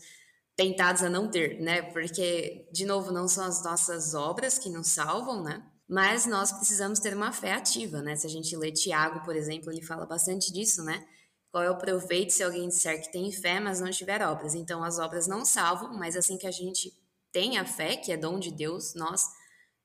tentados 0.55 1.03
a 1.03 1.09
não 1.09 1.29
ter, 1.29 1.59
né? 1.61 1.81
Porque 1.81 2.67
de 2.71 2.85
novo 2.85 3.11
não 3.11 3.27
são 3.27 3.45
as 3.45 3.63
nossas 3.63 4.13
obras 4.13 4.57
que 4.57 4.69
nos 4.69 4.87
salvam, 4.87 5.43
né? 5.43 5.63
Mas 5.87 6.25
nós 6.25 6.51
precisamos 6.51 6.99
ter 6.99 7.13
uma 7.13 7.31
fé 7.31 7.53
ativa, 7.53 8.01
né? 8.01 8.15
Se 8.15 8.25
a 8.25 8.29
gente 8.29 8.55
lê 8.55 8.71
Tiago, 8.71 9.23
por 9.23 9.35
exemplo, 9.35 9.71
ele 9.71 9.81
fala 9.81 10.05
bastante 10.05 10.51
disso, 10.51 10.83
né? 10.83 11.05
Qual 11.51 11.63
é 11.63 11.69
o 11.69 11.77
proveito 11.77 12.31
se 12.31 12.41
alguém 12.41 12.69
disser 12.69 13.01
que 13.01 13.11
tem 13.11 13.31
fé, 13.31 13.59
mas 13.59 13.81
não 13.81 13.91
tiver 13.91 14.21
obras? 14.21 14.55
Então, 14.55 14.83
as 14.83 14.99
obras 14.99 15.27
não 15.27 15.43
salvam, 15.43 15.93
mas 15.93 16.15
assim 16.15 16.37
que 16.37 16.47
a 16.47 16.51
gente 16.51 16.93
tem 17.31 17.57
a 17.57 17.65
fé, 17.65 17.97
que 17.97 18.11
é 18.11 18.17
dom 18.17 18.39
de 18.39 18.51
Deus, 18.51 18.93
nós 18.95 19.23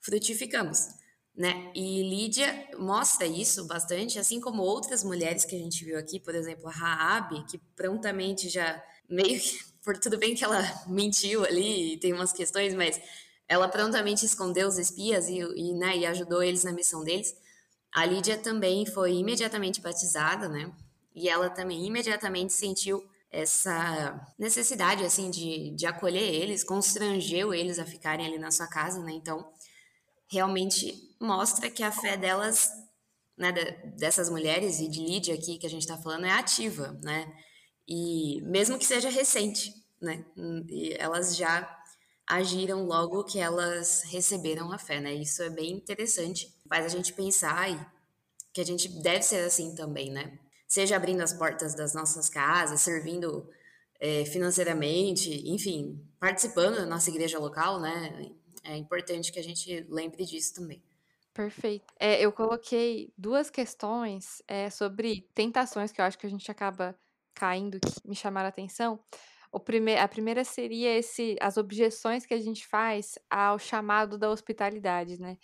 frutificamos, 0.01 0.89
né? 1.37 1.71
E 1.75 2.03
Lídia 2.03 2.69
mostra 2.79 3.27
isso 3.27 3.67
bastante, 3.67 4.19
assim 4.19 4.41
como 4.41 4.63
outras 4.63 5.05
mulheres 5.05 5.45
que 5.45 5.55
a 5.55 5.59
gente 5.59 5.85
viu 5.85 5.99
aqui, 5.99 6.19
por 6.19 6.35
exemplo, 6.35 6.69
a 6.69 6.73
Raabe, 6.73 7.45
que 7.45 7.59
prontamente 7.77 8.49
já 8.49 8.83
meio 9.09 9.39
que, 9.39 9.59
por 9.85 9.99
tudo 9.99 10.19
bem 10.19 10.35
que 10.35 10.43
ela 10.43 10.63
mentiu 10.87 11.45
ali 11.45 11.95
e 11.95 11.97
tem 11.99 12.13
umas 12.13 12.33
questões, 12.33 12.75
mas 12.75 13.01
ela 13.47 13.69
prontamente 13.69 14.25
escondeu 14.25 14.67
os 14.67 14.79
espias 14.79 15.29
e, 15.29 15.39
e, 15.39 15.75
né, 15.75 15.97
e 15.99 16.07
ajudou 16.07 16.43
eles 16.43 16.65
na 16.65 16.73
missão 16.73 17.05
deles. 17.05 17.37
A 17.95 18.05
Lídia 18.05 18.37
também 18.37 18.85
foi 18.87 19.15
imediatamente 19.15 19.81
batizada, 19.81 20.49
né? 20.49 20.73
E 21.15 21.29
ela 21.29 21.49
também 21.49 21.87
imediatamente 21.87 22.53
sentiu 22.53 23.03
essa 23.31 24.21
necessidade, 24.39 25.05
assim, 25.05 25.31
de, 25.31 25.71
de 25.71 25.87
acolher 25.87 26.23
eles, 26.23 26.65
constrangeu 26.65 27.55
eles 27.55 27.79
a 27.79 27.85
ficarem 27.85 28.27
ali 28.27 28.39
na 28.39 28.51
sua 28.51 28.67
casa, 28.67 29.03
né? 29.03 29.13
Então, 29.13 29.47
realmente 30.29 31.17
mostra 31.21 31.71
que 31.71 31.83
a 31.83 31.93
fé 31.93 32.17
delas, 32.17 32.71
né, 33.37 33.53
dessas 33.97 34.29
mulheres 34.29 34.81
e 34.81 34.89
de 34.89 35.01
Lídia 35.01 35.35
aqui 35.35 35.59
que 35.59 35.67
a 35.67 35.71
gente 35.71 35.83
está 35.83 35.97
falando, 35.97 36.27
é 36.27 36.31
ativa, 36.31 36.99
né? 37.03 37.33
E 37.89 38.41
mesmo 38.43 38.79
que 38.79 38.85
seja 38.85 39.09
recente, 39.09 39.73
né? 40.01 40.25
E 40.69 40.95
elas 40.99 41.37
já 41.37 41.73
agiram 42.27 42.85
logo 42.85 43.25
que 43.25 43.39
elas 43.39 44.03
receberam 44.07 44.73
a 44.73 44.79
fé, 44.79 45.01
né? 45.01 45.15
Isso 45.15 45.43
é 45.43 45.51
bem 45.51 45.73
interessante, 45.73 46.53
faz 46.69 46.85
a 46.85 46.89
gente 46.89 47.13
pensar 47.13 47.95
que 48.53 48.61
a 48.61 48.65
gente 48.65 48.89
deve 48.89 49.23
ser 49.23 49.45
assim 49.45 49.75
também, 49.75 50.11
né? 50.11 50.39
Seja 50.67 50.97
abrindo 50.97 51.21
as 51.21 51.33
portas 51.33 51.75
das 51.77 51.95
nossas 51.95 52.29
casas, 52.29 52.81
servindo 52.81 53.49
é, 54.01 54.25
financeiramente, 54.25 55.49
enfim, 55.49 56.05
participando 56.19 56.77
da 56.77 56.87
nossa 56.87 57.09
igreja 57.11 57.39
local, 57.39 57.81
né? 57.81 58.35
É 58.67 58.77
importante 58.77 59.33
que 59.33 59.39
a 59.39 59.43
gente 59.43 59.87
lembre 59.89 60.25
disso 60.25 60.55
também. 60.55 60.83
Perfeito. 61.33 61.93
É, 62.01 62.21
eu 62.21 62.33
coloquei 62.33 63.13
duas 63.17 63.51
questões 63.51 64.43
é, 64.49 64.71
sobre 64.71 65.29
tentações 65.35 65.93
que 65.93 66.01
eu 66.01 66.05
acho 66.05 66.19
que 66.19 66.27
a 66.27 66.31
gente 66.31 66.51
acaba 66.51 66.99
caindo, 67.35 67.79
que 67.79 68.09
me 68.09 68.17
chamaram 68.17 68.47
a 68.47 68.49
atenção. 68.49 68.99
O 69.53 69.61
prime 69.61 69.97
a 69.97 70.09
primeira 70.09 70.45
seria 70.45 70.97
esse 70.97 71.37
as 71.41 71.57
objeções 71.57 72.27
que 72.27 72.35
a 72.35 72.41
gente 72.41 72.67
faz 72.67 73.19
ao 73.31 73.59
chamado 73.59 74.19
da 74.19 74.31
hospitalidade, 74.31 75.21
né. 75.21 75.37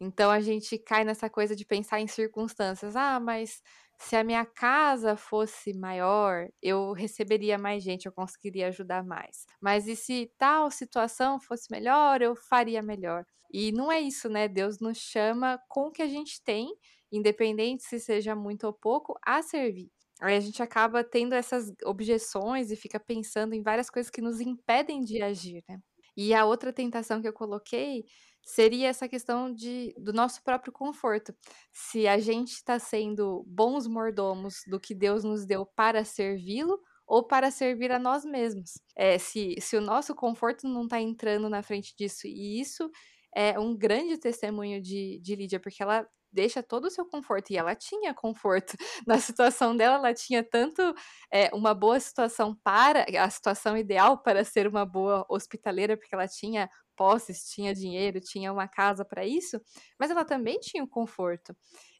Então 0.00 0.30
a 0.30 0.40
gente 0.40 0.78
cai 0.78 1.04
nessa 1.04 1.30
coisa 1.30 1.56
de 1.56 1.64
pensar 1.64 2.00
em 2.00 2.06
circunstâncias: 2.06 2.96
"Ah, 2.96 3.20
mas 3.20 3.62
se 4.02 4.16
a 4.16 4.24
minha 4.24 4.44
casa 4.44 5.16
fosse 5.16 5.72
maior, 5.74 6.48
eu 6.62 6.92
receberia 6.92 7.58
mais 7.58 7.82
gente, 7.82 8.06
eu 8.06 8.12
conseguiria 8.12 8.68
ajudar 8.68 9.04
mais. 9.04 9.46
Mas 9.60 9.86
e 9.88 9.96
se 9.96 10.30
tal 10.38 10.70
situação 10.70 11.40
fosse 11.40 11.70
melhor, 11.70 12.22
eu 12.22 12.34
faria 12.36 12.82
melhor". 12.82 13.24
E 13.52 13.72
não 13.72 13.92
é 13.92 14.00
isso, 14.00 14.28
né, 14.28 14.48
Deus 14.48 14.80
nos 14.80 14.98
chama 14.98 15.60
com 15.68 15.88
o 15.88 15.92
que 15.92 16.02
a 16.02 16.06
gente 16.08 16.42
tem, 16.44 16.68
independente 17.10 17.84
se 17.84 17.98
seja 18.00 18.34
muito 18.34 18.64
ou 18.64 18.72
pouco, 18.72 19.14
a 19.24 19.42
servir. 19.42 19.90
Aí 20.20 20.36
a 20.36 20.40
gente 20.40 20.62
acaba 20.62 21.02
tendo 21.04 21.34
essas 21.34 21.72
objeções 21.84 22.70
e 22.70 22.76
fica 22.76 23.00
pensando 23.00 23.54
em 23.54 23.62
várias 23.62 23.90
coisas 23.90 24.10
que 24.10 24.20
nos 24.22 24.40
impedem 24.40 25.00
de 25.02 25.22
agir, 25.22 25.62
né. 25.68 25.78
E 26.16 26.34
a 26.34 26.44
outra 26.44 26.72
tentação 26.72 27.20
que 27.22 27.28
eu 27.28 27.32
coloquei 27.32 28.04
seria 28.44 28.88
essa 28.88 29.08
questão 29.08 29.52
de 29.52 29.94
do 29.98 30.12
nosso 30.12 30.42
próprio 30.42 30.72
conforto. 30.72 31.34
Se 31.72 32.06
a 32.08 32.18
gente 32.18 32.52
está 32.52 32.78
sendo 32.78 33.44
bons 33.46 33.86
mordomos 33.86 34.62
do 34.66 34.80
que 34.80 34.94
Deus 34.94 35.24
nos 35.24 35.46
deu 35.46 35.66
para 35.66 36.04
servi-lo 36.04 36.78
ou 37.06 37.22
para 37.22 37.50
servir 37.50 37.92
a 37.92 37.98
nós 37.98 38.24
mesmos. 38.24 38.80
É, 38.96 39.18
se, 39.18 39.56
se 39.60 39.76
o 39.76 39.80
nosso 39.80 40.14
conforto 40.14 40.66
não 40.66 40.84
está 40.84 41.00
entrando 41.00 41.48
na 41.48 41.62
frente 41.62 41.94
disso, 41.96 42.26
e 42.26 42.60
isso 42.60 42.90
é 43.34 43.58
um 43.58 43.76
grande 43.76 44.18
testemunho 44.18 44.80
de, 44.80 45.20
de 45.20 45.34
Lídia, 45.36 45.60
porque 45.60 45.82
ela 45.82 46.06
deixa 46.32 46.62
todo 46.62 46.86
o 46.86 46.90
seu 46.90 47.04
conforto. 47.04 47.50
E 47.50 47.56
ela 47.56 47.74
tinha 47.74 48.14
conforto 48.14 48.74
na 49.06 49.18
situação 49.18 49.76
dela, 49.76 49.96
ela 49.96 50.14
tinha 50.14 50.42
tanto 50.42 50.82
é, 51.30 51.50
uma 51.54 51.74
boa 51.74 52.00
situação 52.00 52.56
para 52.64 53.04
a 53.22 53.30
situação 53.30 53.76
ideal 53.76 54.22
para 54.22 54.44
ser 54.44 54.66
uma 54.66 54.86
boa 54.86 55.26
hospitaleira, 55.28 55.96
porque 55.96 56.14
ela 56.14 56.26
tinha 56.26 56.70
posses, 57.02 57.50
tinha 57.50 57.74
dinheiro, 57.74 58.20
tinha 58.20 58.52
uma 58.52 58.68
casa 58.68 59.04
para 59.04 59.26
isso, 59.26 59.60
mas 59.98 60.08
ela 60.08 60.24
também 60.24 60.60
tinha 60.60 60.84
o 60.84 60.88
conforto. 60.88 61.52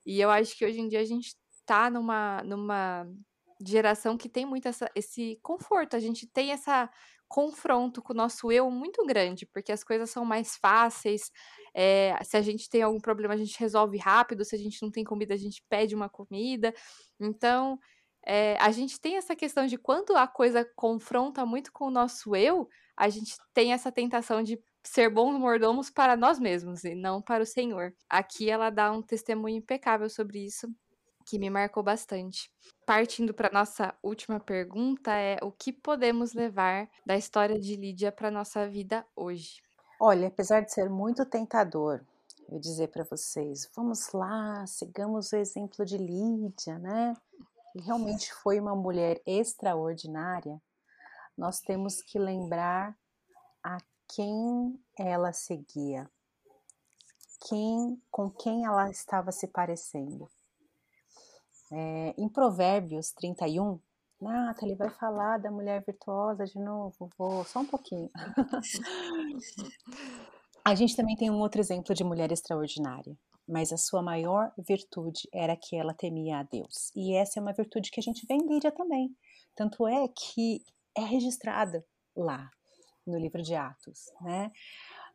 E 0.06 0.20
eu 0.20 0.30
acho 0.30 0.56
que 0.56 0.64
hoje 0.64 0.80
em 0.80 0.86
dia 0.86 1.00
a 1.00 1.04
gente 1.04 1.34
está 1.50 1.90
numa, 1.90 2.40
numa 2.44 3.04
geração 3.66 4.16
que 4.16 4.28
tem 4.28 4.46
muito 4.46 4.68
essa, 4.68 4.88
esse 4.94 5.40
conforto, 5.42 5.96
a 5.96 5.98
gente 5.98 6.24
tem 6.24 6.52
essa 6.52 6.88
confronto 7.26 8.00
com 8.00 8.12
o 8.12 8.16
nosso 8.16 8.52
eu 8.52 8.70
muito 8.70 9.04
grande, 9.04 9.44
porque 9.44 9.72
as 9.72 9.82
coisas 9.82 10.08
são 10.08 10.24
mais 10.24 10.56
fáceis. 10.56 11.32
É, 11.74 12.16
se 12.22 12.36
a 12.36 12.42
gente 12.42 12.68
tem 12.68 12.82
algum 12.82 13.00
problema, 13.00 13.34
a 13.34 13.38
gente 13.38 13.58
resolve 13.58 13.96
rápido. 13.96 14.44
Se 14.44 14.54
a 14.54 14.58
gente 14.58 14.82
não 14.82 14.90
tem 14.90 15.02
comida, 15.02 15.32
a 15.32 15.38
gente 15.38 15.64
pede 15.66 15.94
uma 15.94 16.10
comida. 16.10 16.74
Então, 17.18 17.78
é, 18.26 18.56
a 18.60 18.70
gente 18.70 19.00
tem 19.00 19.16
essa 19.16 19.34
questão 19.34 19.66
de 19.66 19.76
quando 19.78 20.14
a 20.14 20.28
coisa 20.28 20.64
confronta 20.76 21.44
muito 21.44 21.72
com 21.72 21.86
o 21.86 21.90
nosso 21.90 22.36
eu, 22.36 22.68
a 22.96 23.08
gente 23.08 23.34
tem 23.52 23.72
essa 23.72 23.90
tentação 23.90 24.42
de 24.42 24.62
ser 24.82 25.08
bons 25.08 25.38
mordomos 25.38 25.90
para 25.90 26.16
nós 26.16 26.38
mesmos 26.38 26.84
e 26.84 26.94
não 26.94 27.22
para 27.22 27.42
o 27.42 27.46
Senhor. 27.46 27.94
Aqui 28.08 28.50
ela 28.50 28.70
dá 28.70 28.90
um 28.90 29.02
testemunho 29.02 29.56
impecável 29.56 30.08
sobre 30.08 30.44
isso 30.44 30.68
que 31.24 31.38
me 31.38 31.48
marcou 31.48 31.82
bastante. 31.82 32.50
Partindo 32.84 33.32
para 33.32 33.50
nossa 33.52 33.94
última 34.02 34.40
pergunta 34.40 35.12
é 35.12 35.38
o 35.42 35.52
que 35.52 35.72
podemos 35.72 36.32
levar 36.32 36.88
da 37.06 37.16
história 37.16 37.58
de 37.58 37.76
Lídia 37.76 38.10
para 38.10 38.30
nossa 38.30 38.68
vida 38.68 39.06
hoje? 39.14 39.62
Olha, 40.00 40.28
apesar 40.28 40.62
de 40.62 40.72
ser 40.72 40.90
muito 40.90 41.24
tentador, 41.24 42.00
eu 42.48 42.58
dizer 42.58 42.88
para 42.88 43.04
vocês, 43.04 43.70
vamos 43.74 44.12
lá, 44.12 44.66
sigamos 44.66 45.32
o 45.32 45.36
exemplo 45.36 45.84
de 45.86 45.96
Lídia, 45.96 46.78
né? 46.78 47.14
Que 47.72 47.80
realmente 47.80 48.32
foi 48.34 48.58
uma 48.58 48.74
mulher 48.74 49.22
extraordinária. 49.24 50.60
Nós 51.38 51.60
temos 51.60 52.02
que 52.02 52.18
lembrar 52.18 52.96
a 53.62 53.78
quem 54.14 54.78
ela 54.98 55.32
seguia, 55.32 56.10
quem, 57.48 58.00
com 58.10 58.30
quem 58.30 58.64
ela 58.64 58.90
estava 58.90 59.32
se 59.32 59.46
parecendo. 59.48 60.28
É, 61.72 62.14
em 62.18 62.28
Provérbios 62.28 63.12
31, 63.12 63.80
Nathalie 64.20 64.76
vai 64.76 64.90
falar 64.90 65.38
da 65.38 65.50
mulher 65.50 65.82
virtuosa 65.84 66.44
de 66.44 66.58
novo, 66.58 67.08
vou 67.16 67.44
só 67.44 67.60
um 67.60 67.66
pouquinho. 67.66 68.10
a 70.64 70.74
gente 70.74 70.94
também 70.94 71.16
tem 71.16 71.30
um 71.30 71.40
outro 71.40 71.60
exemplo 71.60 71.94
de 71.94 72.04
mulher 72.04 72.30
extraordinária, 72.30 73.16
mas 73.48 73.72
a 73.72 73.78
sua 73.78 74.02
maior 74.02 74.52
virtude 74.58 75.26
era 75.32 75.56
que 75.56 75.74
ela 75.74 75.94
temia 75.94 76.40
a 76.40 76.42
Deus. 76.42 76.92
E 76.94 77.14
essa 77.14 77.40
é 77.40 77.42
uma 77.42 77.54
virtude 77.54 77.90
que 77.90 78.00
a 78.00 78.02
gente 78.02 78.26
vê 78.26 78.34
em 78.34 78.46
Lídia 78.46 78.70
também. 78.70 79.16
Tanto 79.56 79.88
é 79.88 80.06
que 80.08 80.62
é 80.94 81.00
registrada 81.00 81.84
lá 82.14 82.50
no 83.06 83.18
livro 83.18 83.42
de 83.42 83.54
Atos, 83.54 84.12
né? 84.20 84.52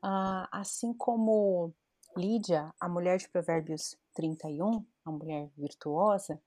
Ah, 0.01 0.47
assim 0.51 0.93
como 0.93 1.73
Lídia, 2.15 2.73
a 2.79 2.89
mulher 2.89 3.17
de 3.17 3.29
Provérbios 3.29 3.95
31, 4.13 4.85
a 5.05 5.11
mulher 5.11 5.49
virtuosa, 5.57 6.41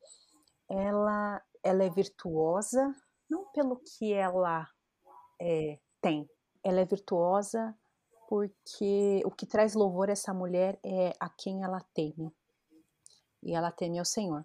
ela, 0.69 1.43
ela 1.63 1.85
é 1.85 1.91
virtuosa 1.91 2.95
não 3.29 3.47
pelo 3.53 3.77
que 3.77 4.13
ela 4.13 4.69
É, 5.41 5.79
tem. 6.01 6.29
Ela 6.63 6.81
é 6.81 6.85
virtuosa 6.85 7.75
porque 8.29 9.23
o 9.25 9.31
que 9.31 9.47
traz 9.47 9.75
louvor 9.75 10.09
a 10.09 10.13
essa 10.13 10.35
mulher 10.35 10.79
é 10.85 11.13
a 11.19 11.29
quem 11.31 11.63
ela 11.65 11.81
teme. 11.95 12.31
E 13.43 13.55
ela 13.55 13.73
teme 13.73 13.99
ao 13.99 14.05
Senhor. 14.05 14.45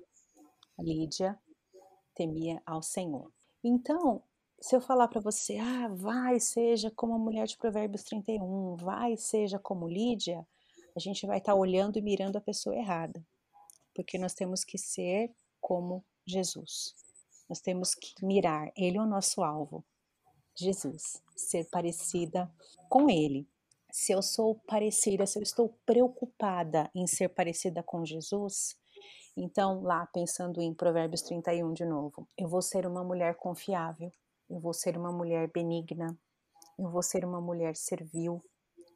Lídia 0.80 1.38
temia 2.16 2.62
ao 2.66 2.82
Senhor. 2.82 3.32
Então, 3.64 4.24
se 4.60 4.76
eu 4.76 4.82
falar 4.82 5.08
para 5.08 5.22
você, 5.22 5.58
ah, 5.58 5.88
vai, 5.90 6.40
seja 6.40 6.90
como 6.92 7.14
a 7.14 7.20
mulher 7.20 7.46
de 7.48 7.58
Provérbios 7.58 8.04
31, 8.04 8.76
vai, 8.78 9.18
seja 9.18 9.60
como 9.60 9.88
Lídia, 9.88 10.46
a 10.96 11.00
gente 11.00 11.26
vai 11.26 11.40
estar 11.40 11.52
tá 11.52 11.58
olhando 11.58 11.98
e 11.98 12.02
mirando 12.02 12.38
a 12.38 12.42
pessoa 12.42 12.76
errada. 12.76 13.26
Porque 13.94 14.18
nós 14.18 14.34
temos 14.34 14.64
que 14.64 14.78
ser 14.78 15.32
como 15.60 16.04
Jesus. 16.26 16.96
Nós 17.50 17.60
temos 17.60 17.94
que 17.94 18.14
mirar, 18.26 18.72
ele 18.76 18.98
é 18.98 19.02
o 19.02 19.06
nosso 19.06 19.44
alvo. 19.44 19.84
Jesus, 20.58 21.22
ser 21.36 21.66
parecida 21.70 22.52
com 22.90 23.10
ele. 23.10 23.48
Se 23.92 24.12
eu 24.14 24.22
sou 24.22 24.56
parecida, 24.68 25.26
se 25.26 25.38
eu 25.38 25.44
estou 25.44 25.78
preocupada 25.86 26.90
em 26.96 27.06
ser 27.06 27.30
parecida 27.30 27.84
com 27.84 28.06
Jesus, 28.06 28.76
então 29.38 29.82
lá 29.82 30.06
pensando 30.08 30.62
em 30.62 30.74
Provérbios 30.74 31.22
31 31.22 31.74
de 31.74 31.86
novo, 31.86 32.28
eu 32.38 32.48
vou 32.48 32.62
ser 32.62 32.88
uma 32.88 33.04
mulher 33.04 33.36
confiável, 33.36 34.12
eu 34.50 34.60
vou 34.60 34.74
ser 34.74 34.98
uma 34.98 35.12
mulher 35.12 35.50
benigna, 35.52 36.18
eu 36.78 36.90
vou 36.90 37.02
ser 37.02 37.26
uma 37.26 37.42
mulher 37.42 37.76
servil, 37.76 38.44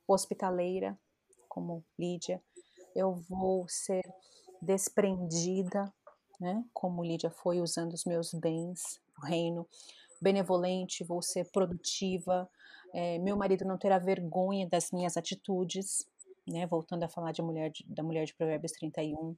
hospitaleira, 0.07 0.97
como 1.47 1.83
Lídia, 1.97 2.41
eu 2.95 3.15
vou 3.29 3.67
ser 3.67 4.03
desprendida, 4.61 5.91
né, 6.39 6.63
como 6.73 7.03
Lídia 7.03 7.29
foi 7.29 7.61
usando 7.61 7.93
os 7.93 8.05
meus 8.05 8.33
bens, 8.33 9.01
o 9.17 9.25
reino, 9.25 9.67
benevolente, 10.21 11.03
vou 11.03 11.21
ser 11.21 11.49
produtiva, 11.51 12.49
é, 12.93 13.17
meu 13.19 13.37
marido 13.37 13.65
não 13.65 13.77
terá 13.77 13.97
vergonha 13.97 14.67
das 14.67 14.91
minhas 14.91 15.15
atitudes, 15.15 16.07
né, 16.49 16.65
voltando 16.65 17.03
a 17.03 17.09
falar 17.09 17.31
de 17.31 17.41
mulher, 17.41 17.71
da 17.85 18.03
mulher 18.03 18.25
de 18.25 18.33
Provérbios 18.33 18.71
31, 18.73 19.35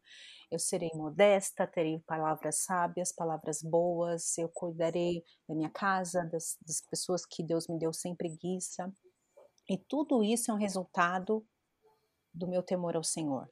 eu 0.49 0.59
serei 0.59 0.89
modesta, 0.93 1.67
terei 1.67 1.99
palavras 1.99 2.63
sábias, 2.63 3.11
palavras 3.11 3.61
boas, 3.61 4.37
eu 4.37 4.49
cuidarei 4.49 5.23
da 5.47 5.55
minha 5.55 5.69
casa, 5.69 6.23
das, 6.25 6.57
das 6.65 6.81
pessoas 6.81 7.25
que 7.25 7.43
Deus 7.43 7.67
me 7.67 7.77
deu 7.77 7.93
sem 7.93 8.15
preguiça. 8.15 8.91
E 9.69 9.77
tudo 9.77 10.23
isso 10.23 10.51
é 10.51 10.53
um 10.53 10.57
resultado 10.57 11.45
do 12.33 12.47
meu 12.47 12.63
temor 12.63 12.95
ao 12.95 13.03
Senhor 13.03 13.49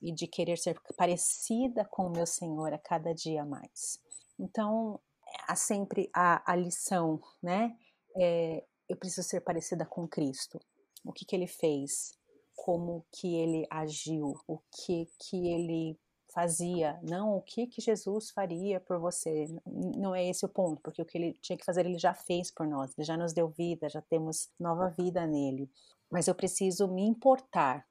e 0.00 0.12
de 0.12 0.26
querer 0.26 0.58
ser 0.58 0.80
parecida 0.96 1.84
com 1.84 2.06
o 2.06 2.10
meu 2.10 2.26
Senhor 2.26 2.72
a 2.72 2.78
cada 2.78 3.14
dia 3.14 3.44
mais. 3.44 4.00
Então, 4.38 5.00
há 5.46 5.54
sempre 5.54 6.10
a, 6.12 6.50
a 6.50 6.56
lição, 6.56 7.20
né? 7.42 7.76
É, 8.16 8.64
eu 8.88 8.96
preciso 8.96 9.26
ser 9.26 9.40
parecida 9.40 9.86
com 9.86 10.06
Cristo. 10.06 10.60
O 11.04 11.12
que, 11.12 11.24
que 11.24 11.34
ele 11.34 11.46
fez? 11.46 12.18
Como 12.54 13.04
que 13.12 13.34
ele 13.34 13.66
agiu? 13.70 14.34
O 14.46 14.58
que 14.70 15.08
que 15.18 15.48
ele 15.48 15.98
fazia? 16.32 16.98
Não 17.02 17.36
o 17.36 17.42
que 17.42 17.66
que 17.66 17.80
Jesus 17.80 18.30
faria 18.30 18.80
por 18.80 18.98
você. 18.98 19.46
Não 19.66 20.14
é 20.14 20.28
esse 20.28 20.44
o 20.44 20.48
ponto, 20.48 20.80
porque 20.82 21.02
o 21.02 21.04
que 21.04 21.18
ele 21.18 21.34
tinha 21.34 21.56
que 21.56 21.64
fazer 21.64 21.86
ele 21.86 21.98
já 21.98 22.14
fez 22.14 22.50
por 22.50 22.66
nós. 22.66 22.92
Ele 22.96 23.06
já 23.06 23.16
nos 23.16 23.32
deu 23.32 23.48
vida, 23.48 23.88
já 23.88 24.00
temos 24.02 24.50
nova 24.58 24.88
vida 24.88 25.26
nele. 25.26 25.70
Mas 26.10 26.28
eu 26.28 26.34
preciso 26.34 26.88
me 26.88 27.02
importar 27.02 27.86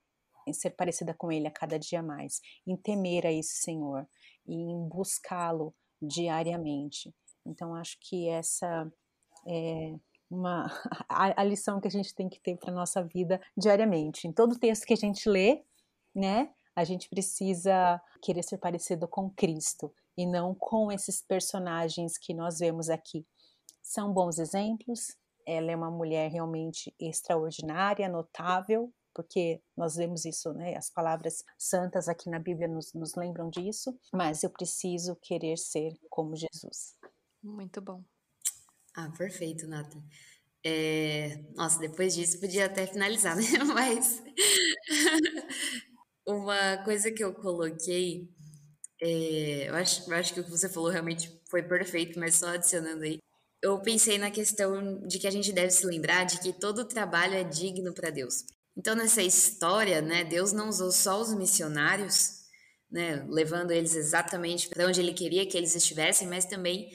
em 0.48 0.54
ser 0.54 0.72
parecida 0.72 1.14
com 1.14 1.32
ele 1.32 1.48
a 1.48 1.52
cada 1.52 1.78
dia 1.78 2.02
mais, 2.02 2.42
em 2.66 2.76
temer 2.76 3.26
a 3.26 3.32
esse 3.32 3.62
Senhor 3.62 4.08
e 4.48 4.56
em 4.56 4.88
buscá-lo 4.88 5.74
diariamente. 6.02 7.14
Então, 7.46 7.76
acho 7.76 7.98
que 8.00 8.28
essa 8.28 8.92
é 9.48 9.96
uma, 10.32 10.66
a, 11.10 11.42
a 11.42 11.44
lição 11.44 11.80
que 11.80 11.88
a 11.88 11.92
gente 11.92 12.16
tem 12.16 12.30
que 12.30 12.40
ter 12.40 12.58
para 12.58 12.72
a 12.72 12.76
nossa 12.76 13.04
vida 13.04 13.40
diariamente. 13.58 14.28
Em 14.28 14.32
todo 14.32 14.58
texto 14.58 14.86
que 14.86 14.94
a 14.94 14.98
gente 14.98 15.30
lê, 15.30 15.64
né, 16.16 16.50
a 16.76 16.84
gente 16.84 17.10
precisa 17.10 18.02
querer 18.22 18.44
ser 18.44 18.58
parecido 18.58 19.08
com 19.08 19.30
Cristo 19.30 19.94
e 20.18 20.26
não 20.26 20.56
com 20.56 20.92
esses 20.92 21.22
personagens 21.22 22.18
que 22.18 22.34
nós 22.34 22.60
vemos 22.60 22.90
aqui. 22.90 23.26
São 23.82 24.14
bons 24.14 24.40
exemplos, 24.40 25.18
ela 25.46 25.72
é 25.72 25.76
uma 25.76 25.92
mulher 25.92 26.32
realmente 26.32 26.94
extraordinária, 27.00 28.08
notável, 28.08 28.94
porque 29.14 29.62
nós 29.76 29.96
vemos 29.96 30.24
isso, 30.24 30.54
né? 30.54 30.76
As 30.78 30.90
palavras 30.90 31.44
santas 31.58 32.08
aqui 32.08 32.30
na 32.30 32.40
Bíblia 32.40 32.68
nos, 32.68 32.94
nos 32.94 33.16
lembram 33.16 33.50
disso, 33.50 33.98
mas 34.14 34.44
eu 34.44 34.50
preciso 34.50 35.16
querer 35.18 35.58
ser 35.58 35.94
como 36.10 36.36
Jesus. 36.36 36.96
Muito 37.44 37.82
bom. 37.82 38.02
Ah, 38.96 39.10
perfeito, 39.18 39.68
Nathan. 39.68 40.04
É... 40.64 41.44
Nossa, 41.56 41.80
depois 41.80 42.14
disso 42.16 42.40
podia 42.40 42.66
até 42.66 42.86
finalizar, 42.86 43.36
né? 43.38 43.44
Mas 43.74 44.22
uma 46.28 46.78
coisa 46.84 47.12
que 47.12 47.24
eu 47.24 47.34
coloquei, 47.34 48.30
é... 49.02 49.70
eu, 49.70 49.76
acho, 49.76 50.10
eu 50.10 50.16
acho 50.18 50.34
que 50.34 50.40
o 50.42 50.44
que 50.44 50.52
você 50.52 50.70
falou 50.70 50.90
realmente 50.90 51.42
foi 51.50 51.64
perfeito, 51.64 52.20
mas 52.20 52.36
só 52.36 52.50
adicionando 52.50 53.04
aí. 53.04 53.20
Eu 53.62 53.80
pensei 53.82 54.18
na 54.18 54.32
questão 54.32 55.06
de 55.08 55.20
que 55.20 55.28
a 55.28 55.32
gente 55.32 55.52
deve 55.54 55.72
se 55.72 55.86
lembrar 55.86 56.26
de 56.26 56.40
que 56.40 56.52
todo 56.54 56.88
trabalho 56.88 57.36
é 57.36 57.44
digno 57.44 57.94
para 57.94 58.10
Deus. 58.10 58.44
Então, 58.76 58.96
nessa 58.96 59.22
história, 59.22 60.02
né, 60.02 60.24
Deus 60.24 60.52
não 60.52 60.70
usou 60.70 60.92
só 60.92 61.22
os 61.22 61.34
missionários, 61.34 62.42
né, 62.90 63.26
levando 63.30 63.72
eles 63.72 63.96
exatamente 63.96 64.70
para 64.70 64.88
onde 64.88 65.00
ele 65.00 65.14
queria 65.14 65.46
que 65.46 65.58
eles 65.58 65.76
estivessem, 65.76 66.28
mas 66.28 66.46
também 66.46 66.90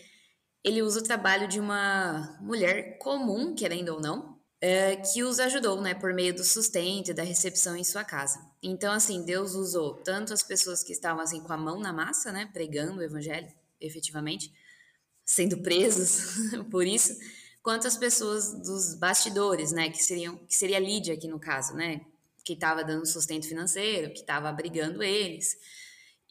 ele 0.66 0.82
usa 0.82 0.98
o 0.98 1.04
trabalho 1.04 1.46
de 1.46 1.60
uma 1.60 2.36
mulher 2.40 2.98
comum, 2.98 3.54
querendo 3.54 3.90
ou 3.90 4.00
não, 4.00 4.36
é, 4.60 4.96
que 4.96 5.22
os 5.22 5.38
ajudou, 5.38 5.80
né, 5.80 5.94
por 5.94 6.12
meio 6.12 6.34
do 6.34 6.42
sustento 6.42 7.12
e 7.12 7.14
da 7.14 7.22
recepção 7.22 7.76
em 7.76 7.84
sua 7.84 8.02
casa. 8.02 8.44
Então, 8.60 8.92
assim, 8.92 9.24
Deus 9.24 9.54
usou 9.54 9.94
tanto 9.94 10.32
as 10.32 10.42
pessoas 10.42 10.82
que 10.82 10.92
estavam 10.92 11.22
assim 11.22 11.40
com 11.40 11.52
a 11.52 11.56
mão 11.56 11.78
na 11.78 11.92
massa, 11.92 12.32
né, 12.32 12.50
pregando 12.52 12.98
o 12.98 13.02
evangelho, 13.04 13.46
efetivamente, 13.80 14.52
sendo 15.24 15.58
presos 15.58 16.50
por 16.68 16.84
isso, 16.84 17.16
quanto 17.62 17.86
as 17.86 17.96
pessoas 17.96 18.52
dos 18.60 18.96
bastidores, 18.96 19.70
né, 19.70 19.88
que 19.88 20.02
seriam 20.02 20.36
que 20.36 20.56
seria 20.56 20.80
Lídia 20.80 21.14
aqui 21.14 21.28
no 21.28 21.38
caso, 21.38 21.74
né, 21.74 22.00
que 22.44 22.54
estava 22.54 22.82
dando 22.82 23.06
sustento 23.06 23.46
financeiro, 23.46 24.12
que 24.12 24.20
estava 24.20 24.48
abrigando 24.48 25.00
eles. 25.00 25.56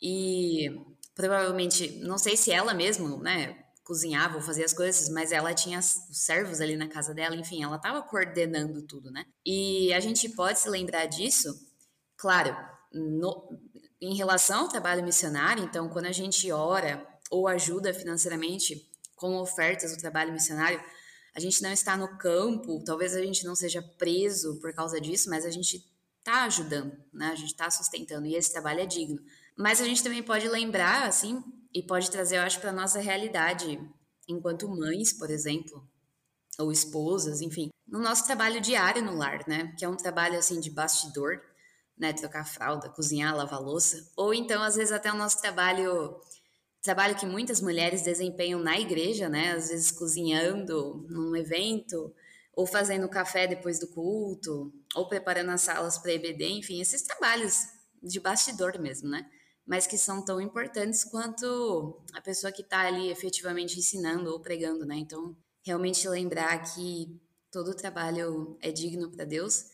E 0.02 0.70
provavelmente, 1.14 2.00
não 2.00 2.18
sei 2.18 2.36
se 2.36 2.52
ela 2.52 2.74
mesma, 2.74 3.18
né, 3.18 3.65
cozinhava 3.86 4.36
ou 4.36 4.42
fazia 4.42 4.66
as 4.66 4.74
coisas, 4.74 5.08
mas 5.10 5.32
ela 5.32 5.54
tinha 5.54 5.80
os 5.80 5.96
servos 6.12 6.60
ali 6.60 6.76
na 6.76 6.88
casa 6.88 7.14
dela, 7.14 7.36
enfim, 7.36 7.64
ela 7.64 7.76
estava 7.76 8.02
coordenando 8.02 8.82
tudo, 8.82 9.12
né? 9.12 9.26
E 9.46 9.94
a 9.94 10.00
gente 10.00 10.28
pode 10.30 10.60
se 10.60 10.68
lembrar 10.68 11.06
disso, 11.06 11.56
claro, 12.18 12.58
no, 12.92 13.48
em 14.02 14.16
relação 14.16 14.62
ao 14.62 14.68
trabalho 14.68 15.04
missionário, 15.04 15.64
então, 15.64 15.88
quando 15.88 16.08
a 16.08 16.12
gente 16.12 16.52
ora 16.52 17.06
ou 17.30 17.48
ajuda 17.48 17.94
financeiramente 17.94 18.90
com 19.16 19.38
ofertas 19.38 19.96
do 19.96 20.02
trabalho 20.02 20.34
missionário, 20.34 20.84
a 21.36 21.40
gente 21.40 21.62
não 21.62 21.72
está 21.72 21.96
no 21.96 22.18
campo, 22.18 22.84
talvez 22.84 23.16
a 23.16 23.22
gente 23.22 23.46
não 23.46 23.56
seja 23.56 23.84
preso 24.00 24.60
por 24.60 24.74
causa 24.74 25.00
disso, 25.00 25.30
mas 25.30 25.46
a 25.46 25.52
gente 25.52 25.86
está 26.20 26.46
ajudando, 26.46 26.92
né? 27.14 27.28
A 27.28 27.36
gente 27.36 27.52
está 27.52 27.70
sustentando 27.70 28.26
e 28.26 28.36
esse 28.36 28.52
trabalho 28.52 28.80
é 28.80 28.86
digno. 28.86 29.22
Mas 29.56 29.80
a 29.80 29.86
gente 29.86 30.02
também 30.02 30.24
pode 30.24 30.48
lembrar, 30.48 31.08
assim, 31.08 31.44
e 31.76 31.84
pode 31.84 32.10
trazer, 32.10 32.38
eu 32.38 32.42
acho, 32.42 32.62
para 32.62 32.72
nossa 32.72 33.00
realidade 33.00 33.78
enquanto 34.30 34.70
mães, 34.70 35.12
por 35.12 35.30
exemplo, 35.30 35.86
ou 36.58 36.72
esposas, 36.72 37.42
enfim, 37.42 37.70
no 37.86 38.00
nosso 38.00 38.26
trabalho 38.26 38.62
diário 38.62 39.04
no 39.04 39.18
lar, 39.18 39.46
né? 39.46 39.76
Que 39.78 39.84
é 39.84 39.90
um 39.90 39.98
trabalho 39.98 40.40
assim 40.40 40.62
de 40.62 40.72
bastidor, 40.72 41.42
né? 41.98 42.14
Trocar 42.14 42.46
fralda, 42.46 42.90
cozinhar, 42.90 43.36
lavar 43.36 43.62
louça, 43.62 44.10
ou 44.16 44.34
então 44.34 44.64
às 44.64 44.78
vezes 44.78 44.94
até 44.94 45.12
o 45.12 45.18
nosso 45.18 45.42
trabalho 45.42 46.16
trabalho 46.82 47.16
que 47.16 47.26
muitas 47.26 47.60
mulheres 47.60 48.04
desempenham 48.04 48.62
na 48.62 48.80
igreja, 48.80 49.28
né? 49.28 49.52
Às 49.52 49.68
vezes 49.68 49.92
cozinhando 49.92 51.06
num 51.10 51.36
evento, 51.36 52.16
ou 52.54 52.66
fazendo 52.66 53.10
café 53.10 53.48
depois 53.48 53.80
do 53.80 53.88
culto, 53.88 54.72
ou 54.96 55.10
preparando 55.10 55.52
as 55.52 55.62
salas 55.62 55.98
para 55.98 56.14
EBD, 56.14 56.48
enfim, 56.48 56.80
esses 56.80 57.02
trabalhos 57.02 57.64
de 58.02 58.20
bastidor 58.20 58.80
mesmo, 58.80 59.10
né? 59.10 59.30
Mas 59.66 59.88
que 59.88 59.98
são 59.98 60.24
tão 60.24 60.40
importantes 60.40 61.04
quanto 61.04 62.04
a 62.14 62.22
pessoa 62.22 62.52
que 62.52 62.62
está 62.62 62.82
ali 62.82 63.10
efetivamente 63.10 63.80
ensinando 63.80 64.32
ou 64.32 64.40
pregando, 64.40 64.86
né? 64.86 64.96
Então, 64.98 65.36
realmente 65.66 66.08
lembrar 66.08 66.60
que 66.60 67.20
todo 67.52 67.76
trabalho 67.76 68.58
é 68.62 68.72
digno 68.72 69.12
para 69.12 69.26
Deus 69.26 69.66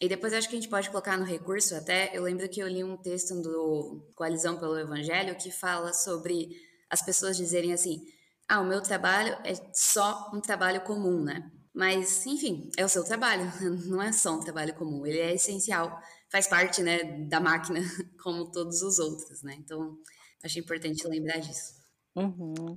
e 0.00 0.08
depois 0.08 0.32
acho 0.32 0.48
que 0.48 0.56
a 0.56 0.60
gente 0.60 0.68
pode 0.68 0.90
colocar 0.90 1.16
no 1.16 1.24
recurso 1.24 1.74
até. 1.74 2.10
Eu 2.16 2.22
lembro 2.24 2.48
que 2.48 2.60
eu 2.60 2.68
li 2.68 2.82
um 2.82 2.96
texto 2.96 3.40
do 3.40 4.06
Coalizão 4.14 4.58
pelo 4.58 4.78
Evangelho 4.78 5.36
que 5.36 5.50
fala 5.50 5.92
sobre 5.92 6.50
as 6.90 7.00
pessoas 7.00 7.36
dizerem 7.36 7.72
assim: 7.72 8.04
ah, 8.48 8.60
o 8.60 8.66
meu 8.66 8.82
trabalho 8.82 9.36
é 9.44 9.54
só 9.72 10.30
um 10.34 10.40
trabalho 10.40 10.80
comum, 10.82 11.22
né? 11.22 11.50
Mas, 11.72 12.24
enfim, 12.26 12.68
é 12.76 12.84
o 12.84 12.88
seu 12.88 13.04
trabalho, 13.04 13.50
não 13.86 14.00
é 14.02 14.12
só 14.12 14.34
um 14.34 14.40
trabalho 14.40 14.74
comum, 14.74 15.04
ele 15.06 15.18
é 15.18 15.34
essencial, 15.34 15.98
faz 16.34 16.48
parte, 16.48 16.82
né, 16.82 17.04
da 17.28 17.38
máquina, 17.38 17.78
como 18.20 18.50
todos 18.50 18.82
os 18.82 18.98
outros, 18.98 19.44
né? 19.44 19.54
Então, 19.56 19.96
acho 20.42 20.58
importante 20.58 21.06
lembrar 21.06 21.38
disso. 21.38 21.74
Uhum. 22.16 22.76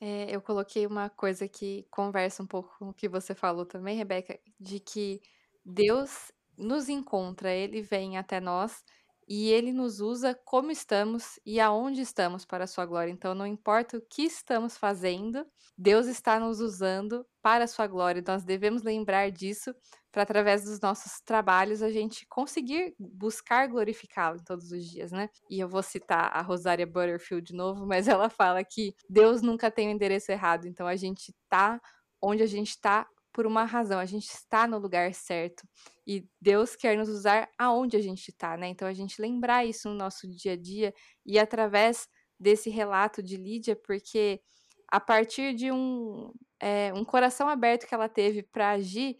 É, 0.00 0.34
eu 0.34 0.40
coloquei 0.40 0.86
uma 0.86 1.10
coisa 1.10 1.46
que 1.46 1.86
conversa 1.90 2.42
um 2.42 2.46
pouco 2.46 2.74
com 2.78 2.88
o 2.88 2.94
que 2.94 3.06
você 3.06 3.34
falou 3.34 3.66
também, 3.66 3.98
Rebeca, 3.98 4.40
de 4.58 4.80
que 4.80 5.20
Deus 5.62 6.32
nos 6.56 6.88
encontra, 6.88 7.52
ele 7.52 7.82
vem 7.82 8.16
até 8.16 8.40
nós 8.40 8.82
e 9.28 9.50
ele 9.50 9.72
nos 9.72 10.00
usa 10.00 10.34
como 10.44 10.70
estamos 10.70 11.38
e 11.44 11.60
aonde 11.60 12.00
estamos 12.00 12.44
para 12.44 12.64
a 12.64 12.66
sua 12.66 12.86
glória. 12.86 13.10
Então, 13.10 13.34
não 13.34 13.46
importa 13.46 13.96
o 13.96 14.00
que 14.00 14.22
estamos 14.22 14.76
fazendo, 14.76 15.46
Deus 15.76 16.06
está 16.06 16.38
nos 16.38 16.60
usando 16.60 17.26
para 17.42 17.64
a 17.64 17.66
sua 17.66 17.86
glória. 17.86 18.22
Nós 18.26 18.44
devemos 18.44 18.82
lembrar 18.82 19.30
disso 19.30 19.74
para, 20.12 20.22
através 20.22 20.64
dos 20.64 20.80
nossos 20.80 21.20
trabalhos, 21.20 21.82
a 21.82 21.90
gente 21.90 22.26
conseguir 22.28 22.94
buscar 22.98 23.66
glorificá-lo 23.68 24.42
todos 24.44 24.70
os 24.70 24.84
dias, 24.84 25.10
né? 25.10 25.28
E 25.50 25.58
eu 25.58 25.68
vou 25.68 25.82
citar 25.82 26.30
a 26.32 26.40
Rosária 26.40 26.86
Butterfield 26.86 27.48
de 27.48 27.54
novo, 27.54 27.84
mas 27.88 28.06
ela 28.06 28.30
fala 28.30 28.62
que 28.64 28.94
Deus 29.08 29.42
nunca 29.42 29.70
tem 29.70 29.88
o 29.88 29.90
endereço 29.90 30.30
errado. 30.30 30.66
Então, 30.66 30.86
a 30.86 30.96
gente 30.96 31.30
está 31.30 31.80
onde 32.22 32.42
a 32.42 32.46
gente 32.46 32.70
está 32.70 33.06
por 33.34 33.46
uma 33.46 33.64
razão, 33.64 33.98
a 33.98 34.06
gente 34.06 34.28
está 34.28 34.64
no 34.64 34.78
lugar 34.78 35.12
certo 35.12 35.66
e 36.06 36.24
Deus 36.40 36.76
quer 36.76 36.96
nos 36.96 37.08
usar 37.08 37.50
aonde 37.58 37.96
a 37.96 38.00
gente 38.00 38.28
está, 38.28 38.56
né? 38.56 38.68
Então 38.68 38.86
a 38.86 38.92
gente 38.92 39.20
lembrar 39.20 39.66
isso 39.66 39.88
no 39.88 39.94
nosso 39.96 40.28
dia 40.28 40.52
a 40.52 40.56
dia 40.56 40.94
e 41.26 41.36
através 41.36 42.06
desse 42.38 42.70
relato 42.70 43.20
de 43.20 43.36
Lídia, 43.36 43.74
porque 43.74 44.40
a 44.88 45.00
partir 45.00 45.52
de 45.52 45.72
um, 45.72 46.32
é, 46.60 46.92
um 46.94 47.04
coração 47.04 47.48
aberto 47.48 47.88
que 47.88 47.94
ela 47.94 48.08
teve 48.08 48.44
para 48.44 48.70
agir, 48.70 49.16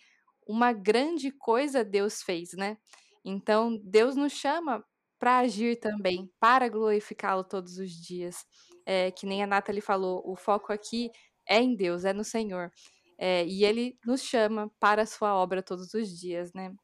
uma 0.47 0.73
grande 0.73 1.33
coisa 1.33 1.85
Deus 1.85 2.23
fez, 2.23 2.53
né? 2.53 2.79
Então 3.25 3.77
Deus 3.83 4.15
nos 4.15 4.33
chama 4.33 4.85
para 5.19 5.39
agir 5.39 5.81
também, 5.81 6.31
para 6.39 6.69
glorificá-lo 6.69 7.43
todos 7.43 7.79
os 7.79 7.91
dias. 7.91 8.47
É, 8.87 9.11
que 9.11 9.27
nem 9.27 9.43
a 9.43 9.47
Nathalie 9.47 9.81
falou, 9.81 10.23
o 10.25 10.37
foco 10.37 10.73
aqui 10.73 11.11
é 11.49 11.61
em 11.61 11.75
Deus, 11.75 12.05
é 12.05 12.13
no 12.13 12.23
Senhor. 12.23 12.71
É, 13.19 13.45
e 13.47 13.65
ele 13.65 13.99
nos 14.05 14.23
chama 14.23 14.71
para 14.81 15.03
a 15.03 15.07
sua 15.07 15.35
obra 15.35 15.63
todos 15.63 15.95
os 15.95 16.09
dias, 16.19 16.53
né? 16.53 16.75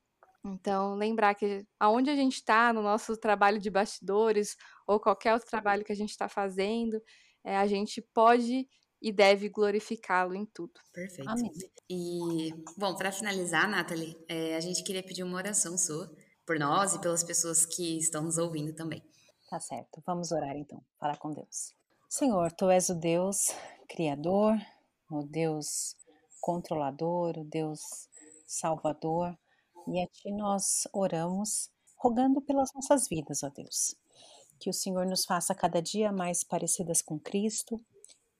Então, 0.44 0.94
lembrar 0.94 1.34
que 1.34 1.66
aonde 1.78 2.08
a 2.08 2.16
gente 2.16 2.36
está, 2.36 2.72
no 2.72 2.82
nosso 2.82 3.16
trabalho 3.16 3.58
de 3.58 3.68
bastidores, 3.68 4.56
ou 4.86 4.98
qualquer 4.98 5.34
outro 5.34 5.48
trabalho 5.48 5.84
que 5.84 5.92
a 5.92 5.96
gente 5.96 6.10
está 6.10 6.28
fazendo, 6.28 7.00
é, 7.44 7.56
a 7.56 7.66
gente 7.66 8.00
pode 8.14 8.66
e 9.02 9.12
deve 9.12 9.48
glorificá-lo 9.48 10.34
em 10.34 10.44
tudo. 10.46 10.72
Perfeito. 10.92 11.28
Amém. 11.28 11.50
E, 11.88 12.50
bom, 12.76 12.94
para 12.94 13.10
finalizar, 13.10 13.68
Nathalie, 13.68 14.16
é, 14.28 14.56
a 14.56 14.60
gente 14.60 14.82
queria 14.82 15.02
pedir 15.02 15.22
uma 15.22 15.36
oração 15.36 15.76
sua, 15.76 16.10
por 16.46 16.58
nós 16.58 16.94
e 16.94 17.00
pelas 17.00 17.24
pessoas 17.24 17.64
que 17.64 17.98
estão 17.98 18.22
nos 18.22 18.36
ouvindo 18.36 18.74
também. 18.74 19.02
Tá 19.48 19.58
certo. 19.58 20.02
Vamos 20.06 20.32
orar 20.32 20.56
então, 20.56 20.82
falar 20.98 21.16
com 21.16 21.32
Deus. 21.32 21.74
Senhor, 22.08 22.52
tu 22.52 22.68
és 22.68 22.88
o 22.88 22.94
Deus 22.94 23.54
criador, 23.88 24.54
o 25.10 25.24
Deus 25.24 25.96
controlador, 26.40 27.38
o 27.38 27.44
Deus 27.44 27.80
salvador. 28.46 29.38
E 29.86 30.00
a 30.02 30.06
Ti 30.06 30.32
nós 30.32 30.86
oramos, 30.92 31.70
rogando 31.96 32.40
pelas 32.40 32.72
nossas 32.74 33.08
vidas, 33.08 33.42
ó 33.42 33.48
Deus. 33.48 33.94
Que 34.58 34.68
o 34.68 34.74
Senhor 34.74 35.06
nos 35.06 35.24
faça 35.24 35.54
cada 35.54 35.80
dia 35.80 36.12
mais 36.12 36.44
parecidas 36.44 37.00
com 37.00 37.18
Cristo, 37.18 37.80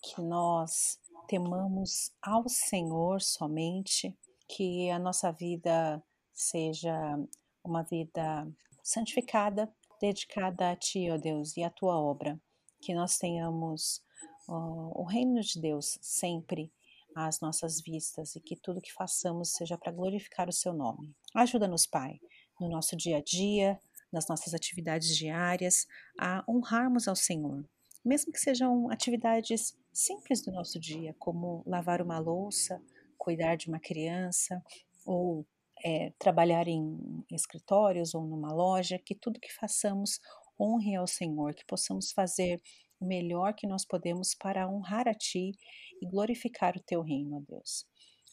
que 0.03 0.21
nós 0.21 0.99
temamos 1.27 2.13
ao 2.21 2.49
Senhor 2.49 3.21
somente, 3.23 4.17
que 4.49 4.91
a 4.91 4.99
nossa 4.99 5.31
vida 5.31 6.03
seja 6.33 7.19
uma 7.65 7.83
vida 7.83 8.47
santificada, 8.83 9.73
dedicada 10.01 10.71
a 10.71 10.77
Ti, 10.77 11.11
ó 11.11 11.17
Deus, 11.17 11.57
e 11.57 11.63
à 11.63 11.71
Tua 11.71 11.99
obra. 11.99 12.41
Que 12.81 12.95
nós 12.95 13.19
tenhamos 13.19 14.03
o 14.49 15.05
reino 15.05 15.41
de 15.41 15.61
Deus 15.61 15.99
sempre 16.01 16.73
às 17.15 17.41
nossas 17.41 17.81
vistas 17.81 18.37
e 18.37 18.41
que 18.41 18.57
tudo 18.57 18.81
que 18.81 18.93
façamos 18.93 19.53
seja 19.53 19.77
para 19.77 19.93
glorificar 19.93 20.49
o 20.49 20.53
seu 20.53 20.73
nome. 20.73 21.15
Ajuda-nos, 21.35 21.87
Pai, 21.87 22.21
no 22.61 22.69
nosso 22.69 22.97
dia 22.97 23.19
a 23.19 23.23
dia, 23.23 23.79
nas 24.13 24.29
nossas 24.29 24.55
atividades 24.55 25.17
diárias, 25.17 25.87
a 26.19 26.45
honrarmos 26.49 27.07
ao 27.07 27.17
Senhor, 27.17 27.65
mesmo 28.05 28.33
que 28.33 28.41
sejam 28.41 28.91
atividades 28.91 29.77
simples 29.93 30.43
do 30.43 30.53
nosso 30.53 30.79
dia, 30.79 31.15
como 31.19 31.63
lavar 31.67 32.01
uma 32.03 32.19
louça, 32.19 32.83
cuidar 33.19 33.57
de 33.57 33.69
uma 33.69 33.79
criança 33.79 34.63
ou 35.05 35.47
é, 35.85 36.13
trabalhar 36.19 36.69
em 36.69 37.25
escritórios 37.31 38.15
ou 38.15 38.25
numa 38.27 38.53
loja, 38.53 38.99
que 38.99 39.15
tudo 39.15 39.41
que 39.41 39.53
façamos 39.53 40.21
honre 40.59 40.95
ao 40.95 41.07
Senhor, 41.07 41.55
que 41.55 41.65
possamos 41.67 42.13
fazer 42.13 42.61
o 43.01 43.07
melhor 43.07 43.55
que 43.55 43.67
nós 43.67 43.85
podemos 43.85 44.35
para 44.35 44.69
honrar 44.69 45.09
a 45.09 45.15
Ti 45.15 45.53
e 46.01 46.07
glorificar 46.07 46.77
o 46.77 46.83
Teu 46.83 47.03
reino, 47.03 47.37
ó 47.37 47.41
Deus. 47.41 47.87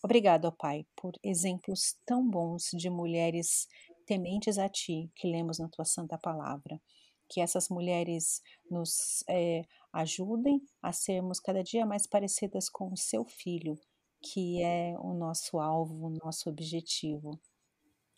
Obrigado, 0.04 0.46
ó 0.46 0.52
Pai, 0.52 0.86
por 0.96 1.14
exemplos 1.24 1.96
tão 2.06 2.28
bons 2.28 2.70
de 2.74 2.90
mulheres 2.90 3.68
tementes 4.06 4.58
a 4.58 4.70
Ti 4.70 5.12
que 5.16 5.28
lemos 5.28 5.60
na 5.60 5.68
Tua 5.68 5.86
Santa 5.86 6.18
Palavra. 6.18 6.82
Que 7.30 7.42
essas 7.42 7.68
mulheres 7.68 8.42
nos 8.72 9.24
é, 9.28 9.66
ajudem 9.92 10.62
a 10.82 10.94
sermos 10.94 11.40
cada 11.40 11.62
dia 11.62 11.86
mais 11.86 12.08
parecidas 12.08 12.70
com 12.70 12.94
o 12.94 12.98
Seu 12.98 13.26
Filho, 13.26 13.78
que 14.22 14.64
é 14.64 14.96
o 15.00 15.14
nosso 15.14 15.60
alvo, 15.60 16.08
o 16.08 16.10
nosso 16.24 16.50
objetivo. 16.50 17.38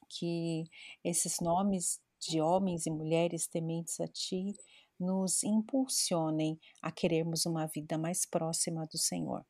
Que 0.07 0.65
esses 1.03 1.39
nomes 1.39 1.99
de 2.19 2.39
homens 2.39 2.85
e 2.85 2.91
mulheres 2.91 3.47
tementes 3.47 3.99
a 3.99 4.07
Ti 4.07 4.53
nos 4.99 5.43
impulsionem 5.43 6.59
a 6.81 6.91
querermos 6.91 7.45
uma 7.45 7.65
vida 7.67 7.97
mais 7.97 8.25
próxima 8.25 8.85
do 8.87 8.97
Senhor. 8.97 9.45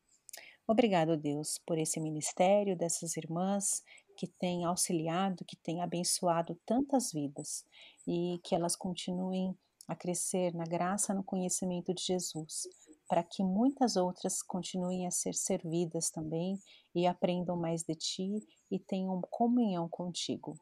Obrigado, 0.66 1.16
Deus, 1.16 1.58
por 1.66 1.78
esse 1.78 1.98
ministério 1.98 2.76
dessas 2.76 3.16
irmãs 3.16 3.82
que 4.16 4.28
têm 4.28 4.64
auxiliado, 4.64 5.44
que 5.44 5.56
têm 5.56 5.82
abençoado 5.82 6.56
tantas 6.64 7.10
vidas 7.12 7.64
e 8.06 8.38
que 8.44 8.54
elas 8.54 8.76
continuem 8.76 9.56
a 9.88 9.96
crescer 9.96 10.54
na 10.54 10.64
graça, 10.64 11.12
no 11.12 11.24
conhecimento 11.24 11.92
de 11.92 12.04
Jesus, 12.04 12.68
para 13.08 13.24
que 13.24 13.42
muitas 13.42 13.96
outras 13.96 14.40
continuem 14.40 15.06
a 15.06 15.10
ser 15.10 15.34
servidas 15.34 16.10
também 16.10 16.60
e 16.94 17.06
aprendam 17.06 17.56
mais 17.56 17.82
de 17.82 17.96
Ti 17.96 18.46
e 18.70 18.78
tenham 18.78 19.20
comunhão 19.22 19.88
contigo. 19.88 20.56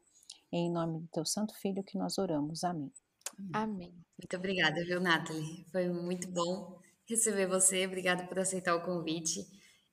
Em 0.51 0.71
nome 0.71 1.01
do 1.01 1.07
Teu 1.09 1.25
Santo 1.25 1.53
Filho 1.59 1.83
que 1.83 1.97
nós 1.97 2.17
oramos. 2.17 2.63
Amém. 2.63 2.91
Amém. 3.53 3.93
Muito 4.17 4.35
obrigada, 4.35 4.83
viu, 4.83 4.99
Nathalie? 4.99 5.65
Foi 5.71 5.87
muito 5.89 6.29
bom 6.29 6.79
receber 7.07 7.47
você. 7.47 7.85
Obrigada 7.85 8.25
por 8.27 8.39
aceitar 8.39 8.75
o 8.75 8.83
convite. 8.83 9.39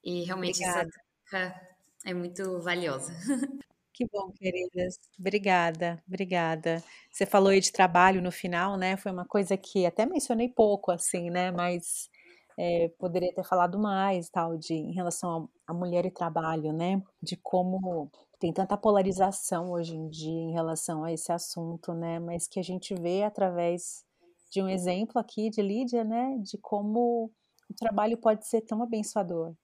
E 0.04 0.24
realmente 0.24 0.62
obrigada. 0.62 0.88
essa 0.88 1.00
troca 1.30 1.60
é 2.04 2.14
muito 2.14 2.60
valiosa. 2.60 3.12
Que 3.96 4.06
bom, 4.12 4.30
queridas. 4.30 5.00
Obrigada, 5.18 6.02
obrigada. 6.06 6.84
Você 7.10 7.24
falou 7.24 7.48
aí 7.48 7.60
de 7.60 7.72
trabalho 7.72 8.20
no 8.20 8.30
final, 8.30 8.76
né? 8.76 8.94
Foi 8.98 9.10
uma 9.10 9.24
coisa 9.24 9.56
que 9.56 9.86
até 9.86 10.04
mencionei 10.04 10.50
pouco, 10.50 10.92
assim, 10.92 11.30
né? 11.30 11.50
Mas 11.50 12.10
é, 12.58 12.88
poderia 12.98 13.32
ter 13.34 13.44
falado 13.44 13.78
mais, 13.78 14.30
tal, 14.30 14.56
de 14.56 14.74
em 14.74 14.92
relação 14.92 15.48
a 15.66 15.74
mulher 15.74 16.06
e 16.06 16.10
trabalho, 16.10 16.72
né? 16.72 17.02
De 17.22 17.36
como 17.36 18.10
tem 18.38 18.52
tanta 18.52 18.76
polarização 18.76 19.70
hoje 19.70 19.94
em 19.94 20.08
dia 20.08 20.40
em 20.40 20.52
relação 20.52 21.04
a 21.04 21.12
esse 21.12 21.30
assunto, 21.32 21.92
né? 21.92 22.18
Mas 22.18 22.46
que 22.48 22.58
a 22.58 22.62
gente 22.62 22.94
vê 22.94 23.22
através 23.24 24.04
de 24.50 24.62
um 24.62 24.68
exemplo 24.68 25.18
aqui 25.20 25.50
de 25.50 25.60
Lídia, 25.60 26.02
né? 26.04 26.36
De 26.38 26.56
como 26.58 27.30
o 27.70 27.74
trabalho 27.78 28.16
pode 28.16 28.46
ser 28.46 28.62
tão 28.62 28.82
abençoador, 28.82 29.54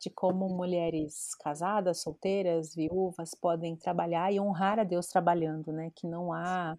de 0.00 0.10
como 0.10 0.48
mulheres 0.48 1.34
casadas, 1.36 2.02
solteiras, 2.02 2.74
viúvas 2.74 3.34
podem 3.34 3.76
trabalhar 3.76 4.32
e 4.32 4.40
honrar 4.40 4.78
a 4.78 4.84
Deus 4.84 5.06
trabalhando, 5.06 5.72
né? 5.72 5.90
Que 5.94 6.06
não 6.06 6.32
há 6.32 6.76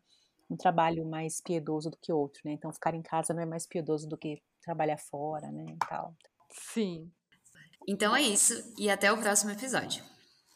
um 0.49 0.55
trabalho 0.55 1.05
mais 1.05 1.41
piedoso 1.41 1.89
do 1.89 1.97
que 1.97 2.13
outro, 2.13 2.41
né? 2.45 2.53
Então 2.53 2.71
ficar 2.71 2.93
em 2.93 3.01
casa 3.01 3.33
não 3.33 3.41
é 3.41 3.45
mais 3.45 3.65
piedoso 3.65 4.07
do 4.07 4.17
que 4.17 4.41
trabalhar 4.65 4.97
fora, 4.97 5.51
né? 5.51 5.65
E 5.69 5.77
tal. 5.87 6.15
Sim. 6.51 7.11
Então 7.87 8.15
é 8.15 8.21
isso 8.21 8.53
e 8.77 8.89
até 8.89 9.11
o 9.11 9.17
próximo 9.17 9.51
episódio. 9.51 10.03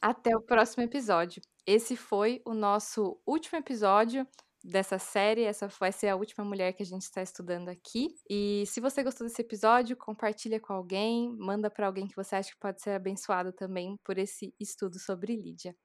Até 0.01 0.35
o 0.35 0.41
próximo 0.41 0.83
episódio. 0.83 1.41
Esse 1.65 1.95
foi 1.95 2.41
o 2.45 2.53
nosso 2.53 3.21
último 3.27 3.59
episódio 3.59 4.25
dessa 4.63 4.97
série. 4.97 5.43
Essa 5.43 5.67
vai 5.67 5.91
ser 5.91 6.07
a 6.07 6.15
última 6.15 6.43
mulher 6.43 6.73
que 6.73 6.81
a 6.81 6.85
gente 6.85 7.03
está 7.03 7.21
estudando 7.21 7.69
aqui. 7.69 8.15
E 8.29 8.63
se 8.65 8.81
você 8.81 9.03
gostou 9.03 9.27
desse 9.27 9.41
episódio, 9.41 9.95
compartilha 9.95 10.59
com 10.59 10.73
alguém, 10.73 11.31
manda 11.37 11.69
para 11.69 11.85
alguém 11.85 12.07
que 12.07 12.15
você 12.15 12.35
acha 12.35 12.51
que 12.51 12.59
pode 12.59 12.81
ser 12.81 12.91
abençoado 12.91 13.53
também 13.53 13.97
por 14.03 14.17
esse 14.17 14.53
estudo 14.59 14.97
sobre 14.97 15.35
Lídia. 15.35 15.75